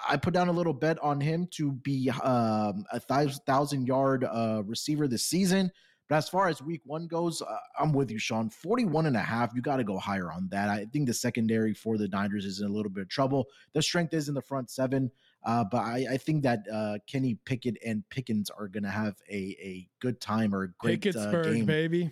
I 0.07 0.15
put 0.15 0.33
down 0.33 0.47
a 0.47 0.53
little 0.53 0.73
bet 0.73 0.97
on 0.99 1.19
him 1.19 1.47
to 1.51 1.71
be 1.71 2.09
um, 2.09 2.85
a 2.91 2.99
thousand, 2.99 3.87
yard 3.87 4.23
uh, 4.23 4.61
receiver 4.65 5.07
this 5.07 5.25
season. 5.25 5.71
But 6.09 6.15
as 6.15 6.29
far 6.29 6.47
as 6.47 6.61
week 6.61 6.81
one 6.85 7.07
goes, 7.07 7.41
uh, 7.41 7.57
I'm 7.77 7.91
with 7.91 8.09
you, 8.09 8.17
Sean. 8.19 8.49
41 8.49 9.07
and 9.07 9.15
a 9.17 9.21
half, 9.21 9.53
you 9.53 9.61
got 9.61 9.77
to 9.77 9.83
go 9.83 9.97
higher 9.97 10.31
on 10.31 10.47
that. 10.51 10.69
I 10.69 10.85
think 10.85 11.07
the 11.07 11.13
secondary 11.13 11.73
for 11.73 11.97
the 11.97 12.07
Niners 12.07 12.45
is 12.45 12.61
in 12.61 12.67
a 12.67 12.71
little 12.71 12.89
bit 12.91 13.01
of 13.01 13.09
trouble. 13.09 13.47
The 13.73 13.81
strength 13.81 14.13
is 14.13 14.29
in 14.29 14.35
the 14.35 14.41
front 14.41 14.69
seven. 14.69 15.11
Uh, 15.43 15.63
but 15.69 15.79
I, 15.79 16.05
I 16.11 16.17
think 16.17 16.43
that 16.43 16.59
uh, 16.73 16.97
Kenny 17.07 17.37
Pickett 17.45 17.77
and 17.85 18.03
Pickens 18.09 18.49
are 18.49 18.67
going 18.67 18.83
to 18.83 18.89
have 18.89 19.15
a, 19.29 19.35
a 19.61 19.89
good 19.99 20.19
time 20.21 20.55
or 20.55 20.63
a 20.63 20.69
great 20.79 21.05
uh, 21.05 21.11
Pittsburgh, 21.11 21.55
game 21.55 21.65
baby. 21.65 22.11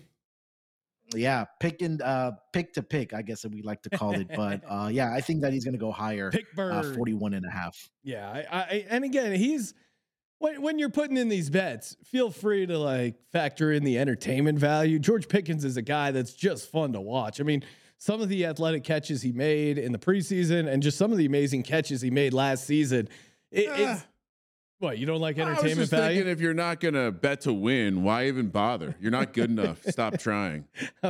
yeah, 1.16 1.46
pick 1.60 1.82
and 1.82 2.02
uh 2.02 2.32
pick 2.52 2.74
to 2.74 2.84
pick, 2.84 3.14
I 3.14 3.22
guess 3.22 3.46
we 3.46 3.62
like 3.62 3.84
to 3.84 3.90
call 3.92 4.14
it. 4.14 4.28
But 4.36 4.62
uh 4.68 4.90
yeah, 4.92 5.14
I 5.14 5.22
think 5.22 5.42
that 5.42 5.54
he's 5.54 5.64
gonna 5.64 5.78
go 5.78 5.92
higher. 5.92 6.32
Pittsburgh. 6.34 6.74
Uh, 6.74 6.96
41 6.96 7.34
and 7.36 7.46
a 7.46 7.50
half. 7.52 7.90
Yeah, 8.04 8.44
I, 8.52 8.58
I 8.58 8.86
and 8.90 9.04
again, 9.04 9.34
he's 9.34 9.74
when 10.40 10.62
when 10.62 10.80
you're 10.80 10.90
putting 10.90 11.18
in 11.18 11.30
these 11.30 11.50
bets, 11.50 11.96
feel 12.04 12.30
free 12.30 12.66
to 12.66 12.78
like 12.78 13.16
factor 13.32 13.72
in 13.72 13.84
the 13.84 13.98
entertainment 13.98 14.60
value. 14.60 15.00
George 15.00 15.28
Pickens 15.28 15.64
is 15.66 15.78
a 15.78 15.82
guy 15.82 16.12
that's 16.12 16.34
just 16.34 16.72
fun 16.72 16.94
to 16.94 17.02
watch. 17.02 17.40
I 17.40 17.44
mean, 17.44 17.64
some 17.98 18.22
of 18.22 18.30
the 18.30 18.46
athletic 18.46 18.84
catches 18.84 19.22
he 19.22 19.32
made 19.32 19.78
in 19.78 19.92
the 19.92 19.98
preseason 19.98 20.68
and 20.68 20.84
just 20.84 20.98
some 20.98 21.12
of 21.12 21.18
the 21.18 21.26
amazing 21.26 21.64
catches 21.64 22.02
he 22.02 22.10
made 22.10 22.34
last 22.34 22.66
season. 22.66 23.08
It, 23.52 23.70
it's 23.72 24.06
what 24.80 24.98
you 24.98 25.06
don't 25.06 25.22
like 25.22 25.38
entertainment 25.38 25.78
just 25.78 25.92
value. 25.92 26.18
thinking 26.18 26.32
if 26.32 26.42
you're 26.42 26.54
not 26.54 26.80
gonna 26.82 27.12
bet 27.12 27.42
to 27.42 27.54
win, 27.54 28.04
why 28.04 28.28
even 28.28 28.50
bother? 28.50 28.96
You're 29.00 29.12
not 29.12 29.34
good 29.34 29.50
enough. 29.50 29.82
Stop 29.88 30.18
trying. 30.20 30.66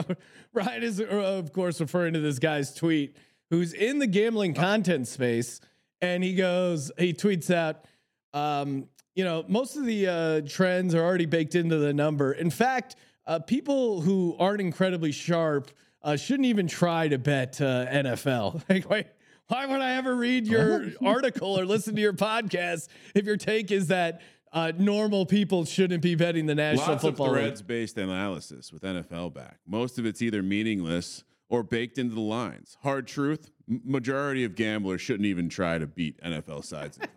Ryan 0.54 0.84
is, 0.84 1.02
uh, 1.02 1.06
of 1.06 1.52
course, 1.52 1.82
referring 1.82 2.14
to 2.14 2.20
this 2.20 2.40
guy's 2.40 2.74
tweet 2.74 3.16
who's 3.50 3.74
in 3.74 4.00
the 4.00 4.08
gambling 4.08 4.54
content 4.54 5.08
space. 5.08 5.60
And 6.02 6.24
he 6.24 6.36
goes, 6.36 6.92
he 6.98 7.14
tweets 7.14 7.54
out, 7.54 7.86
um, 8.34 8.88
you 9.16 9.24
know, 9.24 9.46
most 9.48 9.78
of 9.78 9.86
the 9.86 10.08
uh, 10.08 10.42
trends 10.48 10.94
are 10.94 11.04
already 11.04 11.26
baked 11.26 11.56
into 11.56 11.78
the 11.78 11.94
number. 11.94 12.34
In 12.34 12.50
fact, 12.50 12.98
uh, 13.26 13.40
people 13.40 14.02
who 14.02 14.36
aren't 14.38 14.62
incredibly 14.62 15.12
sharp 15.12 15.72
uh, 16.04 16.16
shouldn't 16.16 16.46
even 16.46 16.68
try 16.68 17.08
to 17.08 17.18
bet 17.18 17.60
uh, 17.60 17.88
NFL. 17.88 18.62
Like, 18.70 18.90
wait, 18.90 19.08
why 19.48 19.66
would 19.66 19.82
I 19.82 19.96
ever 19.96 20.16
read 20.16 20.48
your 20.48 20.92
article 21.06 21.58
or 21.60 21.66
listen 21.66 21.96
to 21.96 22.02
your 22.02 22.14
podcast 22.14 22.90
if 23.16 23.26
your 23.26 23.38
take 23.38 23.72
is 23.72 23.88
that 23.88 24.22
uh, 24.52 24.72
normal 24.78 25.26
people 25.26 25.66
shouldn't 25.66 26.02
be 26.02 26.16
betting 26.16 26.46
the 26.46 26.56
National 26.56 26.88
Lots 26.88 27.04
of 27.04 27.10
Football 27.10 27.32
League? 27.32 27.44
threads 27.44 27.62
based 27.62 27.98
analysis 27.98 28.72
with 28.72 28.84
NFL 28.84 29.34
back. 29.34 29.60
Most 29.66 29.98
of 29.98 30.06
it's 30.06 30.22
either 30.22 30.44
meaningless 30.44 31.24
or 31.50 31.64
baked 31.64 31.98
into 31.98 32.16
the 32.16 32.22
lines. 32.22 32.78
Hard 32.84 33.08
truth: 33.08 33.52
majority 33.68 34.44
of 34.44 34.56
gamblers 34.56 35.02
shouldn't 35.02 35.26
even 35.26 35.50
try 35.50 35.78
to 35.78 35.88
beat 35.88 36.22
NFL 36.22 36.64
sides. 36.66 37.00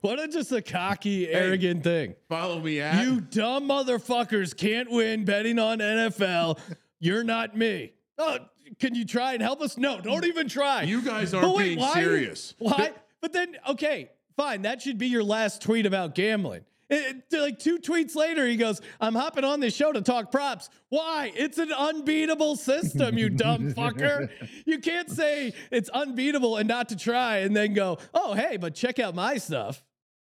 What 0.00 0.18
a 0.18 0.28
just 0.28 0.52
a 0.52 0.62
cocky, 0.62 1.28
arrogant 1.28 1.84
thing. 1.84 2.14
Follow 2.28 2.60
me 2.60 2.80
at 2.80 3.04
You 3.04 3.20
dumb 3.20 3.68
motherfuckers 3.68 4.56
can't 4.56 4.90
win 4.90 5.24
betting 5.24 5.58
on 5.58 5.78
NFL. 5.78 6.58
You're 6.98 7.24
not 7.24 7.56
me. 7.56 7.92
Oh, 8.18 8.38
can 8.78 8.94
you 8.94 9.04
try 9.04 9.32
and 9.32 9.42
help 9.42 9.60
us? 9.62 9.76
No, 9.78 10.00
don't 10.00 10.24
even 10.24 10.48
try. 10.48 10.82
You 10.82 11.02
guys 11.02 11.34
aren't 11.34 11.54
wait, 11.56 11.64
being 11.64 11.78
why- 11.80 11.94
serious. 11.94 12.54
Why? 12.58 12.92
But 13.20 13.32
then, 13.32 13.56
okay, 13.68 14.10
fine. 14.36 14.62
That 14.62 14.80
should 14.80 14.96
be 14.98 15.08
your 15.08 15.22
last 15.24 15.60
tweet 15.62 15.86
about 15.86 16.14
gambling. 16.14 16.64
It- 16.90 17.22
it- 17.32 17.40
like 17.40 17.58
two 17.58 17.78
tweets 17.78 18.14
later, 18.16 18.46
he 18.46 18.56
goes, 18.56 18.80
I'm 19.00 19.14
hopping 19.14 19.44
on 19.44 19.60
this 19.60 19.74
show 19.74 19.92
to 19.92 20.00
talk 20.02 20.30
props. 20.32 20.68
Why? 20.88 21.32
It's 21.36 21.58
an 21.58 21.72
unbeatable 21.72 22.56
system, 22.56 23.16
you 23.16 23.30
dumb 23.30 23.72
fucker. 23.74 24.28
You 24.66 24.78
can't 24.80 25.08
say 25.08 25.52
it's 25.70 25.88
unbeatable 25.90 26.56
and 26.56 26.66
not 26.68 26.88
to 26.90 26.96
try 26.96 27.38
and 27.38 27.54
then 27.56 27.74
go, 27.74 27.98
oh, 28.12 28.34
hey, 28.34 28.56
but 28.56 28.74
check 28.74 28.98
out 28.98 29.14
my 29.14 29.36
stuff. 29.38 29.84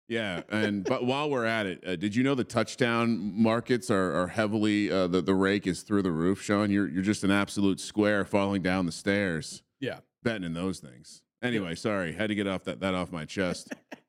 Yeah, 0.07 0.43
and 0.49 0.83
but 0.83 1.03
while 1.03 1.31
we're 1.31 1.45
at 1.45 1.65
it, 1.65 1.83
uh, 1.85 1.95
did 1.95 2.15
you 2.15 2.23
know 2.23 2.35
the 2.35 2.43
touchdown 2.43 3.33
markets 3.41 3.89
are, 3.89 4.13
are 4.21 4.27
heavily 4.27 4.91
uh, 4.91 5.07
the 5.07 5.19
the 5.19 5.33
rake 5.33 5.65
is 5.65 5.81
through 5.81 6.03
the 6.03 6.11
roof, 6.11 6.43
Sean? 6.43 6.69
You're 6.69 6.87
you're 6.87 7.01
just 7.01 7.23
an 7.23 7.31
absolute 7.31 7.79
square 7.79 8.23
falling 8.23 8.61
down 8.61 8.85
the 8.85 8.91
stairs 8.91 9.63
Yeah. 9.79 10.01
betting 10.21 10.43
in 10.43 10.53
those 10.53 10.77
things. 10.79 11.23
Anyway, 11.41 11.73
sorry, 11.73 12.13
had 12.13 12.27
to 12.27 12.35
get 12.35 12.45
off 12.45 12.65
that 12.65 12.81
that 12.81 12.93
off 12.93 13.11
my 13.11 13.25
chest. 13.25 13.73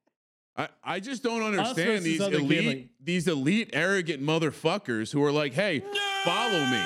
I, 0.57 0.69
I 0.83 1.01
just 1.01 1.23
don't 1.23 1.43
understand 1.43 2.03
these 2.03 2.21
other 2.21 2.37
elite 2.39 2.49
gambling. 2.61 2.89
these 3.03 3.29
elite 3.29 3.71
arrogant 3.73 4.23
motherfuckers 4.23 5.13
who 5.13 5.23
are 5.23 5.33
like, 5.33 5.53
hey, 5.53 5.81
follow 6.25 6.65
me. 6.65 6.83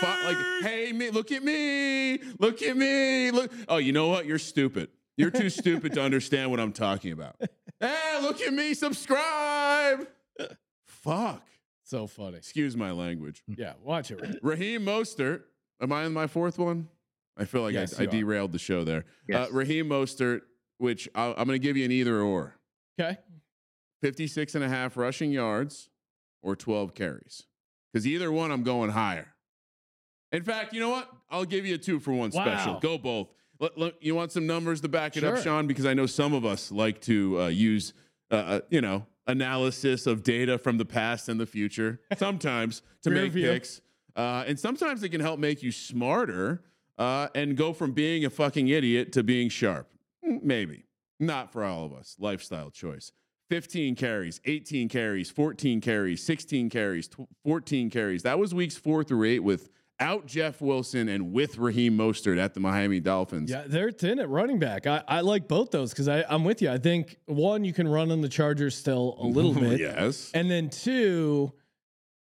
Fo- 0.00 0.26
like, 0.26 0.36
hey, 0.62 0.92
me, 0.92 1.10
look 1.10 1.30
at 1.30 1.44
me, 1.44 2.18
look 2.38 2.62
at 2.62 2.76
me, 2.76 3.30
look. 3.30 3.52
Oh, 3.68 3.76
you 3.76 3.92
know 3.92 4.08
what? 4.08 4.26
You're 4.26 4.38
stupid. 4.40 4.88
You're 5.16 5.30
too 5.30 5.50
stupid 5.50 5.92
to 5.94 6.02
understand 6.02 6.50
what 6.50 6.58
I'm 6.60 6.72
talking 6.72 7.12
about. 7.12 7.36
Hey, 7.80 8.18
look 8.22 8.40
at 8.40 8.54
me, 8.54 8.72
subscribe. 8.72 10.06
Fuck. 10.86 11.42
So 11.82 12.06
funny. 12.06 12.36
Excuse 12.38 12.76
my 12.76 12.92
language. 12.92 13.42
Yeah, 13.58 13.74
watch 13.82 14.10
it. 14.10 14.20
Rick. 14.20 14.36
Raheem 14.42 14.82
Mostert. 14.86 15.42
Am 15.82 15.92
I 15.92 16.04
in 16.06 16.12
my 16.12 16.26
fourth 16.26 16.58
one? 16.58 16.88
I 17.36 17.44
feel 17.44 17.62
like 17.62 17.74
Yes, 17.74 17.98
I, 17.98 18.04
I 18.04 18.06
derailed 18.06 18.52
the 18.52 18.58
show 18.58 18.84
there. 18.84 19.04
Yes. 19.28 19.48
Uh, 19.48 19.52
Raheem 19.52 19.88
Mostert, 19.88 20.42
which 20.78 21.08
i 21.14 21.26
I'm 21.26 21.34
going 21.46 21.48
to 21.50 21.58
give 21.58 21.76
you 21.76 21.84
an 21.84 21.90
either 21.90 22.20
or 22.22 22.54
Okay. 23.00 23.18
56 24.02 24.54
and 24.54 24.64
a 24.64 24.68
half 24.68 24.96
rushing 24.96 25.32
yards 25.32 25.88
or 26.42 26.54
12 26.56 26.94
carries. 26.94 27.44
Because 27.92 28.06
either 28.06 28.30
one, 28.30 28.50
I'm 28.50 28.62
going 28.62 28.90
higher. 28.90 29.28
In 30.32 30.42
fact, 30.42 30.74
you 30.74 30.80
know 30.80 30.90
what? 30.90 31.08
I'll 31.30 31.44
give 31.44 31.64
you 31.64 31.76
a 31.76 31.78
two 31.78 32.00
for 32.00 32.12
one 32.12 32.32
special. 32.32 32.80
Go 32.80 32.98
both. 32.98 33.28
Let- 33.60 33.78
let- 33.78 34.02
you 34.02 34.14
want 34.14 34.32
some 34.32 34.46
numbers 34.46 34.80
to 34.82 34.88
back 34.88 35.16
it 35.16 35.24
up, 35.24 35.38
Sean? 35.38 35.66
Because 35.66 35.86
I 35.86 35.94
know 35.94 36.06
some 36.06 36.34
of 36.34 36.44
us 36.44 36.72
like 36.72 37.00
to 37.02 37.40
uh, 37.42 37.46
use, 37.48 37.94
uh, 38.30 38.34
uh, 38.34 38.60
you 38.68 38.80
know, 38.80 39.06
analysis 39.26 40.06
of 40.06 40.22
data 40.22 40.58
from 40.58 40.76
the 40.76 40.84
past 40.84 41.28
and 41.28 41.38
the 41.40 41.46
future 41.46 42.00
sometimes 42.18 42.82
to 43.02 43.10
Rear 43.10 43.22
make 43.22 43.32
view. 43.32 43.46
picks. 43.50 43.80
Uh, 44.16 44.44
and 44.46 44.58
sometimes 44.58 45.02
it 45.02 45.08
can 45.10 45.20
help 45.20 45.38
make 45.38 45.62
you 45.62 45.72
smarter 45.72 46.62
uh, 46.98 47.28
and 47.34 47.56
go 47.56 47.72
from 47.72 47.92
being 47.92 48.24
a 48.24 48.30
fucking 48.30 48.68
idiot 48.68 49.12
to 49.12 49.22
being 49.22 49.48
sharp. 49.48 49.88
Maybe. 50.22 50.84
Not 51.24 51.52
for 51.52 51.64
all 51.64 51.84
of 51.84 51.92
us. 51.92 52.16
Lifestyle 52.18 52.70
choice. 52.70 53.12
15 53.50 53.94
carries, 53.94 54.40
18 54.46 54.88
carries, 54.88 55.30
14 55.30 55.80
carries, 55.80 56.22
16 56.22 56.70
carries, 56.70 57.10
14 57.44 57.90
carries. 57.90 58.22
That 58.22 58.38
was 58.38 58.54
weeks 58.54 58.76
four 58.76 59.04
through 59.04 59.24
eight 59.24 59.40
without 59.40 60.26
Jeff 60.26 60.62
Wilson 60.62 61.08
and 61.10 61.30
with 61.32 61.58
Raheem 61.58 61.96
Mostert 61.96 62.38
at 62.38 62.54
the 62.54 62.60
Miami 62.60 63.00
Dolphins. 63.00 63.50
Yeah, 63.50 63.64
they're 63.66 63.90
thin 63.92 64.18
at 64.18 64.30
running 64.30 64.58
back. 64.58 64.86
I, 64.86 65.02
I 65.06 65.20
like 65.20 65.46
both 65.46 65.70
those 65.70 65.90
because 65.90 66.08
I'm 66.08 66.44
with 66.44 66.62
you. 66.62 66.70
I 66.70 66.78
think 66.78 67.18
one, 67.26 67.64
you 67.64 67.74
can 67.74 67.86
run 67.86 68.10
on 68.10 68.22
the 68.22 68.30
Chargers 68.30 68.74
still 68.74 69.16
a 69.20 69.26
little 69.26 69.52
bit. 69.60 69.78
yes. 69.78 70.30
And 70.32 70.50
then 70.50 70.70
two, 70.70 71.52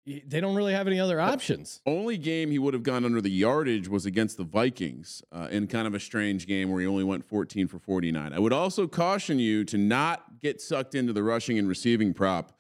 they 0.07 0.41
don't 0.41 0.57
really 0.57 0.73
have 0.73 0.87
any 0.87 0.99
other 0.99 1.21
options. 1.21 1.81
Only 1.87 2.17
game 2.17 2.51
he 2.51 2.59
would 2.59 2.75
have 2.75 2.83
gone 2.83 3.05
under 3.05 3.21
the 3.21 3.31
yardage 3.31 3.89
was 3.89 4.07
against 4.07 4.37
the 4.37 4.45
Vikings 4.45 5.23
uh, 5.31 5.49
in 5.51 5.67
kind 5.67 5.87
of 5.87 5.95
a 5.95 6.01
strange 6.01 6.47
game 6.47 6.71
where 6.71 6.81
he 6.81 6.87
only 6.87 7.05
went 7.05 7.29
14 7.29 7.69
for 7.69 7.79
49. 7.79 8.33
I 8.33 8.39
would 8.39 8.53
also 8.53 8.87
caution 8.87 9.39
you 9.39 9.65
to 9.65 9.79
not 9.79 10.41
get 10.41 10.61
sucked 10.61 10.95
into 10.95 11.13
the 11.13 11.23
rushing 11.23 11.59
and 11.59 11.69
receiving 11.69 12.15
prop. 12.15 12.53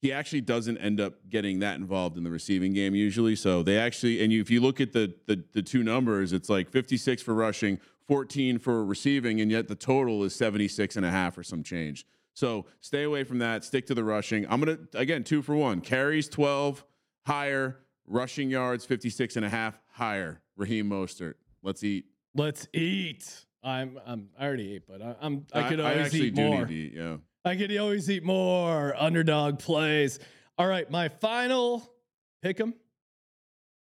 He 0.00 0.12
actually 0.12 0.42
doesn't 0.42 0.78
end 0.78 1.00
up 1.00 1.28
getting 1.28 1.58
that 1.60 1.76
involved 1.76 2.16
in 2.16 2.24
the 2.24 2.30
receiving 2.30 2.72
game 2.72 2.94
usually. 2.94 3.34
So 3.36 3.62
they 3.62 3.78
actually, 3.78 4.22
and 4.22 4.32
you, 4.32 4.40
if 4.40 4.50
you 4.50 4.60
look 4.60 4.80
at 4.80 4.92
the, 4.92 5.14
the 5.26 5.42
the 5.52 5.62
two 5.62 5.82
numbers, 5.82 6.32
it's 6.32 6.48
like 6.48 6.70
56 6.70 7.20
for 7.22 7.34
rushing, 7.34 7.80
14 8.06 8.58
for 8.58 8.84
receiving, 8.84 9.40
and 9.40 9.50
yet 9.50 9.66
the 9.66 9.74
total 9.74 10.22
is 10.22 10.34
76 10.36 10.96
and 10.96 11.04
a 11.04 11.10
half 11.10 11.36
or 11.36 11.42
some 11.42 11.62
change. 11.64 12.06
So 12.38 12.66
stay 12.80 13.02
away 13.02 13.24
from 13.24 13.40
that. 13.40 13.64
Stick 13.64 13.86
to 13.86 13.94
the 13.96 14.04
rushing. 14.04 14.46
I'm 14.48 14.60
gonna 14.60 14.78
again 14.94 15.24
two 15.24 15.42
for 15.42 15.56
one. 15.56 15.80
Carries 15.80 16.28
12 16.28 16.84
higher, 17.26 17.80
rushing 18.06 18.48
yards 18.48 18.84
56 18.84 19.34
and 19.34 19.44
a 19.44 19.48
half 19.48 19.76
higher. 19.88 20.40
Raheem 20.56 20.88
Mostert. 20.88 21.34
Let's 21.64 21.82
eat. 21.82 22.04
Let's 22.36 22.68
eat. 22.72 23.44
I'm, 23.64 23.98
I'm 24.06 24.28
I 24.38 24.46
already 24.46 24.76
ate, 24.76 24.86
but 24.86 25.02
I, 25.02 25.16
I'm 25.20 25.46
I 25.52 25.68
could 25.68 25.80
I 25.80 25.90
always 25.90 26.06
actually 26.06 26.28
eat 26.28 26.36
do 26.36 26.42
more. 26.42 26.58
need 26.60 26.68
to 26.68 26.74
eat. 26.74 26.92
Yeah. 26.94 27.16
I 27.44 27.56
could 27.56 27.76
always 27.76 28.08
eat 28.08 28.22
more. 28.22 28.94
Underdog 28.96 29.58
plays. 29.58 30.20
All 30.56 30.68
right, 30.68 30.88
my 30.88 31.08
final 31.08 31.92
pick 32.40 32.60
'em. 32.60 32.72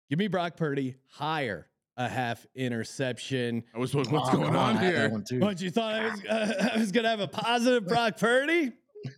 Give 0.09 0.19
me 0.19 0.29
Brock 0.29 0.57
Purdy 0.57 0.97
higher 1.11 1.69
a 1.97 2.09
half 2.09 2.47
interception. 2.55 3.65
I 3.75 3.79
was 3.79 3.95
what's 3.95 4.09
Oh, 4.09 4.13
going 4.13 4.45
come 4.47 4.57
on 4.57 4.77
I 4.77 4.83
had 4.83 4.95
that 4.95 4.99
here? 5.01 5.09
one 5.11 5.25
too. 5.25 5.41
What 5.41 5.61
you 5.61 5.71
thought 5.71 5.95
I 5.95 6.09
was 6.11 6.25
uh, 6.25 6.71
I 6.75 6.79
was 6.79 6.93
gonna 6.93 7.09
have 7.09 7.21
a 7.21 7.29
positive 7.29 7.87
Brock 7.87 8.19
Purdy? 8.19 8.73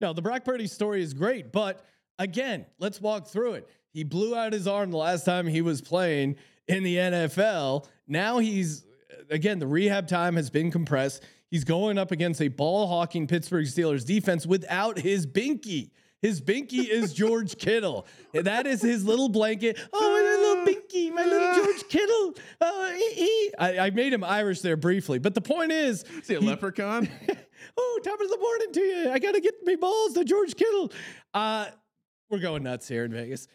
No, 0.00 0.12
the 0.12 0.20
Brock 0.20 0.44
Purdy 0.44 0.66
story 0.66 1.02
is 1.02 1.14
great, 1.14 1.52
but 1.52 1.82
again, 2.18 2.66
let's 2.78 3.00
walk 3.00 3.28
through 3.28 3.54
it. 3.54 3.68
He 3.94 4.04
blew 4.04 4.36
out 4.36 4.52
his 4.52 4.66
arm 4.66 4.90
the 4.90 4.98
last 4.98 5.24
time 5.24 5.46
he 5.46 5.62
was 5.62 5.80
playing 5.80 6.36
in 6.68 6.82
the 6.82 6.96
NFL. 6.96 7.86
Now 8.06 8.38
he's 8.38 8.84
again 9.30 9.58
the 9.58 9.66
rehab 9.66 10.06
time 10.06 10.36
has 10.36 10.50
been 10.50 10.70
compressed. 10.70 11.22
He's 11.50 11.64
going 11.64 11.96
up 11.96 12.10
against 12.10 12.42
a 12.42 12.48
ball 12.48 12.86
hawking 12.88 13.26
Pittsburgh 13.26 13.64
Steelers 13.64 14.04
defense 14.04 14.44
without 14.46 14.98
his 14.98 15.26
binky. 15.26 15.90
His 16.20 16.42
binky 16.42 16.86
is 16.88 17.14
George 17.14 17.56
Kittle. 17.56 18.06
That 18.34 18.66
is 18.66 18.82
his 18.82 19.02
little 19.04 19.30
blanket. 19.30 19.78
Oh, 19.94 20.35
my 21.10 21.24
little 21.24 21.40
my 21.40 21.50
little 21.50 21.64
George 21.64 21.88
Kittle. 21.88 22.34
Oh, 22.60 22.94
ee, 22.96 23.22
ee. 23.22 23.52
I, 23.58 23.78
I 23.86 23.90
made 23.90 24.12
him 24.12 24.24
Irish 24.24 24.60
there 24.60 24.76
briefly, 24.76 25.18
but 25.18 25.34
the 25.34 25.40
point 25.40 25.72
is, 25.72 26.04
See 26.22 26.34
a 26.34 26.40
leprechaun? 26.40 27.08
oh, 27.76 28.00
top 28.02 28.20
of 28.20 28.28
the 28.28 28.38
morning 28.38 28.72
to 28.72 28.80
you. 28.80 29.10
I 29.10 29.18
gotta 29.18 29.40
get 29.40 29.54
me 29.64 29.76
balls 29.76 30.14
to 30.14 30.24
George 30.24 30.54
Kittle. 30.56 30.92
Uh, 31.34 31.66
we're 32.30 32.38
going 32.38 32.62
nuts 32.62 32.88
here 32.88 33.04
in 33.04 33.12
Vegas. 33.12 33.48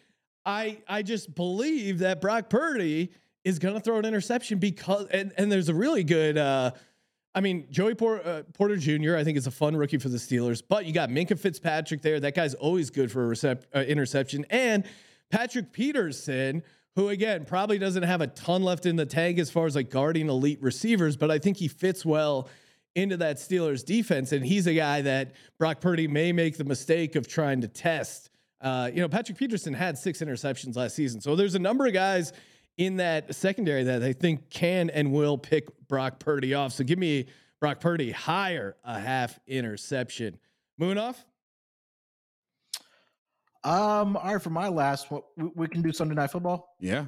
I 0.44 0.78
I 0.88 1.02
just 1.02 1.34
believe 1.34 2.00
that 2.00 2.20
Brock 2.20 2.50
Purdy 2.50 3.12
is 3.44 3.58
gonna 3.58 3.80
throw 3.80 3.98
an 3.98 4.04
interception 4.04 4.58
because 4.58 5.06
and 5.10 5.32
and 5.36 5.50
there's 5.50 5.68
a 5.68 5.74
really 5.74 6.04
good. 6.04 6.38
Uh, 6.38 6.72
I 7.34 7.40
mean, 7.40 7.66
Joey 7.70 7.94
Por- 7.94 8.20
uh, 8.26 8.42
Porter 8.52 8.76
Jr. 8.76 9.16
I 9.16 9.24
think 9.24 9.38
is 9.38 9.46
a 9.46 9.50
fun 9.50 9.74
rookie 9.74 9.96
for 9.96 10.10
the 10.10 10.18
Steelers, 10.18 10.62
but 10.66 10.84
you 10.84 10.92
got 10.92 11.08
Minkah 11.08 11.38
Fitzpatrick 11.38 12.02
there. 12.02 12.20
That 12.20 12.34
guy's 12.34 12.52
always 12.54 12.90
good 12.90 13.10
for 13.10 13.32
a 13.32 13.34
recep- 13.34 13.62
uh, 13.74 13.80
interception, 13.80 14.44
and 14.50 14.84
Patrick 15.30 15.72
Peterson, 15.72 16.62
who 16.96 17.08
again 17.08 17.44
probably 17.44 17.78
doesn't 17.78 18.02
have 18.02 18.20
a 18.20 18.26
ton 18.26 18.62
left 18.62 18.86
in 18.86 18.96
the 18.96 19.06
tank 19.06 19.38
as 19.38 19.50
far 19.50 19.66
as 19.66 19.74
like 19.74 19.90
guarding 19.90 20.28
elite 20.28 20.62
receivers, 20.62 21.16
but 21.16 21.30
I 21.30 21.38
think 21.38 21.56
he 21.56 21.68
fits 21.68 22.04
well 22.04 22.48
into 22.94 23.16
that 23.16 23.36
Steelers 23.36 23.84
defense, 23.84 24.32
and 24.32 24.44
he's 24.44 24.66
a 24.66 24.74
guy 24.74 25.00
that 25.02 25.32
Brock 25.58 25.80
Purdy 25.80 26.06
may 26.06 26.32
make 26.32 26.58
the 26.58 26.64
mistake 26.64 27.16
of 27.16 27.26
trying 27.26 27.62
to 27.62 27.68
test. 27.68 28.28
Uh, 28.60 28.90
you 28.92 29.00
know, 29.00 29.08
Patrick 29.08 29.38
Peterson 29.38 29.72
had 29.72 29.96
six 29.96 30.20
interceptions 30.20 30.76
last 30.76 30.94
season, 30.94 31.20
so 31.20 31.34
there's 31.34 31.54
a 31.54 31.58
number 31.58 31.86
of 31.86 31.94
guys 31.94 32.32
in 32.76 32.96
that 32.96 33.34
secondary 33.34 33.84
that 33.84 34.02
I 34.02 34.12
think 34.12 34.50
can 34.50 34.90
and 34.90 35.12
will 35.12 35.38
pick 35.38 35.68
Brock 35.88 36.18
Purdy 36.18 36.54
off. 36.54 36.72
So 36.72 36.84
give 36.84 36.98
me 36.98 37.26
Brock 37.60 37.80
Purdy 37.80 38.10
higher 38.10 38.76
a 38.84 38.98
half 38.98 39.38
interception. 39.46 40.38
Munaf. 40.80 41.16
Um, 43.64 44.16
all 44.16 44.32
right, 44.34 44.42
for 44.42 44.50
my 44.50 44.68
last 44.68 45.10
one, 45.10 45.22
we, 45.36 45.50
we 45.54 45.68
can 45.68 45.82
do 45.82 45.92
Sunday 45.92 46.14
Night 46.14 46.30
Football. 46.30 46.74
yeah. 46.80 47.04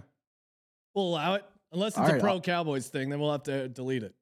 We'll 0.94 1.07
allow 1.09 1.34
it. 1.34 1.44
Unless 1.72 1.88
it's 1.94 1.98
All 1.98 2.07
a 2.07 2.12
right, 2.12 2.20
pro 2.20 2.30
I'll- 2.34 2.40
Cowboys 2.40 2.86
thing, 2.86 3.11
then 3.11 3.18
we'll 3.18 3.32
have 3.32 3.42
to 3.44 3.68
delete 3.68 4.05
it. 4.05 4.14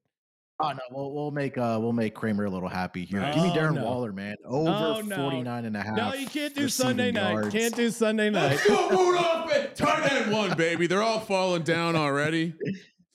Oh 0.59 0.71
no, 0.71 0.79
we'll, 0.91 1.11
we'll 1.13 1.31
make 1.31 1.57
uh 1.57 1.77
we'll 1.81 1.93
make 1.93 2.13
Kramer 2.15 2.45
a 2.45 2.49
little 2.49 2.69
happy 2.69 3.05
here. 3.05 3.19
Give 3.33 3.43
me 3.43 3.51
Oh, 3.51 3.55
Darren 3.55 3.75
no. 3.75 3.83
Waller, 3.83 4.11
man. 4.13 4.35
Over 4.45 4.69
Oh, 4.69 5.01
no. 5.01 5.15
49 5.15 5.65
and 5.65 5.75
a 5.77 5.81
half. 5.81 5.95
No, 5.97 6.13
you 6.13 6.25
can't 6.27 6.55
do 6.55 6.63
receiving 6.63 6.89
Sunday 6.89 7.11
night. 7.11 7.31
yards. 7.33 7.49
Can't 7.53 7.75
do 7.75 7.89
Sunday 7.91 8.29
night. 8.31 8.51
Let's 8.51 8.67
go, 8.67 8.89
boot 8.89 9.17
off 9.17 9.51
it. 9.53 9.75
Tight 9.75 10.11
end 10.11 10.31
one, 10.31 10.55
baby. 10.57 10.87
They're 10.87 11.01
all 11.03 11.19
falling 11.19 11.63
down 11.63 11.95
already. 11.95 12.53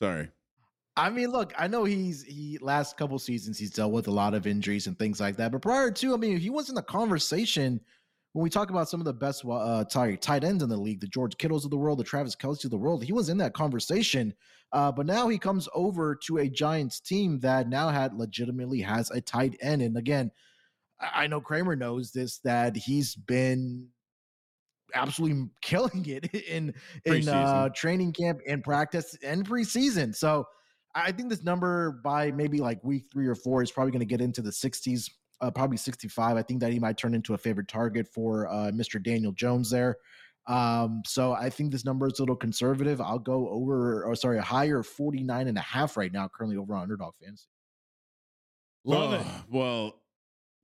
Sorry. 0.02 0.28
I 0.96 1.10
mean, 1.10 1.30
look, 1.30 1.52
I 1.58 1.66
know 1.68 1.84
he's 1.84 2.22
he 2.24 2.58
last 2.60 2.96
couple 2.96 3.18
seasons 3.18 3.58
he's 3.58 3.70
dealt 3.70 3.92
with 3.92 4.06
a 4.08 4.12
lot 4.12 4.34
of 4.34 4.46
injuries 4.46 4.86
and 4.88 4.96
things 4.98 5.20
like 5.20 5.36
that. 5.36 5.50
But 5.52 5.62
prior 5.62 5.90
to, 5.90 6.14
I 6.14 6.16
mean, 6.16 6.38
he 6.38 6.50
was 6.50 6.68
in 6.68 6.74
the 6.76 6.82
conversation 6.82 7.80
when 8.38 8.44
we 8.44 8.50
talk 8.50 8.70
about 8.70 8.88
some 8.88 9.00
of 9.00 9.04
the 9.04 9.12
best 9.12 9.44
uh 9.44 9.82
tight, 9.82 10.22
tight 10.22 10.44
ends 10.44 10.62
in 10.62 10.68
the 10.68 10.76
league, 10.76 11.00
the 11.00 11.08
George 11.08 11.36
Kittles 11.38 11.64
of 11.64 11.72
the 11.72 11.76
world, 11.76 11.98
the 11.98 12.04
Travis 12.04 12.36
Kelce 12.36 12.64
of 12.64 12.70
the 12.70 12.78
world. 12.78 13.02
He 13.02 13.12
was 13.12 13.30
in 13.30 13.38
that 13.38 13.52
conversation. 13.52 14.32
Uh, 14.72 14.92
but 14.92 15.06
now 15.06 15.26
he 15.26 15.38
comes 15.38 15.68
over 15.74 16.14
to 16.14 16.38
a 16.38 16.48
Giants 16.48 17.00
team 17.00 17.40
that 17.40 17.68
now 17.68 17.88
had 17.88 18.14
legitimately 18.14 18.80
has 18.80 19.10
a 19.10 19.20
tight 19.20 19.56
end. 19.60 19.82
And 19.82 19.96
again, 19.96 20.30
I 21.00 21.26
know 21.26 21.40
Kramer 21.40 21.74
knows 21.74 22.12
this 22.12 22.38
that 22.44 22.76
he's 22.76 23.16
been 23.16 23.88
absolutely 24.94 25.48
killing 25.60 26.06
it 26.06 26.32
in 26.32 26.74
in 27.06 27.28
uh, 27.28 27.70
training 27.70 28.12
camp 28.12 28.38
and 28.46 28.62
practice 28.62 29.18
and 29.20 29.48
preseason. 29.48 30.14
So 30.14 30.46
I 30.94 31.10
think 31.10 31.28
this 31.28 31.42
number 31.42 32.00
by 32.04 32.30
maybe 32.30 32.60
like 32.60 32.84
week 32.84 33.06
three 33.12 33.26
or 33.26 33.34
four 33.34 33.64
is 33.64 33.72
probably 33.72 33.90
going 33.90 33.98
to 33.98 34.06
get 34.06 34.20
into 34.20 34.42
the 34.42 34.50
60s, 34.50 35.10
uh, 35.40 35.50
probably 35.50 35.76
65. 35.76 36.36
I 36.36 36.42
think 36.42 36.60
that 36.60 36.72
he 36.72 36.78
might 36.78 36.96
turn 36.96 37.14
into 37.14 37.34
a 37.34 37.38
favorite 37.38 37.68
target 37.68 38.06
for 38.06 38.48
uh, 38.48 38.70
Mr. 38.72 39.02
Daniel 39.02 39.32
Jones 39.32 39.70
there. 39.70 39.96
Um, 40.46 41.02
so 41.06 41.32
I 41.32 41.50
think 41.50 41.72
this 41.72 41.84
number 41.84 42.06
is 42.06 42.18
a 42.18 42.22
little 42.22 42.34
conservative. 42.36 43.00
I'll 43.00 43.18
go 43.18 43.48
over, 43.50 44.02
or 44.04 44.14
sorry, 44.16 44.38
a 44.38 44.42
higher 44.42 44.82
49 44.82 45.46
and 45.48 45.58
a 45.58 45.60
half 45.60 45.96
right 45.96 46.12
now, 46.12 46.28
currently 46.28 46.56
over 46.56 46.74
on 46.74 46.82
underdog 46.82 47.12
fantasy. 47.22 47.46
Love 48.84 49.12
it. 49.12 49.20
Oh, 49.24 49.44
Well, 49.50 49.94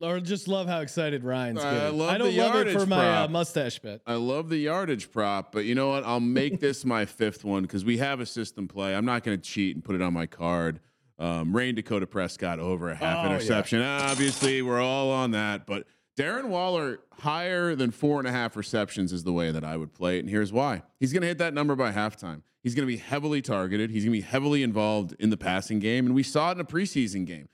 Or 0.00 0.20
just 0.20 0.48
love 0.48 0.66
how 0.66 0.80
excited 0.80 1.22
Ryan's 1.24 1.62
I 1.62 1.74
getting. 1.74 1.98
love 1.98 2.10
I 2.10 2.18
don't 2.18 2.32
the 2.32 2.38
love 2.40 2.54
it 2.56 2.64
for 2.64 2.70
yardage 2.70 2.88
my 2.88 3.16
uh, 3.24 3.28
mustache 3.28 3.78
bet. 3.80 4.00
I 4.06 4.14
love 4.14 4.48
the 4.48 4.56
yardage 4.56 5.10
prop, 5.12 5.52
but 5.52 5.66
you 5.66 5.74
know 5.74 5.90
what? 5.90 6.04
I'll 6.04 6.20
make 6.20 6.60
this 6.60 6.84
my 6.84 7.04
fifth 7.04 7.44
one 7.44 7.62
because 7.62 7.84
we 7.84 7.98
have 7.98 8.20
a 8.20 8.26
system 8.26 8.66
play. 8.68 8.94
I'm 8.94 9.04
not 9.04 9.22
going 9.22 9.38
to 9.38 9.42
cheat 9.42 9.76
and 9.76 9.84
put 9.84 9.94
it 9.94 10.02
on 10.02 10.12
my 10.14 10.26
card. 10.26 10.80
Um, 11.18 11.54
Rayne 11.54 11.74
Dakota 11.76 12.06
Prescott 12.06 12.58
over 12.58 12.90
a 12.90 12.94
half 12.96 13.18
Oh, 13.18 13.28
yeah. 13.28 13.34
interception. 13.36 13.80
Obviously, 13.82 14.62
we're 14.62 14.80
all 14.80 15.10
on 15.10 15.30
that, 15.30 15.66
but 15.66 15.86
Darren 16.18 16.46
Waller 16.46 17.00
higher 17.20 17.74
than 17.74 17.90
four 17.90 18.18
and 18.18 18.26
a 18.28 18.32
half 18.32 18.56
receptions 18.56 19.12
is 19.12 19.22
the 19.24 19.32
way 19.32 19.50
that 19.52 19.64
I 19.64 19.76
would 19.76 19.92
play 19.92 20.16
it, 20.16 20.20
and 20.20 20.30
here's 20.30 20.52
why: 20.52 20.82
he's 20.98 21.12
going 21.12 21.22
to 21.22 21.28
hit 21.28 21.38
that 21.38 21.54
number 21.54 21.76
by 21.76 21.92
halftime. 21.92 22.42
He's 22.62 22.74
going 22.74 22.86
to 22.88 22.92
be 22.92 22.96
heavily 22.98 23.42
targeted. 23.42 23.90
He's 23.90 24.04
going 24.04 24.12
to 24.12 24.18
be 24.18 24.26
heavily 24.26 24.62
involved 24.62 25.14
in 25.18 25.30
the 25.30 25.36
passing 25.36 25.78
game, 25.80 26.06
and 26.06 26.14
we 26.14 26.22
saw 26.22 26.50
it 26.50 26.54
in 26.54 26.60
a 26.60 26.64
preseason 26.64 27.26
game. 27.26 27.48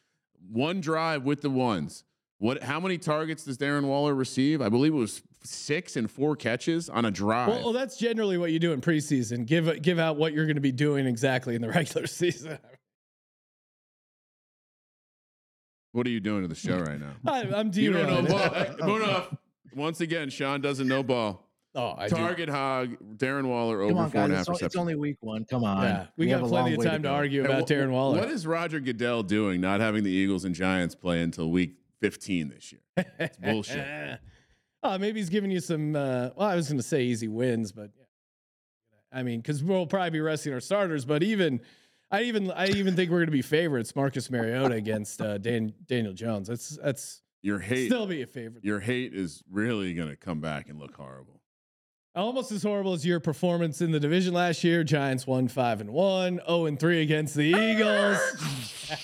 One 0.50 0.80
drive 0.80 1.24
with 1.24 1.42
the 1.42 1.50
ones. 1.50 2.04
What? 2.38 2.62
How 2.62 2.80
many 2.80 2.96
targets 2.96 3.44
does 3.44 3.58
Darren 3.58 3.84
Waller 3.84 4.14
receive? 4.14 4.62
I 4.62 4.68
believe 4.70 4.92
it 4.94 4.96
was 4.96 5.22
six 5.42 5.96
and 5.96 6.11
four 6.11 6.36
catches 6.36 6.88
on 6.88 7.04
a 7.04 7.11
drive. 7.11 7.48
Well, 7.48 7.62
well, 7.64 7.72
that's 7.72 7.96
generally 7.98 8.38
what 8.38 8.52
you 8.52 8.58
do 8.58 8.72
in 8.72 8.80
preseason. 8.80 9.44
Give 9.46 9.82
give 9.82 9.98
out 9.98 10.16
what 10.16 10.32
you're 10.32 10.46
going 10.46 10.54
to 10.56 10.61
be 10.62 10.72
doing 10.72 11.06
exactly 11.06 11.54
in 11.54 11.61
the 11.62 11.68
regular 11.74 12.06
season. 12.06 12.58
What 15.93 16.07
are 16.07 16.11
you 16.11 16.20
doing 16.20 16.43
to 16.43 16.49
the 16.49 16.55
show 16.55 16.78
right 16.78 17.01
now? 17.01 17.12
I, 17.26 17.41
I'm 17.55 17.70
you 17.74 17.93
don't 17.93 18.07
know 18.07 18.22
derailing. 18.22 18.76
ball. 18.78 18.88
Move 18.88 19.03
off. 19.09 19.34
Once 19.74 20.01
again, 20.01 20.30
Sean 20.30 20.61
doesn't 20.61 20.88
know 20.88 21.03
ball. 21.03 21.47
Oh, 21.74 21.95
I 21.97 22.09
do. 22.09 22.16
Target 22.16 22.49
hog. 22.49 22.97
Darren 23.16 23.47
Waller 23.47 23.78
Come 23.86 23.91
over 23.97 23.99
on, 24.05 24.11
four 24.11 24.20
and 24.22 24.32
a 24.32 24.36
guys. 24.36 24.38
half 24.38 24.41
It's, 24.41 24.49
o- 24.49 24.53
it's 24.55 24.62
receptions. 24.62 24.80
only 24.80 24.95
week 24.97 25.18
one. 25.20 25.45
Come 25.45 25.62
on. 25.62 25.82
Yeah, 25.84 26.07
we, 26.16 26.28
have 26.30 26.41
got 26.41 26.47
a 26.47 26.49
plenty 26.49 26.62
long 26.64 26.72
of 26.72 26.78
way 26.78 26.84
to 26.84 26.91
time 26.91 27.03
to, 27.03 27.09
go. 27.09 27.14
argue 27.14 27.43
Hey, 27.43 27.49
about 27.53 27.68
wh- 27.68 27.72
Darren 27.72 27.91
Waller. 27.93 28.18
What 28.18 28.28
is 28.28 28.45
Roger 28.47 28.80
Goodell 28.80 29.22
doing? 29.22 29.61
Not 29.61 29.78
having 29.80 30.03
the 30.03 30.11
Eagles 30.11 30.45
and 30.45 30.53
Giants 30.55 30.97
play 30.97 31.22
until 31.22 31.49
week 31.51 31.76
15 32.01 32.49
this 32.49 32.72
year. 32.72 32.80
It's 33.20 33.36
bullshit. 33.36 34.18
oh, 34.82 34.99
maybe 34.99 35.20
he's 35.20 35.28
giving 35.28 35.53
you 35.53 35.61
some. 35.61 35.95
Uh, 35.95 36.30
well, 36.36 36.49
I 36.49 36.57
was 36.57 36.66
going 36.66 36.78
to 36.78 36.82
say 36.82 37.05
easy 37.05 37.28
wins, 37.28 37.70
but 37.70 37.91
yeah. 37.97 38.05
I 39.12 39.22
mean, 39.22 39.41
because 39.41 39.62
we'll 39.62 39.86
probably 39.86 40.11
be 40.11 40.20
resting 40.20 40.53
our 40.53 40.61
starters. 40.61 41.05
But 41.05 41.22
even, 41.22 41.61
I 42.11 42.22
even, 42.22 42.50
I 42.50 42.66
even 42.68 42.96
think 42.96 43.11
we're 43.11 43.18
going 43.18 43.26
to 43.26 43.32
be 43.32 43.42
favorites. 43.42 43.94
Marcus 43.94 44.30
Mariota 44.30 44.74
against 44.74 45.20
uh, 45.22 45.38
Dan, 45.38 45.72
Daniel 45.86 46.12
Jones. 46.12 46.48
That's 46.48 46.76
that's 46.82 47.22
Your 47.42 47.58
hate. 47.61 47.86
still 47.86 48.06
be 48.06 48.22
a 48.22 48.26
favorite. 48.26 48.64
your 48.64 48.80
hate 48.80 49.14
is 49.14 49.42
really 49.50 49.94
going 49.94 50.08
to 50.08 50.16
come 50.16 50.40
back 50.40 50.68
and 50.68 50.78
look 50.78 50.94
horrible. 50.96 51.40
Almost 52.16 52.50
as 52.50 52.64
horrible 52.64 52.92
as 52.92 53.06
your 53.06 53.20
performance 53.20 53.80
in 53.80 53.92
the 53.92 54.00
division 54.00 54.34
last 54.34 54.64
year. 54.64 54.82
Giants 54.82 55.28
won 55.28 55.46
five 55.46 55.80
and 55.80 55.90
one, 55.90 56.40
zero 56.44 56.66
and 56.66 56.78
three 56.80 57.02
against 57.02 57.36
the 57.36 57.44
Eagles. 57.44 58.18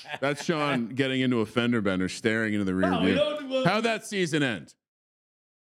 That's 0.21 0.45
Sean 0.45 0.89
getting 0.89 1.21
into 1.21 1.39
a 1.41 1.47
fender 1.47 1.81
bender, 1.81 2.09
staring 2.09 2.55
into 2.55 2.65
the 2.65 2.75
rear 2.75 2.93
Oh, 2.93 3.05
view. 3.05 3.65
How'd 3.65 3.85
that 3.85 4.05
season 4.05 4.43
end? 4.43 4.75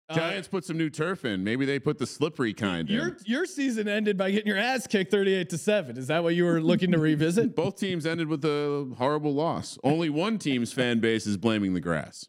Uh, 0.09 0.15
Giants 0.17 0.49
put 0.49 0.65
some 0.65 0.77
new 0.77 0.91
turf 0.91 1.25
in. 1.25 1.43
Maybe 1.45 1.65
they 1.65 1.79
put 1.79 1.99
the 1.99 2.07
slippery 2.07 2.53
kind 2.53 2.91
your 2.91 3.09
in. 3.09 3.17
your 3.25 3.47
season 3.47 3.89
ended 3.89 4.19
by 4.19 4.31
getting 4.31 4.47
your 4.47 4.59
ass 4.59 4.87
kicked 4.87 5.11
38 5.11 5.49
to 5.51 5.59
7. 5.59 5.97
Is 5.97 6.09
that 6.09 6.23
what 6.23 6.35
you 6.35 6.45
were 6.45 6.61
looking 6.61 6.93
to 6.93 6.99
revisit? 6.99 7.57
Both 7.57 7.77
teams 7.77 8.05
ended 8.05 8.29
with 8.29 8.45
a 8.45 8.93
horrible 8.99 9.33
loss. 9.33 9.79
Only 9.83 10.11
one 10.11 10.39
team's 10.39 10.73
fan 10.75 11.01
base 11.01 11.27
is 11.27 11.37
blaming 11.39 11.73
the 11.73 11.81
grass. 11.81 12.27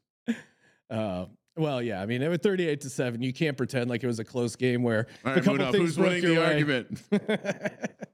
Uh, 0.89 1.25
well, 1.57 1.81
yeah. 1.81 2.01
I 2.01 2.05
mean, 2.05 2.21
it 2.21 2.29
was 2.29 2.39
38 2.39 2.79
to 2.81 2.89
7. 2.89 3.21
You 3.21 3.33
can't 3.33 3.57
pretend 3.57 3.89
like 3.89 4.03
it 4.03 4.07
was 4.07 4.19
a 4.19 4.25
close 4.25 4.55
game 4.55 4.81
where 4.83 5.07
All 5.25 5.31
a 5.31 5.35
right, 5.35 5.43
couple 5.43 5.71
things 5.71 5.75
who's 5.75 5.97
winning 5.97 6.21
the 6.23 6.37
way. 6.37 6.45
argument? 6.45 7.01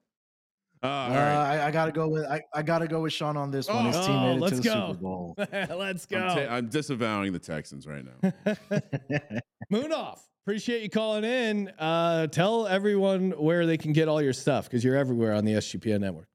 Uh, 0.83 0.87
all 0.87 1.11
Uh, 1.11 1.13
right. 1.13 1.57
I, 1.59 1.67
I 1.67 1.71
gotta 1.71 1.91
go 1.91 2.07
with 2.07 2.25
I, 2.25 2.41
I 2.53 2.61
gotta 2.63 2.87
go 2.87 3.01
with 3.01 3.13
Sean 3.13 3.37
on 3.37 3.51
this 3.51 3.67
one. 3.67 3.85
His 3.85 3.95
Oh, 3.97 4.05
team 4.07 4.21
made 4.21 4.35
it 4.37 4.39
let's 4.41 4.55
to 4.57 4.61
the 4.61 4.63
go. 4.63 4.87
Super 4.87 4.99
Bowl. 4.99 5.35
Let's 5.77 6.05
go. 6.07 6.17
I'm, 6.17 6.35
ta- 6.47 6.53
I'm 6.55 6.69
disavowing 6.69 7.33
the 7.33 7.39
Texans 7.39 7.85
right 7.85 8.03
now. 8.03 8.33
Munaf. 9.71 10.19
Appreciate 10.43 10.81
you 10.81 10.89
calling 10.89 11.23
in. 11.23 11.67
Uh, 11.77 12.25
tell 12.27 12.65
everyone 12.65 13.31
where 13.31 13.67
they 13.67 13.77
can 13.77 13.93
get 13.93 14.07
all 14.07 14.21
your 14.21 14.33
stuff 14.33 14.65
because 14.65 14.83
you're 14.83 14.97
everywhere 14.97 15.33
on 15.33 15.45
the 15.45 15.53
SGPN 15.53 15.99
network. 16.01 16.27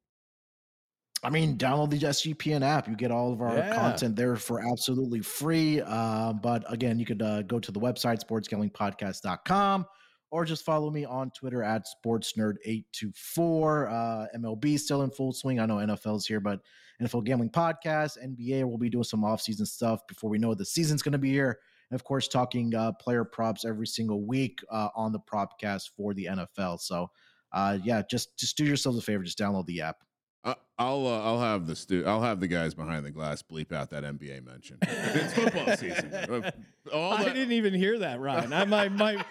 I 1.24 1.30
mean, 1.30 1.59
download 1.59 1.90
the 1.90 1.99
SGPN 1.99 2.62
app. 2.62 2.86
You 2.88 2.94
get 2.94 3.11
all 3.11 3.32
of 3.32 3.40
our 3.40 3.57
Yeah. 3.57 3.74
content 3.74 4.14
there 4.14 4.36
for 4.36 4.61
absolutely 4.70 5.20
free. 5.22 5.80
Uh, 5.80 6.34
but 6.34 6.62
again, 6.72 7.01
you 7.01 7.05
could 7.07 7.20
uh, 7.20 7.42
go 7.42 7.59
to 7.59 7.72
the 7.72 7.80
website, 7.80 8.20
sportsgamblingpodcast.com, 8.24 9.86
or 10.30 10.44
just 10.44 10.64
follow 10.64 10.90
me 10.90 11.04
on 11.04 11.30
Twitter 11.30 11.62
at 11.62 11.86
sportsnerd824. 12.04 13.92
Uh, 13.92 14.26
MLB 14.38 14.78
still 14.78 15.02
in 15.02 15.10
full 15.10 15.32
swing. 15.32 15.60
I 15.60 15.66
know 15.66 15.76
NFL's 15.76 16.26
here, 16.26 16.40
but 16.40 16.60
NFL 17.02 17.24
Gambling 17.24 17.50
Podcast, 17.50 18.16
NBA, 18.24 18.64
we'll 18.66 18.78
be 18.78 18.88
doing 18.88 19.04
some 19.04 19.22
offseason 19.22 19.66
stuff 19.66 20.00
before 20.08 20.30
we 20.30 20.38
know 20.38 20.54
the 20.54 20.64
season's 20.64 21.02
going 21.02 21.12
to 21.12 21.18
be 21.18 21.30
here. 21.30 21.58
And 21.90 21.94
of 21.98 22.04
course, 22.04 22.26
talking 22.26 22.74
uh, 22.74 22.92
player 22.92 23.24
props 23.24 23.64
every 23.64 23.86
single 23.86 24.22
week 24.24 24.60
uh, 24.70 24.88
on 24.96 25.12
the 25.12 25.20
Propcast 25.20 25.90
for 25.96 26.14
the 26.14 26.24
NFL. 26.26 26.80
So, 26.80 27.10
uh, 27.52 27.78
yeah, 27.84 28.02
just 28.10 28.36
just 28.38 28.56
do 28.56 28.64
yourselves 28.64 28.98
a 28.98 29.02
favor, 29.02 29.22
just 29.22 29.38
download 29.38 29.66
the 29.66 29.82
app. 29.82 29.98
I- 30.42 30.56
I'll 30.78 31.06
uh, 31.06 31.22
I'll 31.22 31.40
have 31.40 31.66
the 31.66 31.74
stu- 31.76 32.04
I'll 32.06 32.20
have 32.22 32.40
the 32.40 32.48
guys 32.48 32.74
behind 32.74 33.06
the 33.06 33.10
glass 33.10 33.40
bleep 33.42 33.72
out 33.72 33.90
that 33.90 34.02
NBA 34.04 34.44
mention. 34.44 34.78
It's 34.82 35.32
football 35.32 35.76
season. 35.76 36.12
All 36.92 37.12
I 37.14 37.24
the- 37.24 37.30
didn't 37.30 37.52
even 37.52 37.72
hear 37.72 37.98
that, 38.00 38.20
Ryan. 38.20 38.52
I, 38.52 38.64
my 38.64 38.88
my 38.88 39.24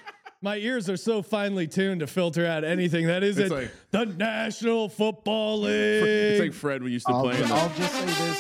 my 0.46 0.58
ears 0.58 0.88
are 0.92 0.96
so 0.96 1.24
finely 1.24 1.68
tuned 1.68 2.02
to 2.02 2.08
filter 2.08 2.46
out 2.46 2.64
anything 2.64 3.08
that 3.08 3.24
isn't 3.24 3.50
like, 3.50 3.72
the 3.90 4.06
National 4.06 4.88
Football 4.88 5.62
League. 5.62 5.74
It's 5.74 6.40
like 6.40 6.54
Fred 6.54 6.84
we 6.84 6.92
used 6.92 7.08
to 7.08 7.14
I'll 7.14 7.24
play. 7.24 7.36
Just, 7.36 7.52
I'll 7.52 7.70
just 7.70 7.92
say 7.92 8.06
this. 8.06 8.40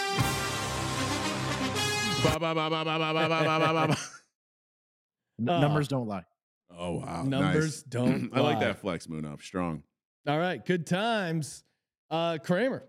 Numbers 5.40 5.88
don't 5.88 6.08
lie. 6.08 6.26
Oh 6.78 7.00
wow! 7.00 7.24
Numbers 7.24 7.78
nice. 7.78 7.84
don't. 7.84 8.30
I 8.36 8.40
like 8.40 8.60
that 8.60 8.80
flex 8.80 9.10
moon 9.10 9.26
up 9.26 9.42
strong. 9.42 9.82
All 10.28 10.38
right, 10.38 10.64
good 10.64 10.86
times, 10.86 11.64
uh, 12.12 12.38
Kramer. 12.38 12.84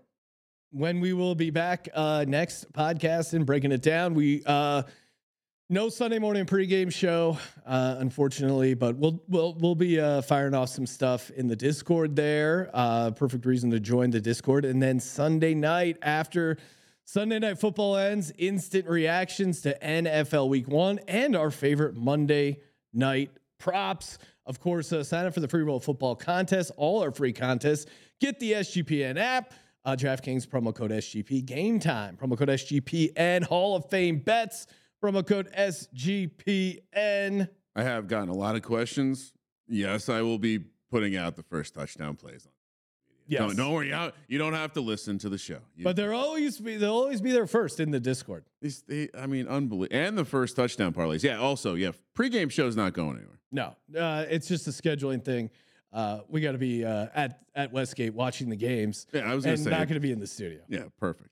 When 0.71 0.99
we 0.99 1.13
will 1.13 1.33
be 1.33 1.49
back 1.49 1.89
uh, 1.93 2.25
next 2.27 2.71
podcast 2.71 3.33
and 3.33 3.47
breaking 3.47 3.71
it 3.71 3.81
down, 3.81 4.13
we. 4.13 4.43
Uh, 4.45 4.83
no 5.69 5.89
Sunday 5.89 6.17
morning 6.17 6.45
pregame 6.45 6.91
show, 6.91 7.37
uh, 7.65 7.95
unfortunately, 7.99 8.73
but 8.73 8.95
we'll 8.95 9.21
we'll 9.27 9.53
we'll 9.55 9.75
be 9.75 9.99
uh, 9.99 10.21
firing 10.21 10.53
off 10.53 10.69
some 10.69 10.85
stuff 10.85 11.29
in 11.31 11.47
the 11.47 11.55
Discord 11.55 12.15
there. 12.15 12.69
Uh, 12.73 13.11
perfect 13.11 13.45
reason 13.45 13.69
to 13.71 13.79
join 13.79 14.09
the 14.09 14.21
Discord, 14.21 14.63
and 14.65 14.81
then 14.81 14.99
Sunday 14.99 15.53
night 15.53 15.97
after. 16.01 16.57
Sunday 17.09 17.39
night 17.39 17.57
football 17.57 17.95
ends, 17.95 18.33
instant 18.37 18.85
reactions 18.85 19.61
to 19.61 19.77
NFL 19.81 20.49
week 20.49 20.67
one 20.67 20.99
and 21.07 21.37
our 21.37 21.49
favorite 21.49 21.95
Monday 21.95 22.59
night 22.91 23.31
props. 23.59 24.17
Of 24.45 24.59
course, 24.59 24.91
uh, 24.91 25.05
sign 25.05 25.25
up 25.25 25.33
for 25.33 25.39
the 25.39 25.47
free 25.47 25.63
roll 25.63 25.79
football 25.79 26.17
contest, 26.17 26.69
all 26.75 27.01
our 27.01 27.11
free 27.11 27.31
contests. 27.31 27.85
Get 28.19 28.41
the 28.41 28.53
SGPN 28.53 29.17
app, 29.17 29.53
uh, 29.85 29.95
DraftKings 29.95 30.45
promo 30.47 30.75
code 30.75 30.91
SGP, 30.91 31.45
Gametime, 31.45 32.17
promo 32.17 32.37
code 32.37 32.49
SGP, 32.49 33.11
and 33.15 33.45
Hall 33.45 33.77
of 33.77 33.89
Fame 33.89 34.19
bets, 34.19 34.67
promo 35.03 35.25
code 35.25 35.49
SGPN. 35.57 37.47
I 37.75 37.83
have 37.83 38.07
gotten 38.07 38.29
a 38.29 38.33
lot 38.35 38.55
of 38.55 38.61
questions. 38.63 39.33
Yes, 39.67 40.09
I 40.09 40.21
will 40.21 40.39
be 40.39 40.59
putting 40.89 41.15
out 41.15 41.35
the 41.35 41.43
first 41.43 41.73
touchdown 41.75 42.15
plays 42.15 42.45
on. 42.45 42.51
Yes. 43.29 43.41
Don't, 43.41 43.55
don't 43.57 43.73
worry, 43.73 43.89
you- 43.89 44.11
you 44.29 44.37
don't 44.37 44.53
have 44.53 44.71
to 44.73 44.81
listen 44.81 45.17
to 45.19 45.27
the 45.29 45.37
show. 45.37 45.59
You, 45.75 45.83
But 45.83 45.97
they'll 45.97 46.13
always 46.15 46.57
be 46.59 46.77
they'll 46.77 46.93
always 46.93 47.19
be 47.19 47.31
there 47.33 47.45
first 47.45 47.81
in 47.81 47.91
the 47.91 47.99
Discord. 47.99 48.45
these, 48.61 48.83
they, 48.83 49.09
I 49.17 49.27
mean, 49.27 49.47
unbelievable. 49.49 49.97
And 49.99 50.17
the 50.17 50.23
first 50.23 50.55
touchdown 50.55 50.93
parlays. 50.93 51.23
Yeah. 51.23 51.37
Also, 51.37 51.73
yeah, 51.75 51.91
pregame 52.17 52.49
show's 52.49 52.77
not 52.77 52.93
going 52.93 53.17
anywhere. 53.17 53.39
No, 53.51 53.75
uh, 53.99 54.25
it's 54.29 54.47
just 54.47 54.65
a 54.67 54.71
scheduling 54.71 55.23
thing. 55.23 55.49
Uh, 55.91 56.19
we 56.29 56.39
got 56.41 56.53
to 56.53 56.57
be 56.57 56.85
uh, 56.85 57.07
at 57.13 57.41
at 57.53 57.73
Westgate 57.73 58.13
watching 58.13 58.49
the 58.49 58.55
games, 58.55 59.07
Yeah, 59.13 59.29
I 59.29 59.35
was 59.35 59.43
gonna 59.43 59.55
and 59.55 59.63
say. 59.63 59.69
not 59.71 59.79
going 59.89 59.95
to 59.95 59.99
be 59.99 60.11
in 60.11 60.19
the 60.19 60.27
studio. 60.27 60.59
yeah, 60.69 60.83
perfect. 60.99 61.29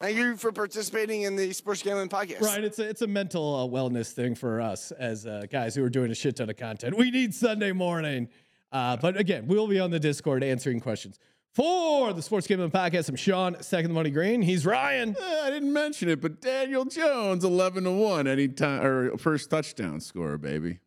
Thank 0.00 0.16
you 0.16 0.36
for 0.36 0.52
participating 0.52 1.22
in 1.22 1.36
the 1.36 1.52
Sports 1.52 1.82
Gambling 1.82 2.08
Podcast. 2.08 2.40
Right, 2.40 2.62
it's 2.64 2.78
a, 2.78 2.88
it's 2.88 3.02
a 3.02 3.06
mental 3.06 3.54
uh, 3.54 3.66
wellness 3.66 4.12
thing 4.12 4.34
for 4.34 4.60
us 4.60 4.90
as 4.92 5.24
uh, 5.24 5.44
guys 5.50 5.74
who 5.74 5.84
are 5.84 5.88
doing 5.90 6.10
a 6.10 6.14
shit 6.14 6.36
ton 6.36 6.50
of 6.50 6.56
content. 6.56 6.96
We 6.96 7.10
need 7.10 7.34
Sunday 7.34 7.72
morning, 7.72 8.28
uh, 8.72 8.96
but 8.96 9.16
again, 9.16 9.46
we'll 9.46 9.68
be 9.68 9.78
on 9.78 9.90
the 9.90 10.00
Discord 10.00 10.42
answering 10.42 10.80
questions 10.80 11.18
for 11.54 12.12
the 12.12 12.20
Sports 12.20 12.48
Gambling 12.48 12.72
Podcast. 12.72 13.08
I'm 13.08 13.16
Sean, 13.16 13.62
second 13.62 13.90
the 13.90 13.94
money 13.94 14.10
green. 14.10 14.42
He's 14.42 14.66
Ryan. 14.66 15.16
Eh, 15.18 15.40
I 15.44 15.50
didn't 15.50 15.72
mention 15.72 16.08
it, 16.08 16.20
but 16.20 16.40
Daniel 16.40 16.84
Jones, 16.84 17.44
eleven 17.44 17.84
to 17.84 17.92
one, 17.92 18.26
anytime 18.26 18.84
or 18.84 19.16
first 19.16 19.48
touchdown 19.48 20.00
scorer, 20.00 20.36
baby. 20.38 20.80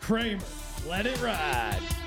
Kramer. 0.00 0.42
Let 0.88 1.04
it 1.04 1.20
ride. 1.20 1.97